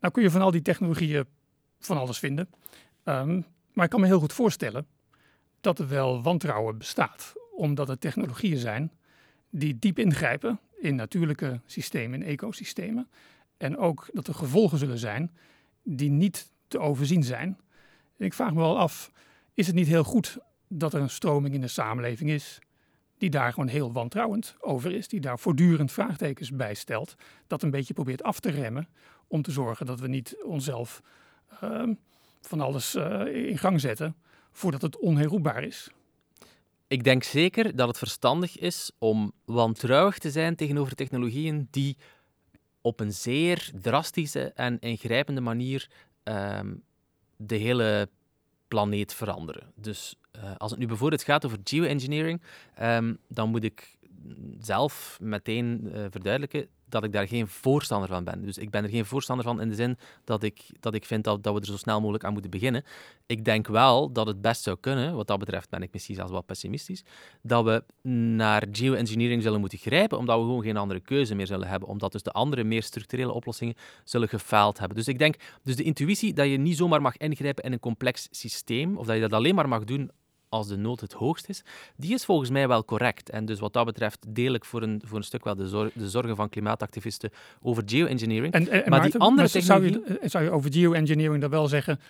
nou 0.00 0.12
kun 0.12 0.22
je 0.22 0.30
van 0.30 0.40
al 0.42 0.50
die 0.50 0.62
technologieën 0.62 1.24
van 1.78 1.98
alles 1.98 2.18
vinden. 2.18 2.48
Ehm, 3.08 3.40
maar 3.72 3.84
ik 3.84 3.90
kan 3.90 4.00
me 4.00 4.06
heel 4.06 4.18
goed 4.18 4.32
voorstellen 4.32 4.86
dat 5.60 5.78
er 5.78 5.88
wel 5.88 6.22
wantrouwen 6.22 6.78
bestaat. 6.78 7.32
Omdat 7.56 7.88
het 7.88 8.00
technologieën 8.00 8.58
zijn 8.58 8.92
die 9.50 9.78
diep 9.78 9.98
ingrijpen 9.98 10.60
in 10.80 10.94
natuurlijke 10.94 11.60
systemen, 11.66 12.22
in 12.22 12.28
ecosystemen. 12.28 13.08
En 13.56 13.76
ook 13.76 14.08
dat 14.12 14.26
er 14.26 14.34
gevolgen 14.34 14.78
zullen 14.78 14.98
zijn 14.98 15.36
die 15.82 16.10
niet 16.10 16.50
te 16.68 16.78
overzien 16.78 17.22
zijn. 17.22 17.58
Ik 18.16 18.34
vraag 18.34 18.52
me 18.52 18.60
wel 18.60 18.78
af, 18.78 19.12
is 19.54 19.66
het 19.66 19.76
niet 19.76 19.86
heel 19.86 20.04
goed 20.04 20.38
dat 20.68 20.94
er 20.94 21.00
een 21.00 21.10
stroming 21.10 21.54
in 21.54 21.60
de 21.60 21.68
samenleving 21.68 22.30
is 22.30 22.58
die 23.18 23.30
daar 23.30 23.52
gewoon 23.52 23.68
heel 23.68 23.92
wantrouwend 23.92 24.56
over 24.60 24.92
is, 24.92 25.08
die 25.08 25.20
daar 25.20 25.38
voortdurend 25.38 25.92
vraagtekens 25.92 26.50
bij 26.50 26.74
stelt, 26.74 27.14
dat 27.46 27.62
een 27.62 27.70
beetje 27.70 27.94
probeert 27.94 28.22
af 28.22 28.40
te 28.40 28.50
remmen 28.50 28.88
om 29.26 29.42
te 29.42 29.50
zorgen 29.50 29.86
dat 29.86 30.00
we 30.00 30.08
niet 30.08 30.36
onszelf 30.44 31.02
uh, 31.64 31.82
van 32.40 32.60
alles 32.60 32.94
uh, 32.94 33.48
in 33.48 33.58
gang 33.58 33.80
zetten 33.80 34.16
voordat 34.52 34.82
het 34.82 34.98
onherroepbaar 34.98 35.62
is. 35.64 35.90
Ik 36.86 37.04
denk 37.04 37.22
zeker 37.22 37.76
dat 37.76 37.88
het 37.88 37.98
verstandig 37.98 38.58
is 38.58 38.90
om 38.98 39.32
wantrouwig 39.44 40.18
te 40.18 40.30
zijn 40.30 40.56
tegenover 40.56 40.94
technologieën 40.94 41.68
die 41.70 41.96
op 42.80 43.00
een 43.00 43.12
zeer 43.12 43.70
drastische 43.80 44.52
en 44.52 44.78
ingrijpende 44.78 45.40
manier 45.40 45.90
um, 46.24 46.82
de 47.36 47.56
hele 47.56 48.08
planeet 48.68 49.14
veranderen. 49.14 49.72
Dus 49.74 50.14
uh, 50.36 50.56
als 50.56 50.70
het 50.70 50.80
nu 50.80 50.86
bijvoorbeeld 50.86 51.22
gaat 51.22 51.44
over 51.44 51.58
geoengineering, 51.64 52.42
um, 52.82 53.18
dan 53.28 53.50
moet 53.50 53.64
ik 53.64 53.96
zelf 54.58 55.18
meteen 55.20 55.80
uh, 55.84 56.04
verduidelijken. 56.10 56.68
Dat 56.88 57.04
ik 57.04 57.12
daar 57.12 57.28
geen 57.28 57.48
voorstander 57.48 58.08
van 58.08 58.24
ben. 58.24 58.44
Dus 58.44 58.58
ik 58.58 58.70
ben 58.70 58.84
er 58.84 58.90
geen 58.90 59.04
voorstander 59.04 59.44
van 59.44 59.60
in 59.60 59.68
de 59.68 59.74
zin 59.74 59.98
dat 60.24 60.42
ik, 60.42 60.64
dat 60.80 60.94
ik 60.94 61.04
vind 61.04 61.24
dat, 61.24 61.42
dat 61.42 61.54
we 61.54 61.60
er 61.60 61.66
zo 61.66 61.76
snel 61.76 62.00
mogelijk 62.00 62.24
aan 62.24 62.32
moeten 62.32 62.50
beginnen. 62.50 62.84
Ik 63.26 63.44
denk 63.44 63.66
wel 63.66 64.12
dat 64.12 64.26
het 64.26 64.40
best 64.40 64.62
zou 64.62 64.76
kunnen, 64.80 65.14
wat 65.14 65.26
dat 65.26 65.38
betreft 65.38 65.70
ben 65.70 65.82
ik 65.82 65.92
misschien 65.92 66.14
zelfs 66.14 66.32
wat 66.32 66.46
pessimistisch, 66.46 67.04
dat 67.42 67.64
we 67.64 68.08
naar 68.10 68.66
geoengineering 68.72 69.42
zullen 69.42 69.60
moeten 69.60 69.78
grijpen, 69.78 70.18
omdat 70.18 70.38
we 70.38 70.44
gewoon 70.44 70.62
geen 70.62 70.76
andere 70.76 71.00
keuze 71.00 71.34
meer 71.34 71.46
zullen 71.46 71.68
hebben. 71.68 71.88
Omdat 71.88 72.12
dus 72.12 72.22
de 72.22 72.32
andere, 72.32 72.64
meer 72.64 72.82
structurele 72.82 73.32
oplossingen 73.32 73.74
zullen 74.04 74.28
gefaald 74.28 74.78
hebben. 74.78 74.96
Dus 74.96 75.08
ik 75.08 75.18
denk, 75.18 75.34
dus 75.62 75.76
de 75.76 75.82
intuïtie 75.82 76.32
dat 76.32 76.48
je 76.48 76.56
niet 76.56 76.76
zomaar 76.76 77.02
mag 77.02 77.16
ingrijpen 77.16 77.64
in 77.64 77.72
een 77.72 77.80
complex 77.80 78.28
systeem, 78.30 78.96
of 78.96 79.06
dat 79.06 79.14
je 79.14 79.20
dat 79.20 79.32
alleen 79.32 79.54
maar 79.54 79.68
mag 79.68 79.84
doen 79.84 80.10
als 80.48 80.68
de 80.68 80.76
nood 80.76 81.00
het 81.00 81.12
hoogst 81.12 81.48
is, 81.48 81.62
die 81.96 82.14
is 82.14 82.24
volgens 82.24 82.50
mij 82.50 82.68
wel 82.68 82.84
correct. 82.84 83.30
En 83.30 83.44
dus 83.44 83.58
wat 83.58 83.72
dat 83.72 83.84
betreft 83.84 84.26
deel 84.28 84.52
ik 84.52 84.64
voor 84.64 84.82
een, 84.82 85.02
voor 85.04 85.18
een 85.18 85.24
stuk 85.24 85.44
wel 85.44 85.54
de, 85.54 85.90
de 85.94 86.10
zorgen 86.10 86.36
van 86.36 86.48
klimaatactivisten 86.48 87.30
over 87.62 87.82
geoengineering. 87.86 88.52
En, 88.52 88.68
en, 88.68 88.90
maar 88.90 89.02
die 89.02 89.18
andere 89.18 89.48
zou, 89.48 89.84
je, 89.84 90.18
zou 90.22 90.44
je 90.44 90.50
over 90.50 90.72
geoengineering 90.72 91.40
dan 91.40 91.50
wel 91.50 91.68
zeggen, 91.68 92.00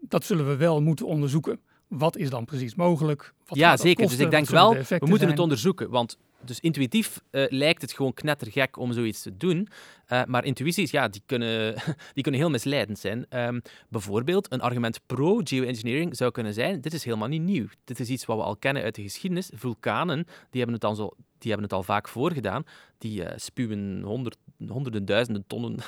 dat 0.00 0.24
zullen 0.24 0.48
we 0.48 0.56
wel 0.56 0.82
moeten 0.82 1.06
onderzoeken. 1.06 1.60
Wat 1.88 2.16
is 2.16 2.30
dan 2.30 2.44
precies 2.44 2.74
mogelijk? 2.74 3.34
Wat 3.46 3.58
ja, 3.58 3.76
zeker. 3.76 4.08
dus 4.08 4.18
ik 4.18 4.30
denk 4.30 4.48
wel, 4.48 4.74
we 4.74 5.06
moeten 5.06 5.28
het 5.28 5.38
onderzoeken. 5.38 5.90
Want 5.90 6.18
dus 6.44 6.60
intuïtief 6.60 7.20
uh, 7.30 7.44
lijkt 7.48 7.82
het 7.82 7.92
gewoon 7.92 8.14
knettergek 8.14 8.76
om 8.76 8.92
zoiets 8.92 9.22
te 9.22 9.36
doen. 9.36 9.68
Uh, 10.08 10.24
maar 10.24 10.44
intuïties, 10.44 10.90
ja, 10.90 11.08
die 11.08 11.22
kunnen, 11.26 11.74
die 12.14 12.22
kunnen 12.22 12.40
heel 12.40 12.50
misleidend 12.50 12.98
zijn. 12.98 13.26
Um, 13.30 13.62
bijvoorbeeld, 13.88 14.52
een 14.52 14.60
argument 14.60 15.00
pro-geoengineering 15.06 16.16
zou 16.16 16.30
kunnen 16.30 16.54
zijn, 16.54 16.80
dit 16.80 16.92
is 16.92 17.04
helemaal 17.04 17.28
niet 17.28 17.42
nieuw. 17.42 17.66
Dit 17.84 18.00
is 18.00 18.08
iets 18.08 18.24
wat 18.24 18.36
we 18.36 18.42
al 18.42 18.56
kennen 18.56 18.82
uit 18.82 18.94
de 18.94 19.02
geschiedenis. 19.02 19.50
Vulkanen, 19.54 20.24
die 20.24 20.60
hebben 20.60 20.74
het 20.74 20.84
al, 20.84 20.94
zo, 20.94 21.10
die 21.38 21.50
hebben 21.50 21.62
het 21.62 21.72
al 21.72 21.82
vaak 21.82 22.08
voorgedaan. 22.08 22.64
Die 22.98 23.22
uh, 23.22 23.28
spuwen 23.36 24.02
honderd, 24.02 24.36
honderden 24.68 25.04
duizenden 25.04 25.44
tonnen 25.46 25.78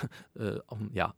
ja, 0.92 1.14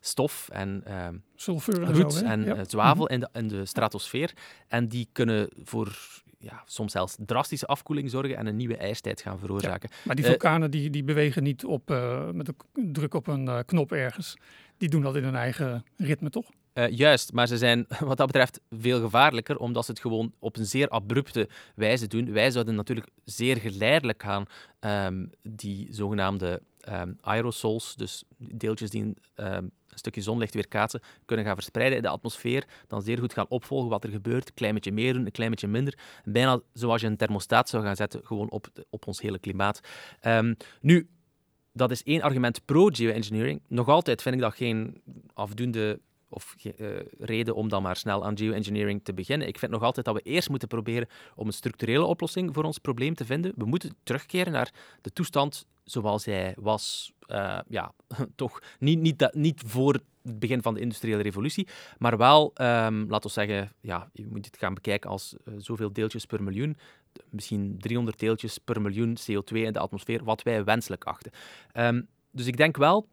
stof 0.00 0.48
en 0.48 0.82
ehm, 0.84 1.16
sulfur 1.34 1.82
en, 2.24 2.56
en 2.56 2.66
zwavel 2.66 3.04
mhm. 3.04 3.12
in 3.12 3.20
de, 3.20 3.28
in 3.32 3.48
de 3.48 3.66
stratosfeer. 3.66 4.32
En 4.68 4.88
die 4.88 5.08
kunnen 5.12 5.48
voor 5.62 5.96
ja, 6.44 6.62
soms 6.66 6.92
zelfs 6.92 7.16
drastische 7.26 7.66
afkoeling 7.66 8.10
zorgen 8.10 8.36
en 8.36 8.46
een 8.46 8.56
nieuwe 8.56 8.76
ijstijd 8.76 9.20
gaan 9.20 9.38
veroorzaken. 9.38 9.90
maar 10.04 10.14
die 10.14 10.24
eh, 10.24 10.30
vulkanen 10.30 10.70
die, 10.70 10.90
die 10.90 11.04
bewegen 11.04 11.42
niet 11.42 11.64
op, 11.64 11.90
uh, 11.90 12.30
met 12.30 12.48
een 12.48 12.92
druk 12.92 13.14
op 13.14 13.26
een 13.26 13.44
uh, 13.44 13.58
knop 13.66 13.92
ergens. 13.92 14.36
Die 14.76 14.88
doen 14.88 15.02
dat 15.02 15.16
in 15.16 15.24
hun 15.24 15.34
eigen 15.34 15.84
ritme, 15.96 16.30
toch? 16.30 16.50
juist, 16.90 17.32
maar 17.32 17.46
ze 17.46 17.58
zijn 17.58 17.86
wat 18.00 18.16
dat 18.16 18.26
betreft 18.26 18.60
veel 18.70 19.00
gevaarlijker, 19.00 19.58
omdat 19.58 19.84
ze 19.84 19.90
het 19.90 20.00
gewoon 20.00 20.32
op 20.38 20.56
een 20.56 20.66
zeer 20.66 20.88
abrupte 20.88 21.48
wijze 21.74 22.06
doen. 22.06 22.32
Wij 22.32 22.50
zouden 22.50 22.74
natuurlijk 22.74 23.08
zeer 23.24 23.56
geleidelijk 23.56 24.22
gaan 24.22 24.44
um, 24.80 25.30
die 25.42 25.86
zogenaamde 25.90 26.62
um, 26.88 27.18
aerosols, 27.20 27.94
dus 27.96 28.24
deeltjes 28.36 28.90
die 28.90 29.02
um, 29.02 29.14
een 29.36 29.72
stukje 29.94 30.20
zonlicht 30.20 30.54
weerkaatsen, 30.54 31.00
kunnen 31.24 31.44
gaan 31.44 31.54
verspreiden 31.54 31.96
in 31.96 32.02
de 32.02 32.08
atmosfeer, 32.08 32.64
dan 32.88 33.02
zeer 33.02 33.18
goed 33.18 33.32
gaan 33.32 33.48
opvolgen 33.48 33.90
wat 33.90 34.04
er 34.04 34.10
gebeurt, 34.10 34.48
een 34.48 34.54
klein 34.54 34.74
beetje 34.74 34.92
meer 34.92 35.12
doen, 35.12 35.26
een 35.26 35.32
klein 35.32 35.50
beetje 35.50 35.68
minder. 35.68 35.98
Bijna 36.24 36.60
zoals 36.72 37.00
je 37.00 37.06
een 37.06 37.16
thermostaat 37.16 37.68
zou 37.68 37.84
gaan 37.84 37.96
zetten, 37.96 38.20
gewoon 38.24 38.50
op, 38.50 38.66
op 38.90 39.06
ons 39.06 39.20
hele 39.20 39.38
klimaat. 39.38 39.80
Um, 40.26 40.56
nu, 40.80 41.08
dat 41.72 41.90
is 41.90 42.02
één 42.02 42.22
argument 42.22 42.64
pro-geoengineering. 42.64 43.62
Nog 43.68 43.88
altijd 43.88 44.22
vind 44.22 44.34
ik 44.34 44.40
dat 44.40 44.54
geen 44.54 45.02
afdoende 45.34 46.00
of 46.34 46.54
uh, 46.62 46.88
reden 47.18 47.54
om 47.54 47.68
dan 47.68 47.82
maar 47.82 47.96
snel 47.96 48.24
aan 48.24 48.38
geoengineering 48.38 49.04
te 49.04 49.14
beginnen. 49.14 49.48
Ik 49.48 49.58
vind 49.58 49.72
nog 49.72 49.82
altijd 49.82 50.06
dat 50.06 50.14
we 50.14 50.20
eerst 50.20 50.48
moeten 50.48 50.68
proberen 50.68 51.08
om 51.34 51.46
een 51.46 51.52
structurele 51.52 52.04
oplossing 52.04 52.54
voor 52.54 52.64
ons 52.64 52.78
probleem 52.78 53.14
te 53.14 53.24
vinden. 53.24 53.52
We 53.56 53.64
moeten 53.64 53.96
terugkeren 54.02 54.52
naar 54.52 54.72
de 55.00 55.12
toestand 55.12 55.66
zoals 55.84 56.24
hij 56.24 56.54
was, 56.58 57.12
uh, 57.26 57.58
ja, 57.68 57.92
toch 58.36 58.62
niet, 58.78 58.98
niet, 58.98 59.18
dat, 59.18 59.34
niet 59.34 59.62
voor 59.66 59.92
het 59.92 60.38
begin 60.38 60.62
van 60.62 60.74
de 60.74 60.80
industriële 60.80 61.22
revolutie, 61.22 61.68
maar 61.98 62.16
wel, 62.16 62.52
um, 62.60 63.08
laten 63.08 63.26
we 63.26 63.28
zeggen, 63.28 63.72
ja, 63.80 64.10
je 64.12 64.26
moet 64.26 64.46
het 64.46 64.56
gaan 64.56 64.74
bekijken 64.74 65.10
als 65.10 65.34
uh, 65.44 65.54
zoveel 65.58 65.92
deeltjes 65.92 66.26
per 66.26 66.42
miljoen, 66.42 66.76
misschien 67.30 67.78
300 67.78 68.18
deeltjes 68.18 68.58
per 68.58 68.80
miljoen 68.80 69.16
CO2 69.18 69.52
in 69.52 69.72
de 69.72 69.78
atmosfeer, 69.78 70.24
wat 70.24 70.42
wij 70.42 70.64
wenselijk 70.64 71.04
achten. 71.04 71.32
Um, 71.74 72.08
dus 72.30 72.46
ik 72.46 72.56
denk 72.56 72.76
wel 72.76 73.06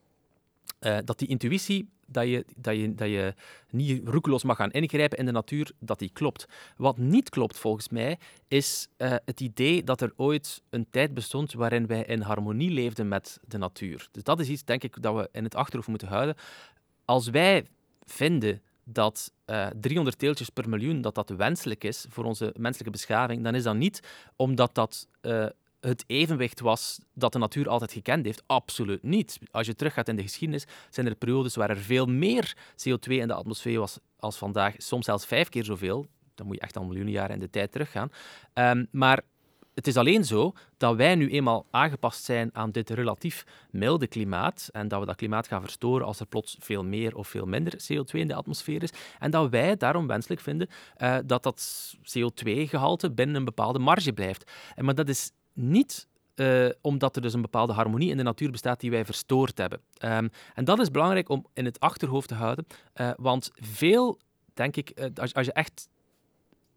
dat 1.03 1.19
die 1.19 1.27
intuïtie 1.27 1.89
dat 2.11 2.27
je, 2.27 2.45
dat, 2.55 2.75
je, 2.75 2.95
dat 2.95 3.07
je 3.07 3.33
niet 3.69 4.07
roekeloos 4.07 4.43
mag 4.43 4.57
gaan 4.57 4.71
ingrijpen 4.71 5.17
in 5.17 5.25
de 5.25 5.31
natuur, 5.31 5.71
dat 5.79 5.99
die 5.99 6.09
klopt. 6.13 6.47
Wat 6.77 6.97
niet 6.97 7.29
klopt 7.29 7.57
volgens 7.57 7.89
mij, 7.89 8.17
is 8.47 8.87
uh, 8.97 9.15
het 9.25 9.39
idee 9.39 9.83
dat 9.83 10.01
er 10.01 10.13
ooit 10.15 10.61
een 10.69 10.87
tijd 10.89 11.13
bestond 11.13 11.53
waarin 11.53 11.87
wij 11.87 12.03
in 12.03 12.21
harmonie 12.21 12.71
leefden 12.71 13.07
met 13.07 13.39
de 13.47 13.57
natuur. 13.57 14.07
Dus 14.11 14.23
dat 14.23 14.39
is 14.39 14.49
iets, 14.49 14.63
denk 14.63 14.83
ik, 14.83 15.01
dat 15.01 15.15
we 15.15 15.29
in 15.31 15.43
het 15.43 15.55
achterhoofd 15.55 15.87
moeten 15.87 16.07
houden. 16.07 16.35
Als 17.05 17.29
wij 17.29 17.65
vinden 18.05 18.61
dat 18.83 19.31
uh, 19.45 19.65
eh, 19.65 19.71
300 19.79 20.19
teeltjes 20.19 20.49
per 20.49 20.69
miljoen 20.69 21.01
dat 21.01 21.15
dat 21.15 21.29
wenselijk 21.29 21.83
is 21.83 22.05
voor 22.09 22.23
onze 22.23 22.53
menselijke 22.57 22.91
beschaving, 22.91 23.43
dan 23.43 23.55
is 23.55 23.63
dat 23.63 23.75
niet 23.75 23.99
omdat 24.35 24.75
dat 24.75 25.07
uh, 25.21 25.45
het 25.81 26.03
evenwicht 26.07 26.59
was 26.59 26.99
dat 27.13 27.33
de 27.33 27.39
natuur 27.39 27.69
altijd 27.69 27.91
gekend 27.91 28.25
heeft. 28.25 28.43
Absoluut 28.45 29.03
niet. 29.03 29.39
Als 29.51 29.67
je 29.67 29.75
teruggaat 29.75 30.07
in 30.07 30.15
de 30.15 30.21
geschiedenis, 30.21 30.65
zijn 30.89 31.05
er 31.05 31.15
periodes 31.15 31.55
waar 31.55 31.69
er 31.69 31.77
veel 31.77 32.05
meer 32.05 32.55
CO2 32.71 33.07
in 33.07 33.27
de 33.27 33.33
atmosfeer 33.33 33.79
was 33.79 33.99
als 34.19 34.37
vandaag. 34.37 34.73
Soms 34.77 35.05
zelfs 35.05 35.25
vijf 35.25 35.49
keer 35.49 35.63
zoveel. 35.63 36.07
Dan 36.35 36.45
moet 36.45 36.55
je 36.55 36.61
echt 36.61 36.77
al 36.77 36.83
miljoenen 36.83 37.13
jaren 37.13 37.33
in 37.33 37.39
de 37.39 37.49
tijd 37.49 37.71
teruggaan. 37.71 38.11
Um, 38.53 38.87
maar 38.91 39.21
het 39.73 39.87
is 39.87 39.97
alleen 39.97 40.25
zo 40.25 40.53
dat 40.77 40.95
wij 40.95 41.15
nu 41.15 41.29
eenmaal 41.29 41.65
aangepast 41.71 42.23
zijn 42.23 42.49
aan 42.53 42.71
dit 42.71 42.89
relatief 42.89 43.45
milde 43.69 44.07
klimaat 44.07 44.69
en 44.71 44.87
dat 44.87 44.99
we 44.99 45.05
dat 45.05 45.15
klimaat 45.15 45.47
gaan 45.47 45.61
verstoren 45.61 46.05
als 46.05 46.19
er 46.19 46.25
plots 46.25 46.57
veel 46.59 46.83
meer 46.83 47.15
of 47.15 47.27
veel 47.27 47.45
minder 47.45 47.73
CO2 47.73 48.11
in 48.11 48.27
de 48.27 48.33
atmosfeer 48.33 48.83
is. 48.83 48.91
En 49.19 49.31
dat 49.31 49.49
wij 49.49 49.77
daarom 49.77 50.07
wenselijk 50.07 50.41
vinden 50.41 50.67
uh, 50.97 51.17
dat 51.25 51.43
dat 51.43 51.93
CO2-gehalte 52.17 53.11
binnen 53.11 53.35
een 53.35 53.45
bepaalde 53.45 53.79
marge 53.79 54.13
blijft. 54.13 54.51
En, 54.75 54.85
maar 54.85 54.95
dat 54.95 55.09
is 55.09 55.31
niet 55.53 56.07
uh, 56.35 56.69
omdat 56.81 57.15
er 57.15 57.21
dus 57.21 57.33
een 57.33 57.41
bepaalde 57.41 57.73
harmonie 57.73 58.09
in 58.09 58.17
de 58.17 58.23
natuur 58.23 58.51
bestaat 58.51 58.79
die 58.79 58.91
wij 58.91 59.05
verstoord 59.05 59.57
hebben. 59.57 59.79
Um, 59.99 60.29
en 60.53 60.65
dat 60.65 60.79
is 60.79 60.91
belangrijk 60.91 61.29
om 61.29 61.45
in 61.53 61.65
het 61.65 61.79
achterhoofd 61.79 62.27
te 62.27 62.35
houden, 62.35 62.65
uh, 62.95 63.11
want 63.17 63.51
veel, 63.53 64.19
denk 64.53 64.75
ik, 64.75 64.99
uh, 64.99 65.05
als, 65.15 65.33
als, 65.33 65.45
je 65.45 65.53
echt 65.53 65.89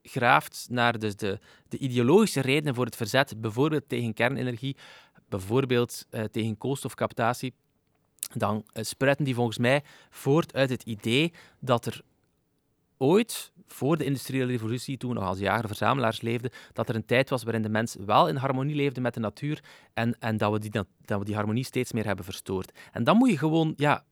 graaft 0.03 0.67
naar 0.71 0.99
dus 0.99 1.17
de, 1.17 1.39
de 1.69 1.79
ideologische 1.79 2.41
redenen 2.41 2.75
voor 2.75 2.85
het 2.85 2.97
verzet, 2.97 3.41
bijvoorbeeld 3.41 3.89
tegen 3.89 4.15
kernenergie, 4.15 4.77
bijvoorbeeld 5.29 6.07
tegen 6.31 6.59
koolstofcaptatie, 6.59 7.55
dan 8.33 8.65
spruiten 8.73 9.25
die 9.25 9.35
volgens 9.35 9.59
mij 9.59 9.83
voort 10.11 10.55
uit 10.55 10.71
het 10.71 10.83
idee 10.83 11.33
dat 11.59 11.87
er 11.87 12.03
ooit, 12.99 13.53
voor 13.67 13.97
de 13.97 14.05
industriële 14.05 14.47
revolutie, 14.47 14.97
toen 14.97 15.11
we 15.11 15.17
nog 15.17 15.29
als 15.29 15.39
jager-verzamelaars 15.39 16.21
leefden, 16.21 16.51
dat 16.73 16.89
er 16.89 16.95
een 16.95 17.05
tijd 17.05 17.31
was 17.31 17.43
waarin 17.43 17.63
de 17.63 17.69
mens 17.69 17.97
wel 18.07 18.29
in 18.29 18.37
harmonie 18.37 18.75
leefde 18.75 19.01
met 19.01 19.15
de 19.15 19.21
natuur 19.21 19.65
en, 19.95 20.17
en 20.19 20.37
dat, 20.37 20.53
we 20.53 20.59
die, 20.59 20.71
dat 21.05 21.19
we 21.19 21.25
die 21.25 21.35
harmonie 21.35 21.65
steeds 21.65 21.93
meer 21.93 22.07
hebben 22.07 22.25
verstoord. 22.25 22.73
En 22.93 23.05
dan 23.05 23.17
moet 23.17 23.31
je 23.31 23.39
gewoon 23.39 23.73
ja, 23.77 24.05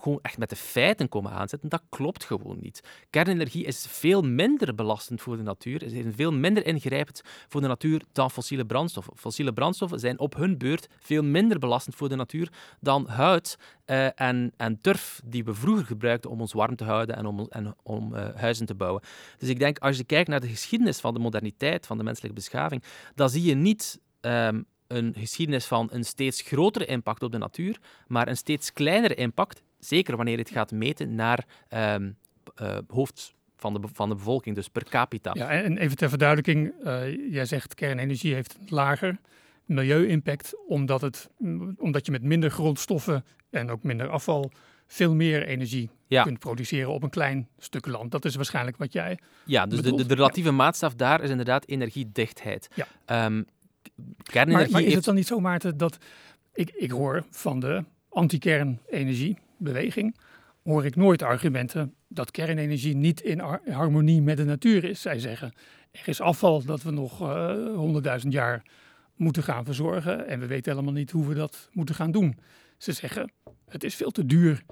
gewoon 0.00 0.18
echt 0.22 0.38
met 0.38 0.50
de 0.50 0.56
feiten 0.56 1.08
komen 1.08 1.32
aanzetten, 1.32 1.68
dat 1.68 1.82
klopt 1.88 2.24
gewoon 2.24 2.58
niet. 2.60 2.80
Kernenergie 3.10 3.64
is 3.64 3.86
veel 3.88 4.22
minder 4.22 4.74
belastend 4.74 5.20
voor 5.20 5.36
de 5.36 5.42
natuur, 5.42 5.82
is 5.82 6.14
veel 6.14 6.32
minder 6.32 6.66
ingrijpend 6.66 7.22
voor 7.48 7.60
de 7.60 7.66
natuur 7.66 8.02
dan 8.12 8.30
fossiele 8.30 8.66
brandstoffen. 8.66 9.16
Fossiele 9.16 9.52
brandstoffen 9.52 9.98
zijn 9.98 10.18
op 10.18 10.36
hun 10.36 10.58
beurt 10.58 10.88
veel 10.98 11.22
minder 11.22 11.58
belastend 11.58 11.96
voor 11.96 12.08
de 12.08 12.16
natuur 12.16 12.52
dan 12.80 13.08
hout 13.08 13.58
uh, 13.86 14.20
en, 14.20 14.52
en 14.56 14.80
turf 14.80 15.20
die 15.24 15.44
we 15.44 15.54
vroeger 15.54 15.84
gebruikten 15.86 16.30
om 16.30 16.40
ons 16.40 16.52
warm 16.52 16.76
te 16.76 16.84
houden 16.84 17.16
en 17.16 17.26
om, 17.26 17.46
en 17.48 17.74
om 17.82 18.14
uh, 18.14 18.28
huizen 18.34 18.66
te 18.66 18.74
bouwen. 18.74 19.02
Dus 19.38 19.48
ik 19.48 19.58
denk, 19.58 19.78
als 19.78 19.96
je 19.96 20.04
kijkt 20.04 20.28
naar 20.28 20.40
de 20.40 20.48
geschiedenis 20.48 21.00
van 21.00 21.14
de 21.14 21.20
moderniteit, 21.20 21.86
van 21.86 21.98
de 21.98 22.04
menselijke 22.04 22.36
beschaving, 22.36 22.82
dan 23.14 23.30
zie 23.30 23.42
je 23.42 23.54
niet 23.54 24.00
um, 24.20 24.66
een 24.86 25.14
geschiedenis 25.18 25.64
van 25.64 25.88
een 25.92 26.04
steeds 26.04 26.40
grotere 26.40 26.84
impact 26.84 27.22
op 27.22 27.32
de 27.32 27.38
natuur, 27.38 27.78
maar 28.06 28.28
een 28.28 28.36
steeds 28.36 28.72
kleinere 28.72 29.14
impact 29.14 29.62
zeker 29.78 30.16
wanneer 30.16 30.34
je 30.34 30.40
het 30.40 30.50
gaat 30.50 30.70
meten 30.70 31.14
naar 31.14 31.46
um, 31.94 32.16
uh, 32.62 32.78
hoofd 32.88 33.34
van 33.56 33.74
de, 33.74 33.80
van 33.92 34.08
de 34.08 34.14
bevolking, 34.14 34.54
dus 34.54 34.68
per 34.68 34.84
capita. 34.84 35.30
Ja, 35.34 35.50
en 35.50 35.78
even 35.78 35.96
ter 35.96 36.08
verduidelijking, 36.08 36.72
uh, 36.84 37.32
jij 37.32 37.44
zegt 37.44 37.74
kernenergie 37.74 38.34
heeft 38.34 38.56
een 38.60 38.66
lager 38.68 39.18
milieu-impact, 39.64 40.54
omdat, 40.66 41.00
het, 41.00 41.28
omdat 41.78 42.06
je 42.06 42.12
met 42.12 42.22
minder 42.22 42.50
grondstoffen 42.50 43.24
en 43.50 43.70
ook 43.70 43.82
minder 43.82 44.08
afval 44.08 44.50
veel 44.86 45.14
meer 45.14 45.46
energie 45.46 45.90
ja. 46.06 46.22
kunt 46.22 46.38
produceren 46.38 46.92
op 46.92 47.02
een 47.02 47.10
klein 47.10 47.48
stuk 47.58 47.86
land. 47.86 48.10
Dat 48.10 48.24
is 48.24 48.34
waarschijnlijk 48.34 48.76
wat 48.76 48.92
jij. 48.92 49.18
Ja, 49.44 49.66
dus 49.66 49.82
de, 49.82 50.06
de, 50.06 50.14
relatieve 50.14 50.50
maatstaf 50.50 50.94
daar 50.94 51.22
is 51.22 51.30
inderdaad 51.30 51.66
energiedichtheid. 51.66 52.68
Ja. 52.74 53.26
Um, 53.26 53.46
kernenergie 54.22 54.72
maar, 54.72 54.80
maar 54.80 54.90
is 54.90 54.94
het 54.94 55.04
dan 55.04 55.14
niet 55.14 55.26
zo, 55.26 55.40
Maarten, 55.40 55.76
dat 55.76 55.98
ik, 56.52 56.70
ik 56.70 56.90
hoor 56.90 57.24
van 57.30 57.60
de 57.60 57.84
anti-kernenergie, 58.08 59.38
beweging 59.58 60.16
hoor 60.62 60.84
ik 60.84 60.96
nooit 60.96 61.22
argumenten 61.22 61.94
dat 62.08 62.30
kernenergie 62.30 62.96
niet 62.96 63.20
in 63.20 63.40
harmonie 63.70 64.22
met 64.22 64.36
de 64.36 64.44
natuur 64.44 64.84
is. 64.84 65.00
Zij 65.00 65.18
zeggen, 65.18 65.52
er 65.90 66.08
is 66.08 66.20
afval 66.20 66.64
dat 66.64 66.82
we 66.82 66.90
nog 66.90 67.20
eh, 67.20 67.54
honderdduizend 67.74 68.32
jaar 68.32 68.62
moeten 69.16 69.42
gaan 69.42 69.64
verzorgen 69.64 70.26
en 70.26 70.40
we 70.40 70.46
weten 70.46 70.72
helemaal 70.72 70.92
niet 70.92 71.10
hoe 71.10 71.26
we 71.26 71.34
dat 71.34 71.68
moeten 71.72 71.94
gaan 71.94 72.10
doen. 72.10 72.38
Ze 72.78 72.92
zeggen, 72.92 73.32
het 73.68 73.84
is 73.84 73.94
veel 73.94 74.10
te 74.10 74.26
duur. 74.26 74.62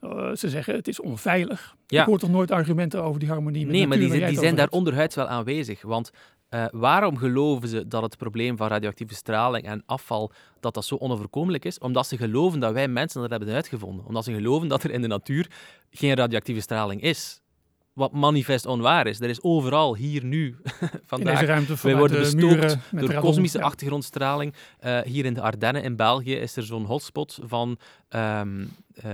Uh, 0.00 0.34
ze 0.34 0.48
zeggen, 0.48 0.74
het 0.74 0.88
is 0.88 1.00
onveilig. 1.00 1.76
Ja. 1.86 2.00
Ik 2.00 2.06
hoor 2.06 2.18
toch 2.18 2.30
nooit 2.30 2.50
argumenten 2.50 3.02
over 3.02 3.20
die 3.20 3.28
harmonie 3.28 3.66
met 3.66 3.74
Nee, 3.74 3.86
maar 3.86 3.98
die, 3.98 4.26
die 4.26 4.38
zijn 4.38 4.54
daar 4.54 4.68
onderhuids 4.68 5.14
wel 5.14 5.26
aanwezig. 5.26 5.82
Want 5.82 6.10
uh, 6.54 6.64
waarom 6.70 7.16
geloven 7.16 7.68
ze 7.68 7.88
dat 7.88 8.02
het 8.02 8.16
probleem 8.16 8.56
van 8.56 8.68
radioactieve 8.68 9.14
straling 9.14 9.64
en 9.64 9.82
afval 9.86 10.32
dat 10.60 10.74
dat 10.74 10.84
zo 10.84 10.96
onoverkomelijk 10.96 11.64
is? 11.64 11.78
Omdat 11.78 12.06
ze 12.06 12.16
geloven 12.16 12.60
dat 12.60 12.72
wij 12.72 12.88
mensen 12.88 13.20
dat 13.20 13.30
hebben 13.30 13.54
uitgevonden. 13.54 14.06
Omdat 14.06 14.24
ze 14.24 14.32
geloven 14.32 14.68
dat 14.68 14.82
er 14.82 14.90
in 14.90 15.02
de 15.02 15.08
natuur 15.08 15.50
geen 15.90 16.14
radioactieve 16.14 16.60
straling 16.60 17.02
is 17.02 17.42
wat 17.92 18.12
manifest 18.12 18.66
onwaar 18.66 19.06
is. 19.06 19.20
Er 19.20 19.28
is 19.28 19.42
overal, 19.42 19.96
hier, 19.96 20.24
nu, 20.24 20.56
vandaag. 21.06 21.40
In 21.40 21.46
ruimte 21.46 21.76
wij 21.82 21.96
worden 21.96 22.18
bestookt 22.18 22.76
door 22.90 23.14
kosmische 23.14 23.62
achtergrondstraling. 23.62 24.54
Uh, 24.84 25.00
hier 25.00 25.24
in 25.24 25.34
de 25.34 25.40
Ardennen 25.40 25.82
in 25.82 25.96
België 25.96 26.34
is 26.34 26.56
er 26.56 26.62
zo'n 26.62 26.84
hotspot 26.84 27.38
van 27.42 27.78
um, 28.08 28.70
uh, 29.04 29.12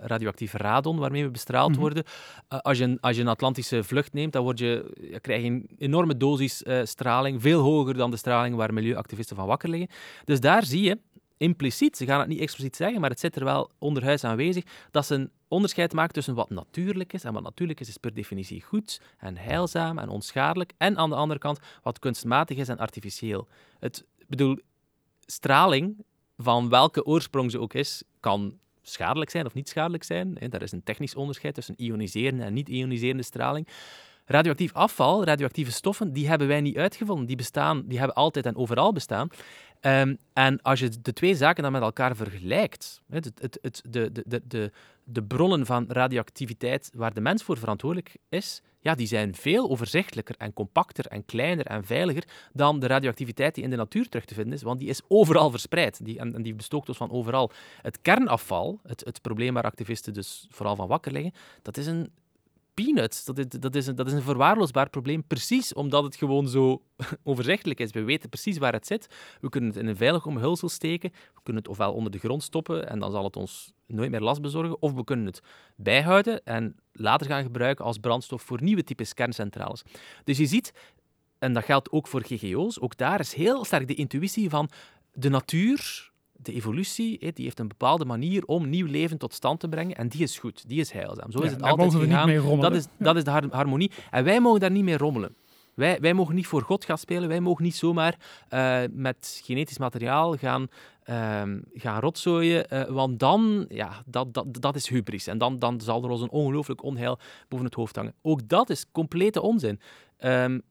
radioactief 0.00 0.52
radon 0.52 0.98
waarmee 0.98 1.24
we 1.24 1.30
bestraald 1.30 1.72
mm 1.72 1.78
worden. 1.78 2.04
Uh, 2.52 2.58
als, 2.58 2.78
je 2.78 2.84
een, 2.84 3.00
als 3.00 3.16
je 3.16 3.22
een 3.22 3.28
Atlantische 3.28 3.84
vlucht 3.84 4.12
neemt, 4.12 4.32
dan 4.32 4.42
word 4.42 4.58
je, 4.58 4.92
je 5.10 5.20
krijg 5.20 5.42
je 5.42 5.48
een 5.48 5.68
enorme 5.78 6.16
dosis 6.16 6.62
straling, 6.82 7.42
veel 7.42 7.60
hoger 7.60 7.94
dan 7.94 8.10
de 8.10 8.16
straling 8.16 8.56
waar 8.56 8.74
milieuactivisten 8.74 9.36
van 9.36 9.46
wakker 9.46 9.68
liggen. 9.68 9.88
Dus 10.24 10.40
daar 10.40 10.64
zie 10.64 10.82
je 10.82 10.98
impliciet, 11.36 11.96
ze 11.96 12.04
gaan 12.04 12.18
het 12.18 12.28
niet 12.28 12.40
expliciet 12.40 12.76
zeggen, 12.76 13.00
maar 13.00 13.10
het 13.10 13.20
zit 13.20 13.36
er 13.36 13.44
wel 13.44 13.70
onderhuis 13.78 14.24
aanwezig, 14.24 14.64
dat 14.90 15.06
ze 15.06 15.14
een 15.14 15.30
onderscheid 15.48 15.92
maken 15.92 16.14
tussen 16.14 16.34
wat 16.34 16.50
natuurlijk 16.50 17.12
is. 17.12 17.24
En 17.24 17.32
wat 17.32 17.42
natuurlijk 17.42 17.80
is, 17.80 17.88
is 17.88 17.96
per 17.96 18.14
definitie 18.14 18.62
goed 18.62 19.00
en 19.18 19.36
heilzaam 19.36 19.98
en 19.98 20.08
onschadelijk. 20.08 20.72
En 20.76 20.96
aan 20.96 21.10
de 21.10 21.16
andere 21.16 21.40
kant 21.40 21.58
wat 21.82 21.98
kunstmatig 21.98 22.56
is 22.56 22.68
en 22.68 22.78
artificieel. 22.78 23.48
Het 23.78 24.04
bedoel, 24.26 24.58
straling, 25.26 26.04
van 26.36 26.68
welke 26.68 27.04
oorsprong 27.04 27.50
ze 27.50 27.60
ook 27.60 27.74
is, 27.74 28.02
kan 28.20 28.58
schadelijk 28.88 29.30
zijn 29.30 29.46
of 29.46 29.54
niet 29.54 29.68
schadelijk 29.68 30.04
zijn. 30.04 30.38
Daar 30.48 30.62
is 30.62 30.72
een 30.72 30.82
technisch 30.82 31.14
onderscheid 31.14 31.54
tussen 31.54 31.74
ioniserende 31.80 32.44
en 32.44 32.52
niet-ioniserende 32.52 33.22
straling. 33.22 33.68
Radioactief 34.24 34.72
afval, 34.72 35.24
radioactieve 35.24 35.72
stoffen, 35.72 36.12
die 36.12 36.28
hebben 36.28 36.48
wij 36.48 36.60
niet 36.60 36.76
uitgevonden. 36.76 37.26
Die 37.26 37.36
bestaan, 37.36 37.82
die 37.86 37.98
hebben 37.98 38.16
altijd 38.16 38.46
en 38.46 38.56
overal 38.56 38.92
bestaan. 38.92 39.28
Um, 39.80 40.18
en 40.32 40.62
als 40.62 40.80
je 40.80 40.90
de 41.02 41.12
twee 41.12 41.34
zaken 41.34 41.62
dan 41.62 41.72
met 41.72 41.82
elkaar 41.82 42.16
vergelijkt, 42.16 43.00
het, 43.08 43.30
het, 43.40 43.82
de, 43.90 44.10
de, 44.26 44.42
de, 44.44 44.72
de 45.04 45.22
bronnen 45.22 45.66
van 45.66 45.84
radioactiviteit 45.88 46.90
waar 46.94 47.14
de 47.14 47.20
mens 47.20 47.42
voor 47.42 47.58
verantwoordelijk 47.58 48.16
is, 48.28 48.62
ja, 48.86 48.94
die 48.94 49.06
zijn 49.06 49.34
veel 49.34 49.70
overzichtelijker 49.70 50.34
en 50.38 50.52
compacter 50.52 51.06
en 51.06 51.24
kleiner 51.24 51.66
en 51.66 51.84
veiliger 51.84 52.24
dan 52.52 52.80
de 52.80 52.86
radioactiviteit 52.86 53.54
die 53.54 53.64
in 53.64 53.70
de 53.70 53.76
natuur 53.76 54.08
terug 54.08 54.24
te 54.24 54.34
vinden 54.34 54.52
is, 54.52 54.62
want 54.62 54.78
die 54.78 54.88
is 54.88 55.00
overal 55.08 55.50
verspreid 55.50 56.04
die, 56.04 56.18
en, 56.18 56.42
die 56.42 56.54
bestookt 56.54 56.88
ons 56.88 56.96
van 56.96 57.10
overal. 57.10 57.50
Het 57.82 57.98
kernafval, 58.02 58.80
het, 58.82 59.04
het 59.04 59.22
probleem 59.22 59.54
waar 59.54 59.62
activisten 59.62 60.12
dus 60.12 60.46
vooral 60.50 60.76
van 60.76 60.88
wakker 60.88 61.12
liggen, 61.12 61.32
dat 61.62 61.76
is 61.76 61.86
een 61.86 62.10
peanuts. 62.84 63.24
Dat 63.24 63.38
is, 63.38 63.46
dat, 63.48 63.74
is 63.74 63.86
een, 63.86 63.94
dat 63.94 64.06
is 64.06 64.12
een 64.12 64.22
verwaarloosbaar 64.22 64.90
probleem, 64.90 65.24
precies 65.26 65.72
omdat 65.72 66.04
het 66.04 66.16
gewoon 66.16 66.48
zo 66.48 66.82
overzichtelijk 67.30 67.80
is. 67.80 67.90
We 67.90 68.02
weten 68.02 68.28
precies 68.28 68.58
waar 68.58 68.72
het 68.72 68.86
zit. 68.86 69.06
We 69.40 69.48
kunnen 69.48 69.70
het 69.70 69.78
in 69.78 69.86
een 69.86 69.96
veilig 69.96 70.26
omhulsel 70.26 70.68
steken. 70.68 71.10
We 71.10 71.40
kunnen 71.42 71.62
het 71.62 71.70
ofwel 71.70 71.92
onder 71.92 72.12
de 72.12 72.18
grond 72.18 72.42
stoppen 72.42 72.88
en 72.88 72.98
dan 72.98 73.10
zal 73.10 73.24
het 73.24 73.36
ons 73.36 73.72
nooit 73.86 74.10
meer 74.10 74.20
last 74.20 74.40
bezorgen. 74.40 74.82
Of 74.82 74.92
we 74.92 75.04
kunnen 75.04 75.26
het 75.26 75.40
bijhouden 75.76 76.44
en 76.44 76.76
later 76.92 77.26
gaan 77.26 77.42
gebruiken 77.42 77.84
als 77.84 77.98
brandstof 77.98 78.42
voor 78.42 78.62
nieuwe 78.62 78.84
types 78.84 79.14
kerncentrales. 79.14 79.82
Dus 80.24 80.38
je 80.38 80.46
ziet, 80.46 80.72
en 81.38 81.52
dat 81.52 81.64
geldt 81.64 81.90
ook 81.90 82.06
voor 82.06 82.22
GGO's, 82.24 82.80
ook 82.80 82.96
daar 82.96 83.20
is 83.20 83.34
heel 83.34 83.64
sterk 83.64 83.88
de 83.88 83.94
intuïtie 83.94 84.48
van 84.50 84.70
de 85.12 85.28
natuur 85.28 86.10
de 86.36 86.52
evolutie 86.52 87.18
die 87.18 87.44
heeft 87.44 87.58
een 87.58 87.68
bepaalde 87.68 88.04
manier 88.04 88.44
om 88.44 88.68
nieuw 88.68 88.86
leven 88.86 89.18
tot 89.18 89.34
stand 89.34 89.60
te 89.60 89.68
brengen. 89.68 89.96
En 89.96 90.08
die 90.08 90.22
is 90.22 90.38
goed, 90.38 90.68
die 90.68 90.80
is 90.80 90.90
heilzaam. 90.90 91.30
Zo 91.30 91.40
is 91.40 91.50
het 91.50 91.62
altijd 91.62 91.94
gegaan. 91.94 92.60
Dat 92.60 92.74
is, 92.74 92.86
dat 92.98 93.16
is 93.16 93.24
de 93.24 93.30
harmonie. 93.50 93.90
En 94.10 94.24
wij 94.24 94.40
mogen 94.40 94.60
daar 94.60 94.70
niet 94.70 94.84
mee 94.84 94.96
rommelen. 94.96 95.36
Wij, 95.74 96.00
wij 96.00 96.14
mogen 96.14 96.34
niet 96.34 96.46
voor 96.46 96.62
God 96.62 96.84
gaan 96.84 96.98
spelen. 96.98 97.28
Wij 97.28 97.40
mogen 97.40 97.64
niet 97.64 97.76
zomaar 97.76 98.18
uh, 98.50 98.80
met 98.92 99.40
genetisch 99.44 99.78
materiaal 99.78 100.36
gaan, 100.36 100.68
uh, 101.04 101.42
gaan 101.74 102.00
rotzooien. 102.00 102.66
Uh, 102.70 102.82
want 102.82 103.18
dan, 103.18 103.66
ja, 103.68 104.02
dat, 104.06 104.34
dat, 104.34 104.60
dat 104.60 104.74
is 104.74 104.88
hubris. 104.88 105.26
En 105.26 105.38
dan, 105.38 105.58
dan 105.58 105.80
zal 105.80 106.04
er 106.04 106.10
ons 106.10 106.20
een 106.20 106.30
ongelooflijk 106.30 106.82
onheil 106.82 107.18
boven 107.48 107.66
het 107.66 107.74
hoofd 107.74 107.96
hangen. 107.96 108.14
Ook 108.22 108.48
dat 108.48 108.70
is 108.70 108.86
complete 108.92 109.42
onzin. 109.42 109.80
Um, 110.18 110.62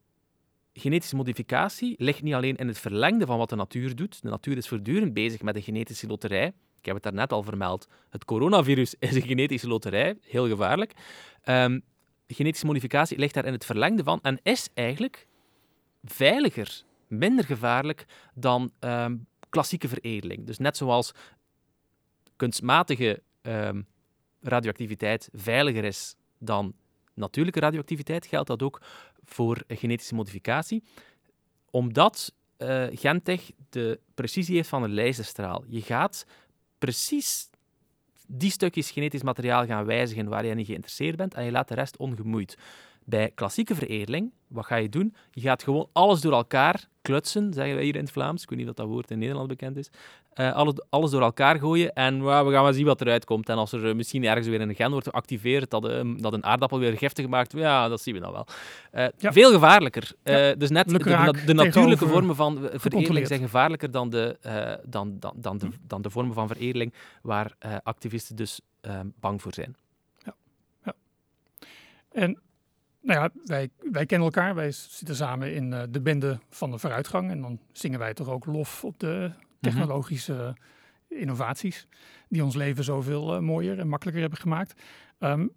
genetische 0.77 1.15
modificatie 1.15 1.95
ligt 1.97 2.21
niet 2.21 2.33
alleen 2.33 2.55
in 2.55 2.67
het 2.67 2.79
verlengde 2.79 3.25
van 3.25 3.37
wat 3.37 3.49
de 3.49 3.55
natuur 3.55 3.95
doet. 3.95 4.21
De 4.21 4.29
natuur 4.29 4.57
is 4.57 4.67
voortdurend 4.67 5.13
bezig 5.13 5.41
met 5.41 5.55
een 5.55 5.61
genetische 5.61 6.07
loterij. 6.07 6.53
Ik 6.79 6.85
heb 6.85 6.93
het 6.93 7.03
daarnet 7.03 7.31
al 7.31 7.43
vermeld. 7.43 7.87
Het 8.09 8.25
coronavirus 8.25 8.95
is 8.99 9.15
een 9.15 9.21
genetische 9.21 9.67
loterij, 9.67 10.17
heel 10.21 10.47
gevaarlijk. 10.47 10.93
Um, 11.45 11.81
genetische 12.27 12.65
modificatie 12.65 13.17
ligt 13.17 13.33
daar 13.33 13.45
in 13.45 13.53
het 13.53 13.65
verlengde 13.65 14.03
van 14.03 14.19
en 14.21 14.39
is 14.43 14.69
eigenlijk 14.73 15.27
veiliger, 16.03 16.83
minder 17.07 17.45
gevaarlijk 17.45 18.05
dan 18.33 18.71
um, 18.79 19.27
klassieke 19.49 19.87
veredeling. 19.87 20.45
Dus 20.45 20.57
net 20.57 20.77
zoals 20.77 21.11
kunstmatige 22.35 23.21
um, 23.41 23.87
radioactiviteit 24.41 25.29
veiliger 25.33 25.83
is 25.83 26.15
dan 26.37 26.73
natuurlijke 27.13 27.59
radioactiviteit, 27.59 28.25
geldt 28.25 28.47
dat 28.47 28.63
ook 28.63 28.81
voor 29.25 29.63
genetische 29.67 30.15
modificatie. 30.15 30.83
Omdat 31.69 32.33
uh, 32.57 32.85
Gentech 32.91 33.51
de 33.69 33.99
precisie 34.13 34.55
heeft 34.55 34.69
van 34.69 34.83
een 34.83 34.93
laserstraal. 34.93 35.63
Je 35.67 35.81
gaat 35.81 36.25
precies 36.77 37.49
die 38.27 38.51
stukjes 38.51 38.91
genetisch 38.91 39.23
materiaal 39.23 39.65
gaan 39.65 39.85
wijzigen 39.85 40.29
waar 40.29 40.45
je 40.45 40.53
niet 40.53 40.65
geïnteresseerd 40.65 41.15
bent 41.15 41.33
en 41.33 41.43
je 41.43 41.51
laat 41.51 41.67
de 41.67 41.73
rest 41.73 41.97
ongemoeid. 41.97 42.57
Bij 43.07 43.31
klassieke 43.35 43.75
veredeling, 43.75 44.31
wat 44.47 44.65
ga 44.65 44.75
je 44.75 44.89
doen? 44.89 45.15
Je 45.31 45.41
gaat 45.41 45.63
gewoon 45.63 45.89
alles 45.91 46.21
door 46.21 46.33
elkaar 46.33 46.87
klutsen, 47.01 47.53
zeggen 47.53 47.75
wij 47.75 47.83
hier 47.83 47.95
in 47.95 48.01
het 48.01 48.11
Vlaams. 48.11 48.43
Ik 48.43 48.49
weet 48.49 48.59
niet 48.59 48.67
of 48.67 48.73
dat 48.73 48.87
woord 48.87 49.11
in 49.11 49.19
Nederland 49.19 49.47
bekend 49.47 49.77
is. 49.77 49.89
Uh, 50.35 50.53
alles, 50.53 50.73
alles, 50.89 51.11
door 51.11 51.21
elkaar 51.21 51.59
gooien 51.59 51.93
en 51.93 52.23
we 52.23 52.29
gaan 52.29 52.63
maar 52.63 52.73
zien 52.73 52.85
wat 52.85 53.01
eruit 53.01 53.25
komt. 53.25 53.49
En 53.49 53.57
als 53.57 53.71
er 53.71 53.85
uh, 53.85 53.95
misschien 53.95 54.23
ergens 54.23 54.47
weer 54.47 54.61
een 54.61 54.75
gen 54.75 54.91
wordt 54.91 55.07
geactiveerd 55.07 55.69
dat, 55.69 55.89
uh, 55.89 56.15
dat 56.17 56.33
een 56.33 56.43
aardappel 56.43 56.79
weer 56.79 56.97
giftig 56.97 57.27
maakt, 57.27 57.51
ja, 57.51 57.87
dat 57.87 58.01
zien 58.01 58.13
we 58.13 58.19
dan 58.19 58.31
wel. 58.31 58.47
Ja. 59.17 59.31
Veel 59.31 59.51
gevaarlijker. 59.51 60.11
Ja. 60.23 60.53
Dus 60.53 60.69
net 60.69 60.89
de, 60.89 60.97
de, 60.97 61.43
de 61.45 61.53
natuurlijke 61.53 62.07
vormen 62.07 62.35
van 62.35 62.69
veredeling 62.73 63.27
zijn 63.27 63.39
gevaarlijker 63.39 63.91
dan 63.91 64.09
de, 64.09 64.37
dan, 64.85 65.19
dan, 65.19 65.33
dan, 65.35 65.57
de, 65.57 65.67
dan 65.87 66.01
de 66.01 66.09
vormen 66.09 66.33
van 66.33 66.47
veredeling 66.47 66.93
waar 67.21 67.55
activisten 67.83 68.35
dus 68.35 68.61
bang 69.19 69.41
voor 69.41 69.53
zijn. 69.53 69.75
Ja. 70.23 70.35
ja. 70.83 70.93
En 72.11 72.41
nou 73.05 73.19
ja, 73.19 73.29
wij, 73.45 73.69
wij 73.91 74.05
kennen 74.05 74.27
elkaar. 74.27 74.55
Wij 74.55 74.71
zitten 74.71 75.15
samen 75.15 75.53
in 75.53 75.71
uh, 75.71 75.81
de 75.89 76.01
bende 76.01 76.39
van 76.49 76.71
de 76.71 76.77
vooruitgang. 76.77 77.31
En 77.31 77.41
dan 77.41 77.59
zingen 77.71 77.99
wij 77.99 78.13
toch 78.13 78.29
ook 78.29 78.45
lof 78.45 78.83
op 78.83 78.99
de 78.99 79.31
technologische 79.61 80.55
innovaties. 81.07 81.87
Die 82.29 82.43
ons 82.43 82.55
leven 82.55 82.83
zoveel 82.83 83.35
uh, 83.35 83.41
mooier 83.41 83.79
en 83.79 83.87
makkelijker 83.87 84.21
hebben 84.21 84.39
gemaakt. 84.39 84.81
Um, 85.19 85.51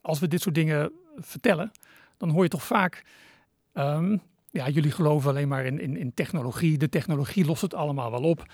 als 0.00 0.18
we 0.18 0.28
dit 0.28 0.40
soort 0.40 0.54
dingen 0.54 0.92
vertellen, 1.16 1.70
dan 2.16 2.28
hoor 2.28 2.42
je 2.42 2.48
toch 2.48 2.64
vaak. 2.64 3.04
Um, 3.74 4.20
ja, 4.50 4.68
jullie 4.68 4.90
geloven 4.90 5.30
alleen 5.30 5.48
maar 5.48 5.64
in, 5.64 5.80
in, 5.80 5.96
in 5.96 6.14
technologie. 6.14 6.78
De 6.78 6.88
technologie 6.88 7.44
lost 7.44 7.62
het 7.62 7.74
allemaal 7.74 8.10
wel 8.10 8.22
op. 8.22 8.52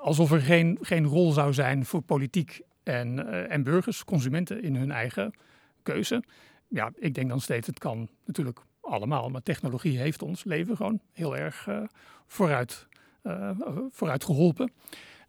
Alsof 0.00 0.32
er 0.32 0.40
geen, 0.40 0.78
geen 0.80 1.04
rol 1.04 1.32
zou 1.32 1.52
zijn 1.52 1.84
voor 1.84 2.02
politiek 2.02 2.60
en, 2.82 3.18
uh, 3.18 3.52
en 3.52 3.62
burgers, 3.62 4.04
consumenten 4.04 4.62
in 4.62 4.76
hun 4.76 4.90
eigen 4.90 5.34
keuze 5.82 6.22
ja, 6.68 6.92
ik 6.94 7.14
denk 7.14 7.28
dan 7.28 7.40
steeds, 7.40 7.66
het 7.66 7.78
kan 7.78 8.08
natuurlijk 8.24 8.60
allemaal, 8.80 9.28
maar 9.28 9.42
technologie 9.42 9.98
heeft 9.98 10.22
ons 10.22 10.44
leven 10.44 10.76
gewoon 10.76 11.00
heel 11.12 11.36
erg 11.36 11.66
uh, 11.66 11.82
vooruit, 12.26 12.86
uh, 13.22 13.50
vooruit 13.90 14.24
geholpen. 14.24 14.72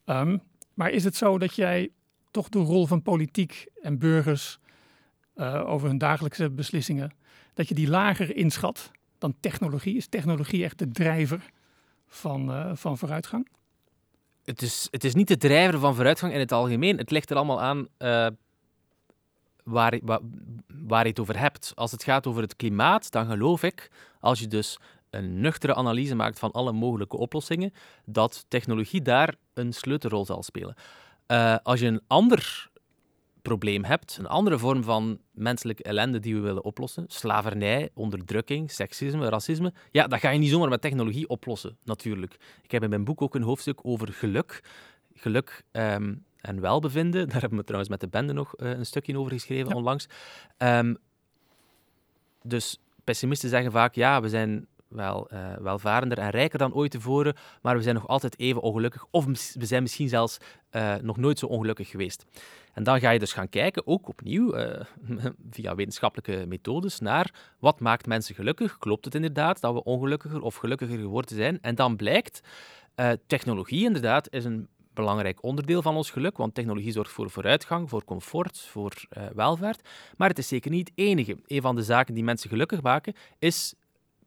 Um, 0.06 0.42
maar 0.74 0.92
is 0.92 1.04
het 1.04 1.16
zo 1.16 1.38
dat 1.38 1.56
jij 1.56 1.90
toch 2.32 2.50
de 2.50 2.60
rol 2.60 2.88
van 2.88 3.02
politiek 3.02 3.66
en 3.82 4.00
burgers 4.00 4.60
uh, 5.36 5.70
over 5.70 5.88
hun 5.88 5.98
dagelijkse 5.98 6.50
beslissingen, 6.50 7.12
dat 7.54 7.68
je 7.68 7.76
die 7.76 7.90
lager 7.90 8.36
inschat 8.36 8.92
dan 9.18 9.36
technologie? 9.40 9.96
Is 9.96 10.08
technologie 10.08 10.64
echt 10.64 10.80
de 10.80 10.92
drijver 10.92 11.52
van, 12.08 12.78
van 12.78 12.98
vooruitgang? 12.98 13.48
Het 14.44 14.62
is, 14.62 14.88
het 14.92 15.04
is 15.04 15.14
niet 15.14 15.28
de 15.28 15.38
drijver 15.38 15.80
van 15.80 15.96
vooruitgang 15.96 16.34
in 16.34 16.40
het 16.40 16.52
algemeen. 16.52 16.98
Het 16.98 17.12
ligt 17.12 17.30
er 17.30 17.36
allemaal 17.36 17.62
aan 17.62 17.88
waar, 19.70 20.00
waar, 20.68 21.04
je 21.04 21.10
het 21.10 21.20
over 21.20 21.40
hebt. 21.40 21.72
Als 21.76 21.92
het 21.92 22.04
gaat 22.04 22.28
over 22.28 22.42
het 22.42 22.56
klimaat, 22.56 23.12
dan 23.12 23.26
geloof 23.26 23.64
ik, 23.64 23.92
als 24.20 24.40
je 24.40 24.48
dus 24.48 24.78
een 25.10 25.42
nuchtere 25.42 25.76
analyse 25.76 26.16
maakt 26.16 26.40
van 26.40 26.52
alle 26.52 26.72
mogelijke 26.72 27.18
oplossingen, 27.18 27.74
dat 28.06 28.46
technologie 28.48 29.02
daar 29.02 29.36
een 29.54 29.74
sleutelrol 29.74 30.26
zal 30.26 30.44
spelen. 30.44 30.76
Uh, 31.28 31.56
als 31.64 31.80
je 31.80 31.88
een 31.88 32.02
ander 32.08 32.70
probleem 33.42 33.84
hebt, 33.84 34.18
een 34.20 34.28
andere 34.28 34.58
vorm 34.58 34.84
van 34.84 35.20
menselijke 35.32 35.84
ellende 35.84 36.20
die 36.20 36.36
we 36.36 36.42
willen 36.42 36.64
oplossen, 36.64 37.06
slavernij, 37.08 37.90
onderdrukking, 37.94 38.72
seksisme, 38.72 39.30
racisme, 39.30 39.74
ja, 39.92 40.08
dat 40.08 40.20
ga 40.20 40.30
je 40.30 40.40
niet 40.40 40.50
zomaar 40.50 40.70
met 40.70 40.82
technologie 40.82 41.30
oplossen, 41.30 41.78
natuurlijk. 41.84 42.38
Ik 42.64 42.72
heb 42.72 42.84
in 42.84 42.90
mijn 42.90 43.04
boek 43.04 43.22
ook 43.22 43.36
een 43.36 43.42
hoofdstuk 43.42 43.80
over 43.84 44.08
geluk. 44.08 44.64
Geluk 45.14 45.64
ehm, 45.72 46.14
en 46.42 46.62
welbevinden. 46.62 47.28
Daar 47.30 47.42
hebben 47.42 47.58
we 47.58 47.64
trouwens 47.64 47.92
met 47.92 48.00
de 48.00 48.08
bende 48.08 48.34
nog 48.34 48.54
uh, 48.58 48.70
een 48.70 48.86
stukje 48.86 49.18
over 49.20 49.32
geschreven 49.32 49.74
onlangs. 49.74 50.08
Um, 50.58 50.98
dus 52.44 52.80
pessimisten 53.04 53.50
zeggen 53.50 53.72
vaak, 53.72 53.96
ja, 53.96 54.22
we 54.22 54.30
zijn 54.30 54.68
wel 54.88 55.30
uh, 55.34 55.56
welvarender 55.56 56.18
en 56.18 56.30
rijker 56.30 56.60
dan 56.60 56.74
ooit 56.74 56.92
tevoren, 56.92 57.36
maar 57.62 57.76
we 57.76 57.82
zijn 57.82 57.96
nog 57.96 58.08
altijd 58.08 58.40
even 58.40 58.62
ongelukkig. 58.62 59.06
Of 59.12 59.26
we 59.54 59.66
zijn 59.66 59.82
misschien 59.82 60.10
zelfs 60.10 60.38
uh, 60.72 60.96
nog 60.96 61.18
nooit 61.18 61.40
zo 61.40 61.46
ongelukkig 61.46 61.90
geweest. 61.90 62.26
En 62.74 62.84
dan 62.84 63.00
ga 63.00 63.10
je 63.10 63.20
dus 63.20 63.34
gaan 63.34 63.50
kijken, 63.50 63.88
ook 63.88 64.08
opnieuw, 64.08 64.58
uh, 64.58 64.82
via 65.52 65.76
wetenschappelijke 65.76 66.46
methodes, 66.48 67.00
naar 67.00 67.34
wat 67.60 67.80
maakt 67.80 68.06
mensen 68.06 68.36
gelukkig. 68.36 68.78
Klopt 68.78 69.06
het 69.06 69.16
inderdaad 69.16 69.62
dat 69.62 69.74
we 69.74 69.84
ongelukkiger 69.84 70.42
of 70.42 70.56
gelukkiger 70.56 70.98
geworden 70.98 71.36
zijn? 71.36 71.62
En 71.62 71.76
dan 71.76 71.96
blijkt, 71.96 72.42
technologie 73.28 73.86
inderdaad 73.86 74.34
is 74.34 74.46
een 74.46 74.68
belangrijk 75.00 75.44
onderdeel 75.44 75.82
van 75.82 75.96
ons 75.96 76.12
geluk, 76.12 76.38
want 76.38 76.54
technologie 76.54 76.92
zorgt 76.92 77.12
voor 77.12 77.30
vooruitgang, 77.30 77.90
voor 77.90 78.04
comfort, 78.04 78.60
voor 78.60 78.94
uh, 79.18 79.24
welvaart. 79.36 79.90
Maar 80.18 80.30
het 80.30 80.38
is 80.38 80.48
zeker 80.48 80.72
niet 80.72 80.90
het 80.90 80.98
enige. 80.98 81.38
Een 81.48 81.62
van 81.62 81.76
de 81.76 81.84
zaken 81.84 82.14
die 82.14 82.24
mensen 82.24 82.50
gelukkig 82.50 82.82
maken 82.82 83.14
is 83.40 83.74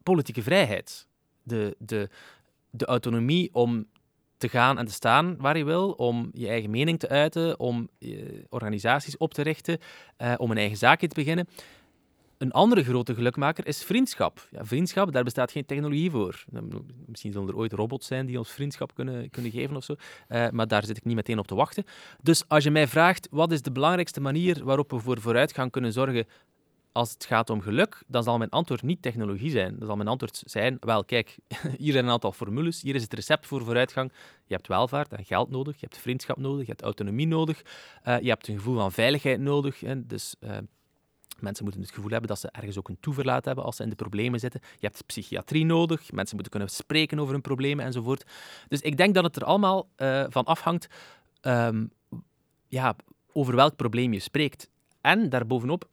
politieke 0.03 0.41
vrijheid. 0.41 1.07
De, 1.43 1.75
de, 1.79 2.09
de 2.69 2.85
autonomie 2.85 3.49
om 3.53 3.85
te 4.37 4.49
gaan 4.49 4.77
en 4.77 4.85
te 4.85 4.93
staan 4.93 5.35
waar 5.37 5.57
je 5.57 5.63
wil, 5.63 5.91
om 5.91 6.29
je 6.33 6.47
eigen 6.47 6.69
mening 6.69 6.99
te 6.99 7.09
uiten, 7.09 7.59
om 7.59 7.89
organisaties 8.49 9.17
op 9.17 9.33
te 9.33 9.41
richten, 9.41 9.77
uh, 10.17 10.33
om 10.37 10.51
een 10.51 10.57
eigen 10.57 10.77
zaakje 10.77 11.07
te 11.07 11.15
beginnen. 11.15 11.47
Een 12.43 12.51
andere 12.51 12.83
grote 12.83 13.13
gelukmaker 13.13 13.67
is 13.67 13.83
vriendschap. 13.83 14.47
Ja, 14.51 14.65
vriendschap, 14.65 15.11
daar 15.11 15.23
bestaat 15.23 15.51
geen 15.51 15.65
technologie 15.65 16.11
voor. 16.11 16.43
Misschien 17.05 17.31
zullen 17.31 17.47
er 17.47 17.55
ooit 17.55 17.73
robots 17.73 18.07
zijn 18.07 18.25
die 18.25 18.37
ons 18.37 18.49
vriendschap 18.49 18.93
kunnen, 18.93 19.29
kunnen 19.29 19.51
geven 19.51 19.75
of 19.75 19.83
zo. 19.83 19.95
Uh, 20.29 20.49
maar 20.49 20.67
daar 20.67 20.85
zit 20.85 20.97
ik 20.97 21.05
niet 21.05 21.15
meteen 21.15 21.39
op 21.39 21.47
te 21.47 21.55
wachten. 21.55 21.83
Dus 22.21 22.47
als 22.47 22.63
je 22.63 22.71
mij 22.71 22.87
vraagt, 22.87 23.27
wat 23.31 23.51
is 23.51 23.61
de 23.61 23.71
belangrijkste 23.71 24.21
manier 24.21 24.63
waarop 24.63 24.91
we 24.91 24.99
voor 24.99 25.21
vooruitgang 25.21 25.71
kunnen 25.71 25.93
zorgen 25.93 26.25
als 26.91 27.11
het 27.11 27.25
gaat 27.25 27.49
om 27.49 27.61
geluk, 27.61 28.03
dan 28.07 28.23
zal 28.23 28.37
mijn 28.37 28.49
antwoord 28.49 28.81
niet 28.81 29.01
technologie 29.01 29.51
zijn. 29.51 29.75
Dan 29.77 29.87
zal 29.87 29.95
mijn 29.95 30.09
antwoord 30.09 30.43
zijn, 30.45 30.77
wel 30.79 31.05
kijk, 31.05 31.37
hier 31.77 31.91
zijn 31.91 32.05
een 32.05 32.11
aantal 32.11 32.31
formules, 32.31 32.81
hier 32.81 32.95
is 32.95 33.03
het 33.03 33.13
recept 33.13 33.47
voor 33.47 33.63
vooruitgang. 33.63 34.11
Je 34.45 34.53
hebt 34.53 34.67
welvaart 34.67 35.13
en 35.13 35.25
geld 35.25 35.49
nodig, 35.49 35.73
je 35.73 35.85
hebt 35.89 35.97
vriendschap 35.97 36.37
nodig, 36.37 36.65
je 36.65 36.71
hebt 36.71 36.81
autonomie 36.81 37.27
nodig, 37.27 37.61
uh, 38.07 38.19
je 38.19 38.29
hebt 38.29 38.47
een 38.47 38.55
gevoel 38.55 38.75
van 38.75 38.91
veiligheid 38.91 39.39
nodig. 39.39 39.79
Hè, 39.79 40.05
dus 40.05 40.35
uh, 40.39 40.57
mensen 41.39 41.63
moeten 41.63 41.81
het 41.81 41.91
gevoel 41.91 42.09
hebben 42.09 42.29
dat 42.29 42.39
ze 42.39 42.49
ergens 42.51 42.77
ook 42.77 42.89
een 42.89 42.99
toeverlaat 42.99 43.45
hebben 43.45 43.63
als 43.63 43.75
ze 43.75 43.83
in 43.83 43.89
de 43.89 43.95
problemen 43.95 44.39
zitten. 44.39 44.61
Je 44.79 44.87
hebt 44.87 45.05
psychiatrie 45.05 45.65
nodig, 45.65 46.11
mensen 46.11 46.35
moeten 46.35 46.51
kunnen 46.51 46.69
spreken 46.69 47.19
over 47.19 47.33
hun 47.33 47.41
problemen 47.41 47.85
enzovoort. 47.85 48.31
Dus 48.67 48.81
ik 48.81 48.97
denk 48.97 49.13
dat 49.13 49.23
het 49.23 49.35
er 49.35 49.43
allemaal 49.43 49.87
uh, 49.97 50.25
van 50.29 50.45
afhangt 50.45 50.87
um, 51.41 51.91
ja, 52.67 52.95
over 53.31 53.55
welk 53.55 53.75
probleem 53.75 54.13
je 54.13 54.19
spreekt. 54.19 54.69
En 55.01 55.29
daarbovenop 55.29 55.89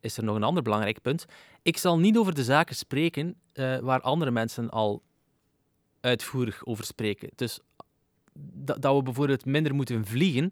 is 0.00 0.16
er 0.16 0.24
nog 0.24 0.36
een 0.36 0.42
ander 0.42 0.62
belangrijk 0.62 1.02
punt. 1.02 1.24
Ik 1.62 1.76
zal 1.76 1.98
niet 1.98 2.16
over 2.16 2.34
de 2.34 2.44
zaken 2.44 2.76
spreken 2.76 3.36
uh, 3.54 3.78
waar 3.78 4.00
andere 4.00 4.30
mensen 4.30 4.70
al 4.70 5.02
uitvoerig 6.00 6.64
over 6.66 6.84
spreken. 6.84 7.30
Dus 7.34 7.60
dat 8.64 8.96
we 8.96 9.02
bijvoorbeeld 9.02 9.44
minder 9.44 9.74
moeten 9.74 10.06
vliegen, 10.06 10.50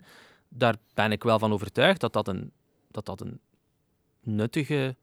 daar 0.49 0.77
ben 0.95 1.13
ik 1.13 1.23
wel 1.23 1.39
van 1.39 1.53
overtuigd 1.53 2.01
dat 2.01 2.13
dat 2.13 2.29
een, 2.29 2.53
dat 2.91 3.07
dat 3.07 3.21
een 3.21 3.41
nuttige 4.23 4.97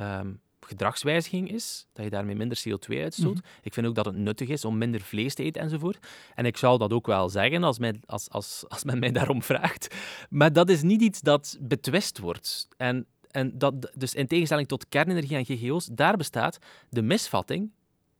um, 0.00 0.40
gedragswijziging 0.60 1.50
is, 1.50 1.86
dat 1.92 2.04
je 2.04 2.10
daarmee 2.10 2.34
minder 2.34 2.62
CO2 2.68 2.96
uitstoot. 3.02 3.34
Mm 3.34 3.42
Ik 3.62 3.72
vind 3.72 3.86
ook 3.86 3.94
dat 3.94 4.04
het 4.04 4.16
nuttig 4.16 4.48
is 4.48 4.64
om 4.64 4.78
minder 4.78 5.00
vlees 5.00 5.34
te 5.34 5.42
eten 5.42 5.62
enzovoort. 5.62 6.06
En 6.34 6.46
ik 6.46 6.56
zou 6.56 6.78
dat 6.78 6.92
ook 6.92 7.06
wel 7.06 7.28
zeggen 7.28 7.64
als, 7.64 7.78
men, 7.78 8.00
als, 8.06 8.30
als, 8.30 8.64
als 8.68 8.84
men 8.84 8.98
mij 8.98 9.12
daarom 9.12 9.42
vraagt. 9.52 9.94
Maar 10.30 10.52
dat 10.52 10.68
is 10.68 10.82
niet 10.82 11.02
iets 11.02 11.20
dat 11.20 11.56
betwist 11.60 12.18
wordt. 12.18 12.68
En 12.76 13.06
en 13.34 13.58
dat, 13.58 13.90
dus 13.94 14.14
in 14.14 14.26
tegenstelling 14.26 14.68
tot 14.68 14.88
kernenergie 14.88 15.36
en 15.36 15.44
GGO's, 15.44 15.88
daar 15.92 16.16
bestaat 16.16 16.58
de 16.88 17.02
misvatting, 17.02 17.70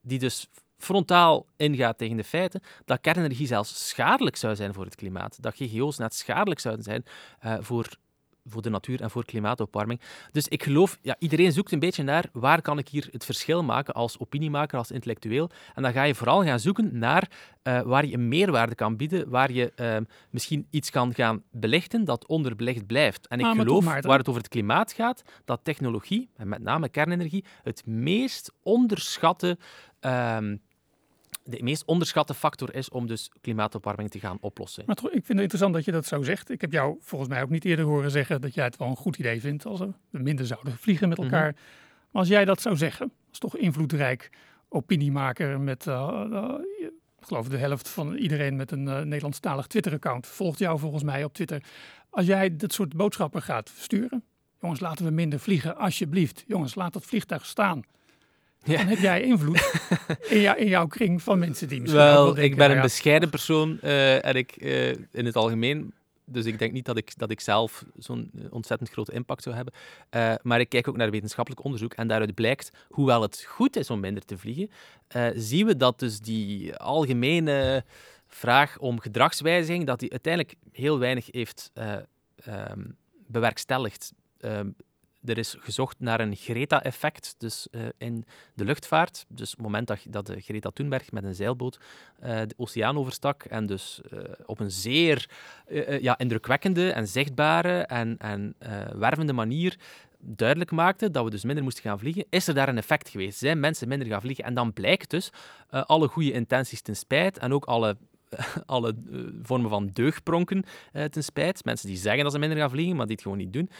die 0.01 0.19
dus 0.19 0.49
frontaal 0.79 1.47
ingaat 1.57 1.99
tegen 1.99 2.17
de 2.17 2.25
feiten, 2.25 2.61
dat 2.85 3.01
kernenergie 3.01 3.47
zelfs 3.47 3.89
schadelijk 3.89 4.37
zou 4.37 4.57
zijn 4.57 4.75
voor 4.75 4.85
het 4.85 4.95
klimaat. 4.95 5.43
Dat 5.43 5.55
GGO's 5.57 5.99
net 5.99 6.15
schadelijk 6.15 6.61
zouden 6.61 6.85
zijn 6.85 7.05
uh, 7.45 7.57
voor 7.61 7.97
voor 8.45 8.63
de 8.63 8.71
natuur 8.71 9.01
en 9.01 9.11
voor 9.11 9.25
klimaatopwarming. 9.25 10.01
Dus 10.33 10.49
ik 10.49 10.63
geloof, 10.63 10.99
ja, 11.03 11.17
iedereen 11.19 11.53
zoekt 11.53 11.73
een 11.73 11.79
beetje 11.79 12.03
naar 12.03 12.29
waar 12.33 12.63
kan 12.63 12.79
ik 12.79 12.89
hier 12.89 13.09
het 13.11 13.25
verschil 13.25 13.63
maken 13.63 13.95
als 13.95 14.19
opiniemaker, 14.19 14.79
als 14.79 14.91
intellectueel. 14.91 15.51
En 15.75 15.83
dan 15.83 15.93
ga 15.93 16.03
je 16.03 16.15
vooral 16.15 16.45
gaan 16.45 16.61
zoeken 16.61 16.99
naar 16.99 17.31
uh, 17.63 17.81
waar 17.81 18.07
je 18.07 18.15
een 18.15 18.29
meerwaarde 18.29 18.75
kan 18.75 18.97
bieden, 18.97 19.29
waar 19.31 19.53
je 19.53 19.73
uh, 19.77 19.97
misschien 20.31 20.67
iets 20.71 20.91
kan 20.91 21.15
gaan 21.15 21.43
belichten 21.51 22.05
dat 22.05 22.27
onderbelicht 22.27 22.87
blijft. 22.87 23.27
En 23.27 23.39
ik 23.39 23.47
ah, 23.47 23.57
geloof, 23.57 23.85
waar 23.85 24.19
het 24.19 24.29
over 24.29 24.41
het 24.41 24.51
klimaat 24.51 24.93
gaat, 24.93 25.23
dat 25.45 25.61
technologie, 25.63 26.31
en 26.37 26.49
met 26.49 26.63
name 26.63 26.89
kernenergie, 26.89 27.45
het 27.63 27.87
meest 27.87 28.53
onderschatte 28.63 29.59
um, 30.01 30.61
de 31.45 31.63
meest 31.63 31.85
onderschatte 31.85 32.35
factor 32.35 32.75
is 32.75 32.89
om 32.89 33.07
dus 33.07 33.31
klimaatopwarming 33.41 34.11
te 34.11 34.19
gaan 34.19 34.39
oplossen. 34.41 34.83
Maar 34.87 34.95
toch, 34.95 35.07
ik 35.07 35.13
vind 35.13 35.29
het 35.29 35.39
interessant 35.39 35.75
dat 35.75 35.85
je 35.85 35.93
dat 35.93 36.07
zo 36.07 36.23
zegt. 36.23 36.51
Ik 36.51 36.61
heb 36.61 36.73
jou 36.73 36.97
volgens 37.01 37.31
mij 37.31 37.43
ook 37.43 37.51
niet 37.51 37.65
eerder 37.65 37.85
horen 37.85 38.11
zeggen 38.11 38.41
dat 38.41 38.55
jij 38.55 38.65
het 38.65 38.77
wel 38.77 38.89
een 38.89 38.97
goed 38.97 39.17
idee 39.17 39.41
vindt 39.41 39.67
als 39.67 39.81
we 39.81 39.93
minder 40.11 40.47
zouden 40.47 40.79
vliegen 40.79 41.09
met 41.09 41.19
elkaar. 41.19 41.51
Mhm. 41.51 41.61
Maar 42.11 42.23
als 42.23 42.29
jij 42.29 42.45
dat 42.45 42.61
zou 42.61 42.77
zeggen, 42.77 43.13
als 43.29 43.39
toch 43.39 43.57
invloedrijk 43.57 44.31
opiniemaker 44.69 45.61
met, 45.61 45.87
uh, 45.87 46.25
uh, 46.31 46.55
ik 47.19 47.27
geloof 47.27 47.49
de 47.49 47.57
helft 47.57 47.89
van 47.89 48.15
iedereen 48.15 48.57
met 48.57 48.71
een 48.71 48.87
uh, 48.87 49.01
Nederlandstalig 49.01 49.67
Twitter-account 49.67 50.27
volgt 50.27 50.59
jou 50.59 50.79
volgens 50.79 51.03
mij 51.03 51.25
op 51.25 51.35
Twitter. 51.35 51.63
Als 52.11 52.27
jij 52.27 52.57
dat 52.57 52.73
soort 52.73 52.97
boodschappen 52.97 53.43
gaat 53.43 53.71
versturen, 53.71 54.25
jongens 54.61 54.81
laten 54.81 55.05
we 55.05 55.11
minder 55.11 55.39
vliegen 55.39 55.77
alsjeblieft. 55.77 56.45
Jongens 56.47 56.75
laat 56.75 56.93
dat 56.93 57.05
vliegtuig 57.05 57.47
staan. 57.47 57.83
Ja. 58.65 58.77
Dan 58.77 58.87
heb 58.87 58.99
jij 58.99 59.23
invloed 59.23 59.81
in, 60.29 60.41
jou, 60.41 60.59
in, 60.59 60.69
jouw 60.69 60.87
kring 60.87 61.23
van 61.23 61.39
mensen 61.39 61.69
die 61.69 61.81
misschien 61.81 62.03
wel, 62.03 62.35
wel 62.35 62.45
ik 62.45 62.57
ben 62.57 62.71
een 62.71 62.81
bescheiden 62.81 63.31
persoon 63.31 63.79
uh, 63.83 64.25
en 64.25 64.35
ik 64.35 64.55
uh, 64.59 64.89
in 64.91 65.25
het 65.25 65.37
algemeen. 65.37 65.93
Dus 66.27 66.45
ik 66.45 66.59
denk 66.59 66.73
niet 66.73 66.85
dat 66.85 66.97
ik, 66.97 67.19
dat 67.19 67.31
ik 67.31 67.41
zelf 67.41 67.85
zo'n 67.99 68.31
ontzettend 68.51 68.91
grote 68.91 69.13
impact 69.13 69.43
zou 69.43 69.55
hebben. 69.55 69.75
Uh, 70.11 70.35
maar 70.43 70.61
ik 70.61 70.69
kijk 70.69 70.89
ook 70.89 70.97
naar 70.97 71.11
wetenschappelijk 71.11 71.65
onderzoek 71.65 71.93
en 71.93 72.09
daaruit 72.09 72.35
blijkt, 72.35 72.71
hoewel 72.89 73.23
het 73.23 73.45
goed 73.49 73.77
is 73.77 73.91
om 73.91 74.01
minder 74.01 74.25
te 74.25 74.39
vliegen, 74.39 74.71
zien 75.35 75.67
we 75.67 75.77
dat 75.77 75.99
dus 75.99 76.21
die 76.21 76.77
algemene 76.77 77.85
vraag 78.27 78.79
om 78.79 79.01
gedragswijziging, 79.01 79.87
dat 79.87 80.01
die 80.01 80.11
uiteindelijk 80.11 80.55
heel 80.73 80.99
weinig 80.99 81.29
heeft 81.31 81.73
um, 82.49 82.97
bewerkstelligd. 83.27 84.13
Ehm, 84.39 84.69
er 85.25 85.39
is 85.39 85.57
gezocht 85.59 86.01
naar 86.01 86.21
een 86.21 86.37
Greta-effect, 86.37 87.35
dus 87.39 87.69
uh, 87.71 87.83
in 87.99 88.25
de 88.55 88.65
luchtvaart. 88.65 89.25
Dus 89.29 89.51
het 89.51 89.61
moment 89.61 89.87
dat, 89.87 89.99
dat 90.09 90.27
de 90.27 90.41
Greta 90.41 90.71
Thunberg 90.71 91.13
met 91.13 91.25
een 91.25 91.35
zeilboot 91.35 91.79
uh, 92.23 92.29
de 92.29 92.55
oceaan 92.57 92.99
overstak 92.99 93.45
en 93.45 93.67
dus 93.67 94.01
op 94.47 94.61
een 94.61 94.71
zeer 94.71 95.31
ja, 96.01 96.19
indrukwekkende 96.19 96.93
en 96.93 97.09
zichtbare 97.09 97.79
en, 97.81 98.19
en 98.19 98.55
wervende 98.99 99.33
manier 99.33 99.79
duidelijk 100.19 100.71
maakte 100.71 101.11
dat 101.11 101.25
we 101.25 101.31
dus 101.31 101.45
minder 101.45 101.65
moesten 101.65 101.83
gaan 101.83 101.99
vliegen, 101.99 102.25
is 102.31 102.49
er 102.49 102.55
daar 102.55 102.69
een 102.69 102.79
effect 102.79 103.09
geweest. 103.09 103.39
Zijn 103.39 103.61
mensen 103.61 103.89
minder 103.89 104.09
gaan 104.09 104.21
vliegen? 104.21 104.45
En 104.45 104.55
dan 104.55 104.73
blijkt 104.73 105.11
dus 105.11 105.31
alle 105.71 106.09
goede 106.09 106.33
intenties 106.33 106.81
ten 106.81 106.97
spijt 106.97 107.39
en 107.39 107.53
ook 107.53 107.65
alle 107.65 107.97
alle 108.67 108.95
vormen 109.43 109.71
van 109.71 109.91
deugdpronken 109.93 110.65
ten 111.11 111.25
spijt. 111.25 111.65
Mensen 111.65 111.89
die 111.89 111.97
zeggen 111.97 112.23
dat 112.23 112.33
ze 112.33 112.39
minder 112.39 112.59
gaan 112.59 112.71
vliegen, 112.71 112.97
maar 112.97 113.07
die 113.07 113.15
het 113.15 113.25
gewoon 113.25 113.39
niet 113.39 113.53
doen 113.53 113.71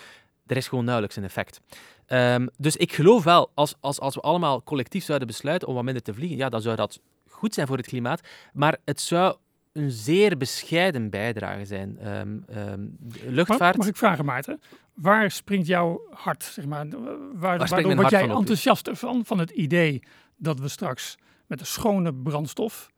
er 0.47 0.57
is 0.57 0.69
gewoon 0.69 0.85
nauwelijks 0.85 1.17
een 1.17 1.25
effect. 1.25 1.61
Um, 2.09 2.49
dus 2.57 2.77
ik 2.77 2.93
geloof 2.93 3.25
wel, 3.25 3.51
als, 3.55 3.75
als, 3.81 4.01
als 4.01 4.15
we 4.15 4.21
allemaal 4.21 4.63
collectief 4.63 5.05
zouden 5.05 5.29
besluiten 5.29 5.69
om 5.69 5.75
wat 5.75 5.85
minder 5.85 6.03
te 6.03 6.15
vliegen, 6.15 6.37
ja, 6.37 6.49
dan 6.49 6.61
zou 6.61 6.77
dat 6.77 7.01
goed 7.29 7.55
zijn 7.55 7.67
voor 7.67 7.77
het 7.77 7.87
klimaat. 7.87 8.21
Maar 8.53 8.77
het 8.85 9.01
zou 9.01 9.37
een 9.73 9.91
zeer 9.91 10.37
bescheiden 10.37 11.11
bijdrage 11.11 11.65
zijn. 11.65 12.19
Um, 12.19 12.45
um, 12.57 12.97
luchtvaart... 13.25 13.61
Mag, 13.61 13.77
mag, 13.77 13.87
ik 13.87 13.97
vragen, 13.97 14.25
Maarten? 14.25 14.61
Waar 14.95 15.31
springt 15.31 15.67
jouw 15.67 16.01
hart, 16.11 16.43
zeg 16.43 16.67
maar? 16.67 16.89
Waar, 16.89 17.59
waar 17.59 17.69
waardoor 17.69 17.95
word 17.95 18.11
jij 18.11 18.29
enthousiast 18.29 18.89
van, 18.93 19.25
van 19.25 19.39
het 19.39 19.51
idee 19.51 20.03
dat 20.37 20.61
we 20.61 20.69
straks 20.69 21.17
met 21.47 21.61
een 21.61 21.67
schone 21.67 22.15
brandstof 22.15 22.91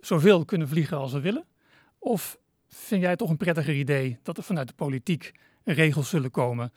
zoveel 0.00 0.44
kunnen 0.44 0.68
vliegen 0.68 0.96
als 0.96 1.12
we 1.12 1.20
willen? 1.20 1.44
Of 1.98 2.38
vind 2.68 3.00
jij 3.00 3.10
het 3.10 3.18
toch 3.18 3.30
een 3.30 3.36
prettiger 3.36 3.74
idee 3.74 4.18
dat 4.22 4.36
er 4.36 4.42
vanuit 4.42 4.68
de 4.68 4.74
politiek 4.74 5.32
regels 5.64 6.08
zullen 6.08 6.30
komen 6.30 6.72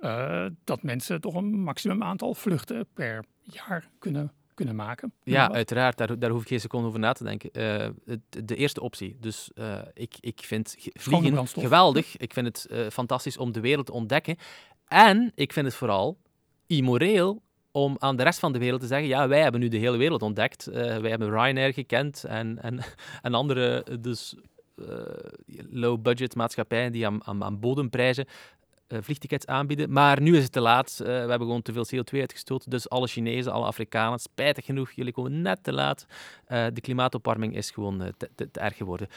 uh, 0.00 0.46
dat 0.64 0.82
mensen 0.82 1.20
toch 1.20 1.34
een 1.34 1.60
maximum 1.60 2.02
aantal 2.02 2.34
vluchten 2.34 2.86
per 2.94 3.24
jaar 3.42 3.88
kunnen 3.98 4.32
kunnen 4.54 4.76
maken. 4.76 5.12
Ja, 5.22 5.52
uiteraard. 5.52 5.96
Daar, 5.98 6.18
daar 6.18 6.30
hoef 6.30 6.42
ik 6.42 6.48
geen 6.48 6.60
seconde 6.60 6.88
over 6.88 6.98
na 6.98 7.12
te 7.12 7.24
denken. 7.24 7.50
Uh, 7.52 8.16
de 8.44 8.56
eerste 8.56 8.80
optie. 8.80 9.16
Dus 9.20 9.50
uh, 9.54 9.78
ik, 9.94 10.16
ik 10.20 10.40
vind 10.44 10.76
vliegen 10.92 11.46
geweldig. 11.46 12.16
Ik 12.16 12.32
vind 12.32 12.46
het 12.46 12.92
fantastisch 12.92 13.36
om 13.36 13.52
de 13.52 13.60
wereld 13.60 13.86
te 13.86 13.92
ontdekken. 13.92 14.36
En 14.86 15.32
ik 15.34 15.52
vind 15.52 15.66
het 15.66 15.74
vooral 15.74 16.18
immoreel 16.66 17.42
om 17.70 17.96
aan 17.98 18.16
de 18.16 18.22
rest 18.22 18.38
van 18.38 18.52
de 18.52 18.58
wereld 18.58 18.80
te 18.80 18.86
zeggen, 18.86 19.08
ja, 19.08 19.28
wij 19.28 19.42
hebben 19.42 19.60
nu 19.60 19.68
de 19.68 19.76
hele 19.76 19.96
wereld 19.96 20.22
ontdekt. 20.22 20.64
wij 20.64 21.10
hebben 21.10 21.30
Ryanair 21.30 21.72
gekend 21.72 22.24
en, 22.24 22.62
en, 22.62 22.80
en 23.22 23.34
andere 23.34 23.84
dus, 24.00 24.36
low-budget 25.70 26.34
maatschappijen 26.34 26.92
die 26.92 27.06
aan, 27.06 27.42
aan, 27.42 27.60
bodemprijzen 27.60 28.26
uh, 28.88 28.98
vliegtickets 29.02 29.46
aanbieden. 29.46 29.92
Maar 29.92 30.20
nu 30.20 30.36
is 30.36 30.42
het 30.42 30.52
te 30.52 30.60
laat. 30.60 30.98
Uh, 31.00 31.06
we 31.06 31.12
hebben 31.12 31.40
gewoon 31.40 31.62
te 31.62 31.72
veel 31.72 31.86
CO2 31.86 32.18
uitgestoten. 32.18 32.70
Dus 32.70 32.88
alle 32.88 33.06
Chinezen, 33.06 33.52
alle 33.52 33.66
Afrikanen, 33.66 34.18
spijtig 34.18 34.64
genoeg, 34.64 34.90
jullie 34.90 35.12
komen 35.12 35.42
net 35.42 35.62
te 35.62 35.72
laat. 35.72 36.06
De 36.48 36.80
klimaatopwarming 36.80 37.56
is 37.56 37.70
gewoon 37.70 37.98
te, 38.18 38.28
te, 38.34 38.50
te, 38.50 38.60
erg 38.60 38.76
geworden. 38.76 39.08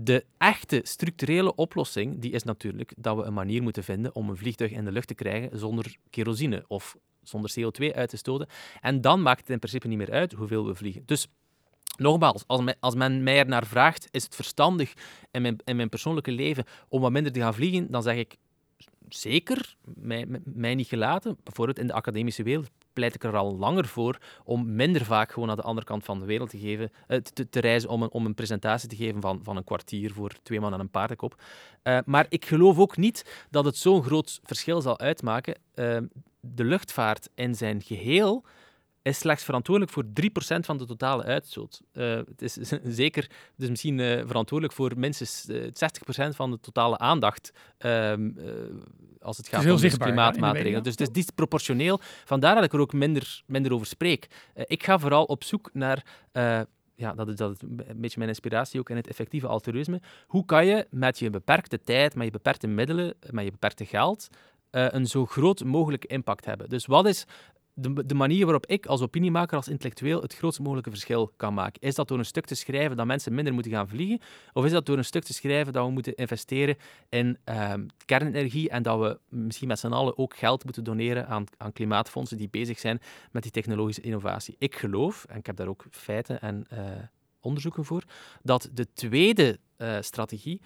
de 0.00 0.24
echte 0.38 0.80
structurele 0.82 1.54
oplossing 1.54 2.18
die 2.18 2.32
is 2.32 2.42
natuurlijk 2.42 2.92
dat 2.96 3.16
we 3.16 3.22
een 3.22 3.34
manier 3.34 3.62
moeten 3.62 3.84
vinden 3.84 4.14
om 4.14 4.28
een 4.28 4.36
vliegtuig 4.36 4.70
in 4.70 4.84
de 4.84 4.92
lucht 4.92 5.08
te 5.08 5.14
krijgen 5.14 5.58
zonder 5.58 5.96
kerosine 6.10 6.64
of 6.66 6.96
zonder 7.22 7.54
CO2 7.60 7.94
uit 7.94 8.08
te 8.08 8.16
stoten. 8.16 8.46
En 8.80 9.00
dan 9.00 9.22
maakt 9.22 9.40
het 9.40 9.50
in 9.50 9.58
principe 9.58 9.88
niet 9.88 9.98
meer 9.98 10.12
uit 10.12 10.32
hoeveel 10.32 10.66
we 10.66 10.74
vliegen. 10.74 11.02
Dus 11.06 11.28
Nogmaals, 11.96 12.44
als 12.46 12.60
men, 12.60 12.76
als 12.80 12.94
men 12.94 13.22
mij 13.22 13.38
er 13.38 13.46
naar 13.46 13.66
vraagt, 13.66 14.08
is 14.10 14.24
het 14.24 14.34
verstandig 14.34 14.92
in 15.30 15.42
mijn, 15.42 15.56
in 15.64 15.76
mijn 15.76 15.88
persoonlijke 15.88 16.32
leven 16.32 16.64
om 16.88 17.00
wat 17.00 17.12
minder 17.12 17.32
te 17.32 17.40
gaan 17.40 17.54
vliegen, 17.54 17.90
dan 17.90 18.02
zeg 18.02 18.16
ik 18.16 18.36
zeker, 19.08 19.76
mij, 20.44 20.74
niet 20.74 20.88
gelaten. 20.88 21.36
Bijvoorbeeld 21.42 21.78
in 21.78 21.86
de 21.86 21.92
academische 21.92 22.42
wereld 22.42 22.70
pleit 22.92 23.14
ik 23.14 23.24
er 23.24 23.36
al 23.36 23.56
langer 23.56 23.86
voor 23.86 24.18
om 24.44 24.74
minder 24.74 25.04
vaak 25.04 25.32
gewoon 25.32 25.46
naar 25.46 25.56
de 25.56 25.62
andere 25.62 25.86
kant 25.86 26.04
van 26.04 26.18
de 26.18 26.24
wereld 26.24 26.50
te, 26.50 26.58
geven, 26.58 26.90
eh, 27.06 27.18
te, 27.18 27.60
reizen 27.60 27.88
om 27.88 28.02
een, 28.02 28.10
om 28.10 28.26
een 28.26 28.34
presentatie 28.34 28.88
te 28.88 28.96
geven 28.96 29.20
van, 29.20 29.40
van 29.42 29.56
een 29.56 29.64
kwartier 29.64 30.12
voor 30.12 30.32
twee 30.42 30.60
man 30.60 30.72
aan 30.72 30.80
een 30.80 30.90
paardenkop. 30.90 31.42
Uh, 31.82 31.98
maar 32.04 32.26
ik 32.28 32.44
geloof 32.44 32.78
ook 32.78 32.96
niet 32.96 33.46
dat 33.50 33.64
het 33.64 33.76
zo'n 33.76 34.02
groot 34.02 34.40
verschil 34.42 34.80
zal 34.80 34.98
uitmaken. 34.98 35.54
Uh, 35.74 35.96
de 36.40 36.64
luchtvaart 36.64 37.28
in 37.34 37.54
zijn 37.54 37.82
geheel 37.82 38.44
is 39.04 39.18
slechts 39.18 39.44
verantwoordelijk 39.44 39.92
voor 39.92 40.04
3% 40.04 40.60
van 40.60 40.78
de 40.78 40.86
totale 40.86 41.22
uitstoot. 41.22 41.82
Uh, 41.92 42.16
het 42.16 42.42
is 42.42 42.52
zeker 43.02 43.30
dus 43.56 43.68
misschien 43.68 43.98
uh, 43.98 44.22
verantwoordelijk 44.26 44.76
voor 44.76 44.92
minstens 44.96 45.46
uh, 45.48 45.64
eh, 45.64 46.30
60% 46.30 46.36
van 46.36 46.50
de 46.50 46.60
totale 46.60 46.98
aandacht 46.98 47.52
ehm, 47.78 48.30
als 49.20 49.36
het 49.36 49.48
gaat 49.48 49.70
om 49.70 49.76
dus 49.80 49.96
klimaatmaatregelen. 49.96 50.82
dus 50.82 50.92
het 50.92 51.00
is 51.00 51.10
disproportioneel. 51.10 52.00
Vandaar 52.24 52.54
dat 52.54 52.64
ik 52.64 52.72
er 52.72 52.78
ook 52.78 52.92
minder, 52.92 53.42
minder 53.46 53.72
over 53.72 53.86
spreek. 53.86 54.26
ik 54.54 54.84
ga 54.84 54.98
vooral 54.98 55.24
op 55.24 55.44
zoek 55.44 55.70
naar 55.72 56.04
ja, 56.96 57.14
dat 57.14 57.28
is, 57.28 57.36
dat 57.36 57.50
is 57.50 57.60
een 57.62 58.00
beetje 58.00 58.18
mijn 58.18 58.28
inspiratie 58.28 58.80
ook 58.80 58.90
in 58.90 58.96
het 58.96 59.08
effectieve 59.08 59.46
altruïsme. 59.46 60.00
Hoe 60.26 60.44
kan 60.44 60.66
je 60.66 60.86
met 60.90 61.18
je 61.18 61.30
beperkte 61.30 61.80
tijd, 61.80 62.14
met 62.14 62.24
je 62.24 62.30
beperkte 62.30 62.66
middelen, 62.66 63.14
met 63.30 63.44
je 63.44 63.50
beperkte 63.50 63.86
geld, 63.86 64.28
een 64.70 65.06
zo 65.06 65.26
groot 65.26 65.64
mogelijke 65.64 66.06
impact 66.06 66.44
hebben? 66.44 66.68
Dus 66.68 66.86
wat 66.86 67.06
is 67.06 67.26
de, 67.74 68.06
de, 68.06 68.14
manier 68.14 68.44
waarop 68.44 68.66
ik 68.66 68.86
als 68.86 69.00
opiniemaker, 69.00 69.56
als 69.56 69.68
intellectueel, 69.68 70.22
het 70.22 70.34
grootst 70.34 70.60
mogelijke 70.60 70.90
verschil 70.90 71.32
kan 71.36 71.54
maken. 71.54 71.80
Is 71.80 71.94
dat 71.94 72.08
door 72.08 72.18
een 72.18 72.24
stuk 72.24 72.46
te 72.46 72.54
schrijven 72.54 72.96
dat 72.96 73.06
mensen 73.06 73.34
minder 73.34 73.54
moeten 73.54 73.72
gaan 73.72 73.88
vliegen? 73.88 74.20
Of 74.52 74.64
is 74.64 74.70
dat 74.70 74.86
door 74.86 74.98
een 74.98 75.04
stuk 75.04 75.24
te 75.24 75.32
schrijven 75.32 75.72
dat 75.72 75.86
we 75.86 75.92
moeten 75.92 76.14
investeren 76.14 76.76
in 77.08 77.38
ehm, 77.44 77.86
kernenergie 78.04 78.68
en 78.70 78.82
dat 78.82 78.98
we 78.98 79.18
misschien 79.28 79.68
met 79.68 79.78
z'n 79.78 79.92
allen 79.92 80.18
ook 80.18 80.36
geld 80.36 80.64
moeten 80.64 80.84
doneren 80.84 81.28
aan, 81.28 81.44
aan 81.56 81.72
klimaatfondsen 81.72 82.36
die 82.36 82.48
bezig 82.48 82.78
zijn 82.78 83.00
met 83.30 83.42
die 83.42 83.52
technologische 83.52 84.02
innovatie? 84.02 84.56
Ik 84.58 84.76
geloof, 84.76 85.24
en 85.28 85.38
ik 85.38 85.46
heb 85.46 85.56
daar 85.56 85.68
ook 85.68 85.84
feiten 85.90 86.40
en 86.40 86.66
uh, 86.72 86.78
onderzoeken 87.40 87.84
voor, 87.84 88.02
dat 88.42 88.70
de 88.72 88.92
tweede 88.92 89.58
uh, 89.78 89.96
strategie 90.00 90.60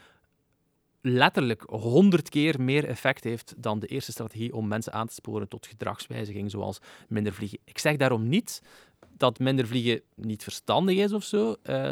letterlijk 1.09 1.63
honderd 1.67 2.29
keer 2.29 2.61
meer 2.61 2.85
effect 2.85 3.25
heeft 3.25 3.55
dan 3.57 3.79
de 3.79 3.87
eerste 3.87 4.13
strategie 4.13 4.55
om 4.55 4.69
mensen 4.69 4.93
aan 4.93 5.07
te 5.07 5.15
sporen 5.15 5.49
tot 5.49 5.67
gedragswijziging, 5.67 6.51
zoals 6.51 6.79
minder 7.09 7.33
vliegen. 7.33 7.59
Ik 7.65 7.79
zeg 7.79 7.97
daarom 7.97 8.29
niet 8.29 8.63
dat 9.17 9.39
minder 9.39 9.67
vliegen 9.67 10.03
niet 10.15 10.43
verstandig 10.43 10.97
is 10.97 11.13
of 11.13 11.25
zo. 11.25 11.57
Uh, 11.65 11.91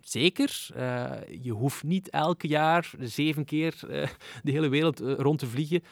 zeker. 0.00 0.66
Uh, 0.76 1.12
je 1.42 1.52
hoeft 1.52 1.82
niet 1.82 2.10
elke 2.10 2.46
jaar 2.46 2.90
zeven 2.98 3.44
keer 3.44 3.80
uh, 3.88 4.06
de 4.42 4.50
hele 4.50 4.68
wereld 4.68 4.98
rond 5.00 5.38
te 5.38 5.46
vliegen. 5.46 5.82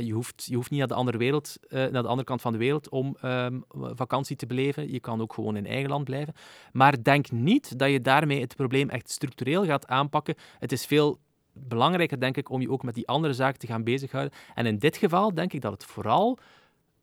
je, 0.00 0.12
hoeft, 0.12 0.44
je 0.48 0.54
hoeft 0.54 0.70
niet 0.70 0.78
naar 0.78 0.88
de 0.88 0.94
andere 0.94 1.18
wereld, 1.18 1.56
naar 1.68 1.90
de 1.90 2.08
andere 2.08 2.24
kant 2.24 2.40
van 2.40 2.52
de 2.52 2.58
wereld 2.58 2.88
om 2.88 3.16
um, 3.24 3.64
vakantie 3.74 4.36
te 4.36 4.46
beleven. 4.46 4.92
Je 4.92 5.00
kan 5.00 5.20
ook 5.20 5.32
gewoon 5.32 5.56
in 5.56 5.66
eigen 5.66 5.90
land 5.90 6.04
blijven. 6.04 6.34
Maar 6.72 7.02
denk 7.02 7.30
niet 7.30 7.78
dat 7.78 7.90
je 7.90 8.00
daarmee 8.00 8.40
het 8.40 8.56
probleem 8.56 8.88
echt 8.88 9.10
structureel 9.10 9.64
gaat 9.64 9.86
aanpakken. 9.86 10.34
Het 10.58 10.72
is 10.72 10.86
veel 10.86 11.18
belangrijker, 11.52 12.20
denk 12.20 12.36
ik, 12.36 12.50
om 12.50 12.60
je 12.60 12.70
ook 12.70 12.82
met 12.82 12.94
die 12.94 13.08
andere 13.08 13.32
zaken 13.32 13.58
te 13.58 13.66
gaan 13.66 13.84
bezighouden. 13.84 14.32
En 14.54 14.66
in 14.66 14.78
dit 14.78 14.96
geval 14.96 15.34
denk 15.34 15.52
ik 15.52 15.60
dat 15.60 15.72
het 15.72 15.84
vooral 15.84 16.38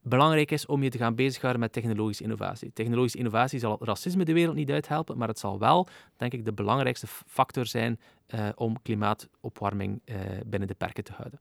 belangrijk 0.02 0.52
is 0.52 0.66
om 0.66 0.84
je 0.84 0.90
te 0.90 0.98
gaan 0.98 1.16
bezighouden 1.16 1.62
met 1.62 1.74
technologische 1.74 2.24
innovatie. 2.24 2.74
Technologische 2.74 3.18
innovatie 3.18 3.60
zal 3.60 3.78
racisme 3.80 4.26
de 4.26 4.34
wereld 4.34 4.56
niet 4.56 4.72
uithelpen, 4.72 5.18
maar 5.18 5.28
het 5.28 5.40
zal 5.40 5.60
wel, 5.60 5.88
denk 6.18 6.34
ik, 6.34 6.46
de 6.46 6.54
belangrijkste 6.54 7.08
factor 7.08 7.66
zijn 7.66 8.00
uh, 8.28 8.50
om 8.56 8.82
klimaatopwarming 8.82 10.02
uh, 10.06 10.16
binnen 10.46 10.68
de 10.68 10.74
perken 10.74 11.04
te 11.04 11.14
houden. 11.14 11.40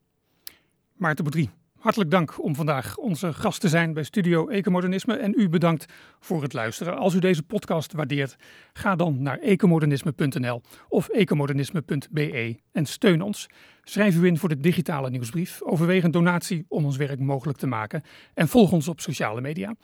Maarten 0.92 1.24
Boudry, 1.24 1.50
Hartelijk 1.78 2.10
dank 2.10 2.42
om 2.42 2.54
vandaag 2.54 2.96
onze 2.96 3.32
gast 3.32 3.60
te 3.60 3.68
zijn 3.68 3.92
bij 3.92 4.02
Studio 4.02 4.48
Ecomodernisme 4.48 5.14
en 5.14 5.34
u 5.36 5.48
bedankt 5.48 5.92
voor 6.20 6.42
het 6.42 6.52
luisteren. 6.52 6.96
Als 6.96 7.14
u 7.14 7.18
deze 7.18 7.42
podcast 7.42 7.92
waardeert, 7.92 8.36
ga 8.72 8.96
dan 8.96 9.22
naar 9.22 9.38
ecomodernisme.nl 9.38 10.62
of 10.88 11.08
ecomodernisme.be 11.08 12.56
en 12.72 12.86
steun 12.86 13.22
ons. 13.22 13.46
Schrijf 13.82 14.16
u 14.16 14.26
in 14.26 14.38
voor 14.38 14.48
de 14.48 14.60
digitale 14.60 15.10
nieuwsbrief, 15.10 15.62
overweeg 15.62 16.04
een 16.04 16.10
donatie 16.10 16.64
om 16.68 16.84
ons 16.84 16.96
werk 16.96 17.18
mogelijk 17.18 17.58
te 17.58 17.66
maken 17.66 18.02
en 18.34 18.48
volg 18.48 18.72
ons 18.72 18.88
op 18.88 19.00
sociale 19.00 19.40
media. 19.40 19.74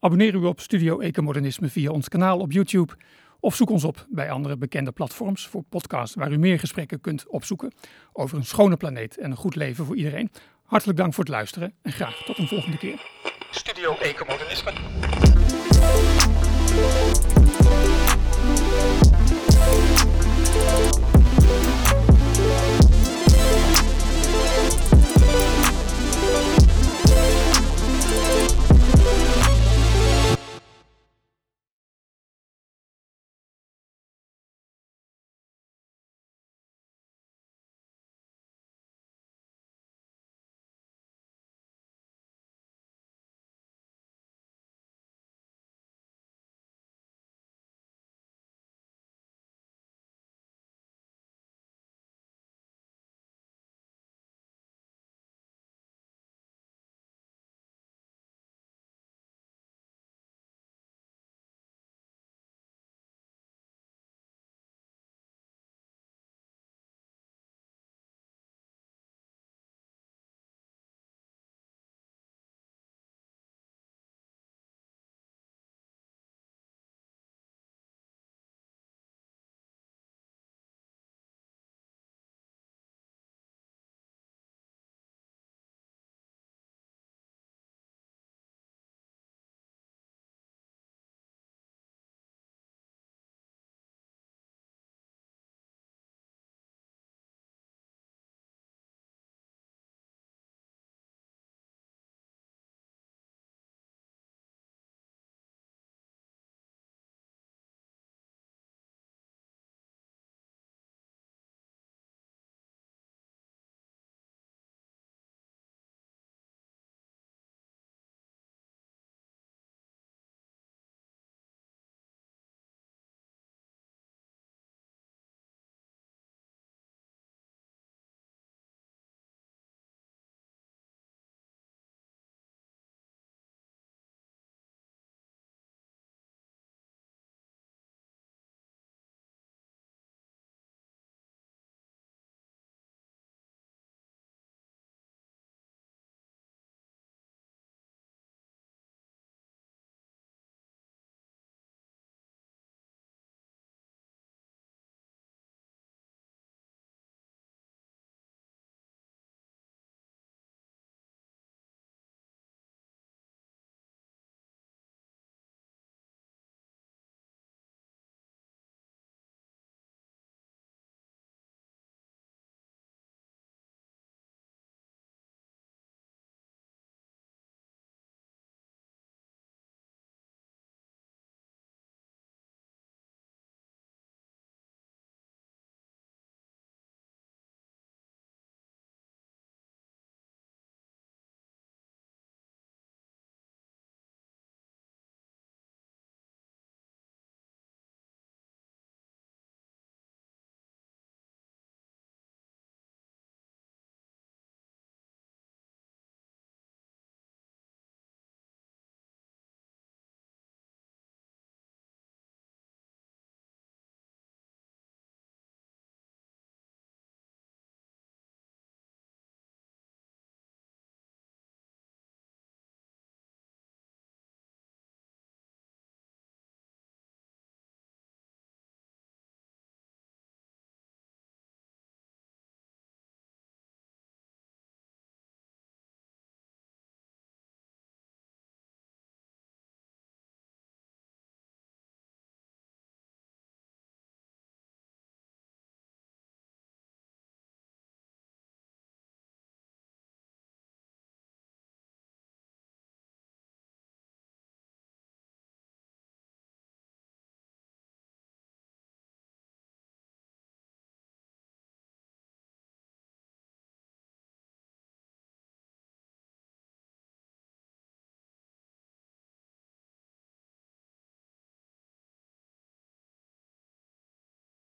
Abonneer 0.00 0.34
u 0.34 0.44
op 0.44 0.60
Studio 0.60 1.00
Ecomodernisme 1.00 1.68
via 1.68 1.90
ons 1.90 2.08
kanaal 2.08 2.38
op 2.38 2.52
YouTube 2.52 2.94
of 3.40 3.54
zoek 3.54 3.70
ons 3.70 3.84
op 3.84 4.06
bij 4.08 4.30
andere 4.30 4.56
bekende 4.56 4.92
platforms 4.92 5.46
voor 5.46 5.62
podcasts 5.62 6.14
waar 6.14 6.32
u 6.32 6.38
meer 6.38 6.58
gesprekken 6.58 7.00
kunt 7.00 7.28
opzoeken 7.28 7.72
over 8.12 8.36
een 8.36 8.44
schone 8.44 8.76
planeet 8.76 9.18
en 9.18 9.30
een 9.30 9.36
goed 9.36 9.54
leven 9.54 9.84
voor 9.84 9.96
iedereen. 9.96 10.30
Hartelijk 10.64 10.98
dank 10.98 11.14
voor 11.14 11.24
het 11.24 11.32
luisteren 11.32 11.74
en 11.82 11.92
graag 11.92 12.22
tot 12.24 12.38
een 12.38 12.48
volgende 12.48 12.78
keer. 12.78 13.00
Studio 13.50 13.96
Ecomodernisme. 13.98 14.72